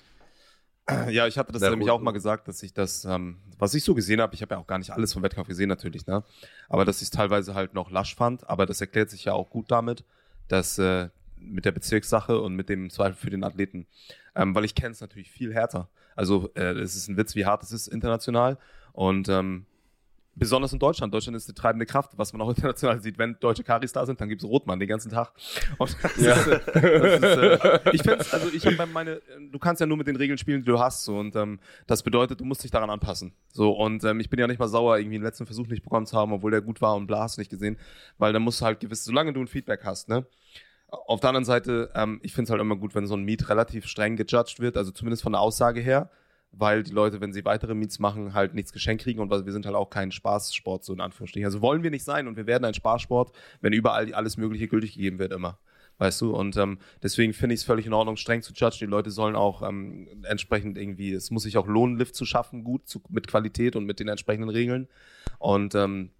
[1.10, 1.96] Ja, ich hatte das Na, nämlich gut.
[1.96, 4.58] auch mal gesagt, dass ich das, ähm, was ich so gesehen habe, ich habe ja
[4.60, 6.24] auch gar nicht alles vom Wettkampf gesehen natürlich, ne?
[6.70, 9.50] Aber dass ich es teilweise halt noch lasch fand, aber das erklärt sich ja auch
[9.50, 10.04] gut damit,
[10.48, 11.10] dass äh,
[11.40, 13.86] mit der Bezirkssache und mit dem Zweifel für den Athleten.
[14.34, 15.88] Ähm, weil ich kenne es natürlich viel härter.
[16.16, 18.58] Also äh, es ist ein Witz, wie hart es ist international.
[18.92, 19.66] Und ähm,
[20.38, 21.12] besonders in Deutschland.
[21.12, 23.18] Deutschland ist die treibende Kraft, was man auch international sieht.
[23.18, 25.32] Wenn deutsche Karis da sind, dann gibt's Rotmann den ganzen Tag.
[26.18, 26.34] Ja.
[26.34, 29.20] ist, äh, ist, äh, ich finde also ich habe meine,
[29.50, 32.02] du kannst ja nur mit den Regeln spielen, die du hast, so und ähm, das
[32.02, 33.32] bedeutet, du musst dich daran anpassen.
[33.52, 36.06] So und ähm, ich bin ja nicht mal sauer, irgendwie den letzten Versuch nicht bekommen
[36.06, 37.78] zu haben, obwohl der gut war und bla hast du nicht gesehen,
[38.18, 40.26] weil dann musst du halt gewiss, solange du ein Feedback hast, ne.
[40.88, 43.48] Auf der anderen Seite, ähm, ich finde es halt immer gut, wenn so ein Meet
[43.50, 46.10] relativ streng gejudged wird, also zumindest von der Aussage her,
[46.50, 49.66] weil die Leute, wenn sie weitere Meets machen, halt nichts geschenkt kriegen und wir sind
[49.66, 51.44] halt auch kein Spaßsport, so in Anführungsstrichen.
[51.44, 54.94] Also wollen wir nicht sein und wir werden ein Spaßsport, wenn überall alles Mögliche gültig
[54.94, 55.58] gegeben wird, immer.
[55.98, 56.30] Weißt du?
[56.30, 58.78] Und ähm, deswegen finde ich es völlig in Ordnung, streng zu judgen.
[58.78, 62.62] Die Leute sollen auch ähm, entsprechend irgendwie, es muss sich auch lohnen, Lift zu schaffen,
[62.62, 64.88] gut, zu, mit Qualität und mit den entsprechenden Regeln.
[65.38, 66.10] Und ähm,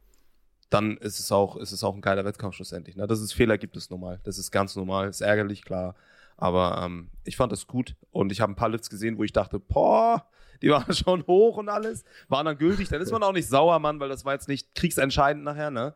[0.71, 2.97] dann ist es auch, ist es auch ein geiler Wettkampf schlussendlich.
[2.97, 3.07] Ne?
[3.07, 4.21] Das ist Fehler gibt es normal.
[4.25, 5.95] Das ist ganz normal, ist ärgerlich, klar.
[6.37, 9.33] Aber ähm, ich fand das gut und ich habe ein paar Lifts gesehen, wo ich
[9.33, 10.25] dachte, boah,
[10.63, 12.89] die waren schon hoch und alles, waren dann gültig.
[12.89, 15.95] Dann ist man auch nicht sauer, Mann, weil das war jetzt nicht kriegsentscheidend nachher, ne?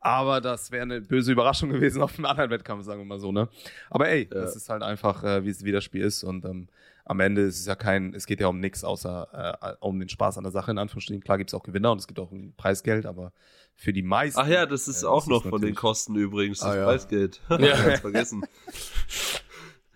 [0.00, 3.32] Aber das wäre eine böse Überraschung gewesen auf einem anderen Wettkampf, sagen wir mal so,
[3.32, 3.48] ne?
[3.90, 4.40] Aber ey, Ja.
[4.42, 6.68] das ist halt einfach, äh, wie es wie das Spiel ist und ähm,
[7.04, 10.08] am Ende ist es ja kein, es geht ja um nichts außer äh, um den
[10.08, 11.22] Spaß an der Sache, in Anführungsstrichen.
[11.22, 13.32] Klar gibt's auch Gewinner und es gibt auch ein Preisgeld, aber
[13.76, 14.40] für die meisten.
[14.40, 16.84] Ach ja, das ist äh, auch ist noch von den Kosten übrigens, das Ah, ja.
[16.86, 17.40] Preisgeld.
[17.50, 17.56] Ja.
[17.58, 18.42] Ganz vergessen.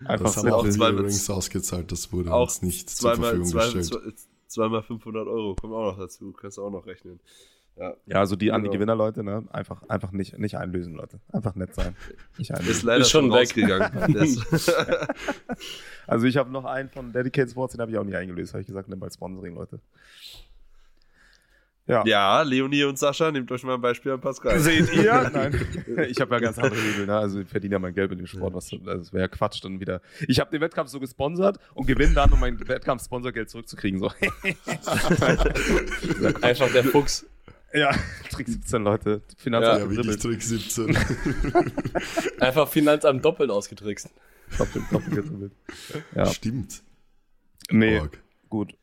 [0.05, 0.41] Einfach Das so.
[0.41, 3.63] haben auch wir zweimal- übrigens ausgezahlt, das wurde Auch uns nicht zur zweimal, Verfügung zwei,
[3.65, 3.85] gestellt.
[4.17, 7.19] zwei, zweimal 500 Euro, kommt auch noch dazu, kannst du auch noch rechnen.
[7.77, 8.73] Ja, Ja, also die an die Genau.
[8.73, 9.45] Gewinnerleute, ne?
[9.51, 11.19] Einfach, einfach nicht, nicht einlösen, Leute.
[11.31, 11.95] Einfach nett sein.
[12.37, 12.87] Nicht ist einlösen.
[12.87, 13.39] leider Ist schon schon weg.
[13.39, 14.13] rausgegangen.
[14.13, 14.75] Das-
[16.07, 18.61] Also ich habe noch einen von Dedicated Sports, den habe ich auch nicht eingelöst, habe
[18.61, 19.79] ich gesagt, nimm mal Sponsoring, Leute.
[21.91, 22.03] Ja.
[22.05, 24.57] ja, Leonie und Sascha, nehmt euch mal ein Beispiel an Pascal.
[24.59, 25.29] Seht ihr?
[25.33, 25.59] Nein.
[26.09, 27.17] Ich habe ja ganz andere Regeln, ne?
[27.17, 29.61] Also ich verdiene ja mein Geld mit dem Sport, was also das wäre ja Quatsch
[29.61, 30.01] dann wieder.
[30.27, 33.99] Ich habe den Wettkampf so gesponsert und gewinne dann, um mein Wettkampf-Sponsorgeld zurückzukriegen.
[33.99, 34.07] So.
[36.41, 37.25] Einfach der Fuchs.
[37.73, 37.91] Ja,
[38.29, 39.21] Trick 17, Leute.
[39.27, 40.21] Ja, Finanzamt wirklich gedribbelt.
[40.21, 40.97] Trick 17.
[42.39, 44.09] Einfach Finanzamt doppelt ausgetrickst.
[44.57, 45.51] Doppelt, doppelt.
[46.15, 46.83] Ja, Stimmt.
[47.69, 48.17] nee, Org.
[48.49, 48.75] gut.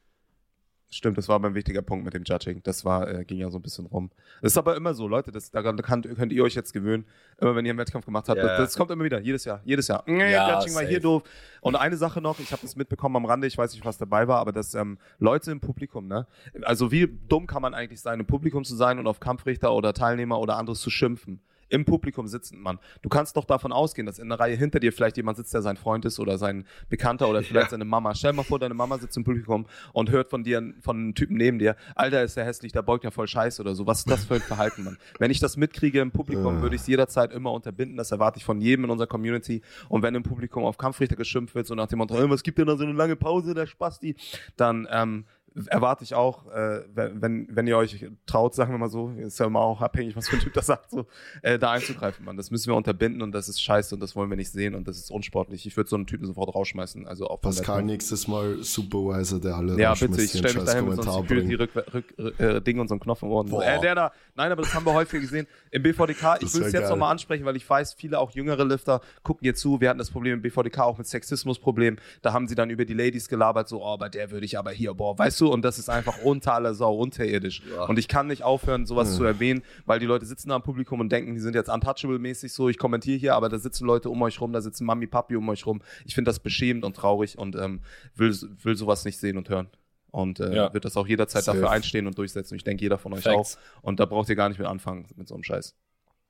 [0.91, 2.63] Stimmt, das war aber ein wichtiger Punkt mit dem Judging.
[2.63, 4.11] Das war, äh, ging ja so ein bisschen rum.
[4.41, 7.05] Das ist aber immer so, Leute, das, daran kann, könnt ihr euch jetzt gewöhnen.
[7.39, 8.47] Immer wenn ihr einen Wettkampf gemacht habt, Ja.
[8.47, 10.03] das, das kommt immer wieder, jedes Jahr, jedes Jahr.
[10.07, 11.01] Nee, Ja, Judging war hier safe.
[11.01, 11.23] doof.
[11.61, 14.29] Und eine Sache noch, ich habe das mitbekommen am Rande, ich weiß nicht, was dabei
[14.29, 16.27] war, aber dass ähm, Leute im Publikum, ne?
[16.63, 19.93] Also wie dumm kann man eigentlich sein, im Publikum zu sein und auf Kampfrichter oder
[19.93, 21.41] Teilnehmer oder anderes zu schimpfen?
[21.71, 22.79] Im Publikum sitzend, Mann.
[23.03, 25.63] Du kannst doch davon ausgehen, dass in der Reihe hinter dir vielleicht jemand sitzt, der
[25.63, 27.71] sein Freund ist oder sein Bekannter oder vielleicht Ja.
[27.71, 28.15] seine Mama.
[28.15, 31.37] Stell mal vor, deine Mama sitzt im Publikum und hört von dir, von einem Typen
[31.37, 33.87] neben dir, Alter, ist der hässlich, der beugt ja voll Scheiße oder so.
[33.87, 34.99] Was ist das für ein Verhalten, Mann?
[35.19, 37.97] Wenn ich das mitkriege im Publikum, würde ich es jederzeit immer unterbinden.
[37.97, 39.63] Das erwarte ich von jedem in unserer Community.
[39.89, 42.59] Und wenn im Publikum auf Kampfrichter geschimpft wird, so nach dem Motto, "Ey, was gibt
[42.59, 44.17] denn da so eine lange Pause, der Spasti?
[44.57, 45.25] Dann, ähm,
[45.67, 49.47] erwarte ich auch, äh, wenn, wenn- ihr euch traut, sagen wir mal so, ist ja
[49.47, 51.07] immer auch abhängig, was für ein Typ das sagt, so,
[51.43, 52.37] äh, da einzugreifen, Mann.
[52.37, 54.89] Das müssen wir unterbinden und das ist scheiße und das wollen wir nicht sehen und
[54.89, 55.67] das ist unsportlich.
[55.67, 57.07] Ich würde so einen Typen sofort rausschmeißen.
[57.07, 61.03] Also der Pascal nächstes Mal Supervisor, der alle Ja, bitte, ich stelle mich dahin mit
[61.03, 61.27] so einem.
[61.29, 63.45] Security-Ding und so einem Knopf im Ohr.
[63.45, 63.63] Boah.
[63.63, 65.47] Äh, der da, nein, aber das haben wir häufig gesehen.
[65.71, 69.01] Im BVDK, ich will es jetzt nochmal ansprechen, weil ich weiß, viele auch jüngere Lifter
[69.23, 69.81] gucken hier zu.
[69.81, 71.97] Wir hatten das Problem im BVDK auch mit Sexismusproblem.
[72.23, 74.71] Da haben sie dann über die Ladies gelabert, so, oh, bei der würde ich aber
[74.71, 77.63] hier, boah, weißt du, und das ist einfach unter aller Sau, unterirdisch.
[77.71, 77.85] Ja.
[77.87, 79.17] Und ich kann nicht aufhören, sowas Ja.
[79.17, 82.53] zu erwähnen, weil die Leute sitzen da im Publikum und denken, die sind jetzt untouchable-mäßig
[82.53, 82.69] so.
[82.69, 85.49] Ich kommentiere hier, aber da sitzen Leute um euch rum, da sitzen Mami, Papi um
[85.49, 85.81] euch rum.
[86.05, 87.81] Ich finde das beschämend und traurig und ähm,
[88.15, 89.69] will, will sowas nicht sehen und hören.
[90.11, 90.73] Und äh, Ja.
[90.75, 91.59] wird das auch jederzeit Safe.
[91.59, 92.55] dafür einstehen und durchsetzen.
[92.55, 93.57] Ich denke, jeder von euch Facts.
[93.59, 93.83] auch.
[93.83, 95.75] Und da braucht ihr gar nicht mit anfangen mit so einem Scheiß.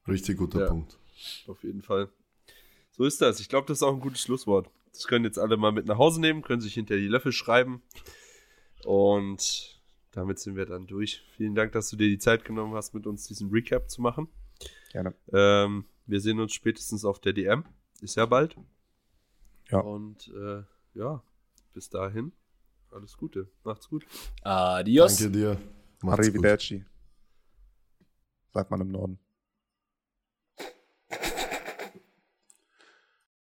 [0.09, 0.67] Richtig guter Ja.
[0.67, 0.99] Punkt.
[1.47, 2.09] Auf jeden Fall.
[2.91, 3.39] So ist das.
[3.41, 4.69] Ich glaube, das ist auch ein gutes Schlusswort.
[4.93, 7.83] Das können jetzt alle mal mit nach Hause nehmen, können sich hinter die Löffel schreiben.
[8.85, 9.81] Und
[10.13, 11.23] damit sind wir dann durch.
[11.37, 14.29] Vielen Dank, dass du dir die Zeit genommen hast, mit uns diesen Recap zu machen.
[14.93, 15.15] Gerne.
[15.33, 17.65] Ähm, wir sehen uns spätestens auf der DM.
[18.01, 18.57] Ist ja bald.
[19.71, 19.81] Ja.
[19.81, 20.63] Und äh,
[20.95, 21.23] ja,
[21.75, 22.33] bis dahin.
[22.91, 23.49] Alles Gute.
[23.65, 24.07] Macht's gut.
[24.43, 25.17] Adios.
[25.17, 25.49] Danke dir.
[26.03, 26.37] Macht's gut.
[26.37, 26.85] Arrivederci.
[28.53, 29.19] Sagt man im Norden.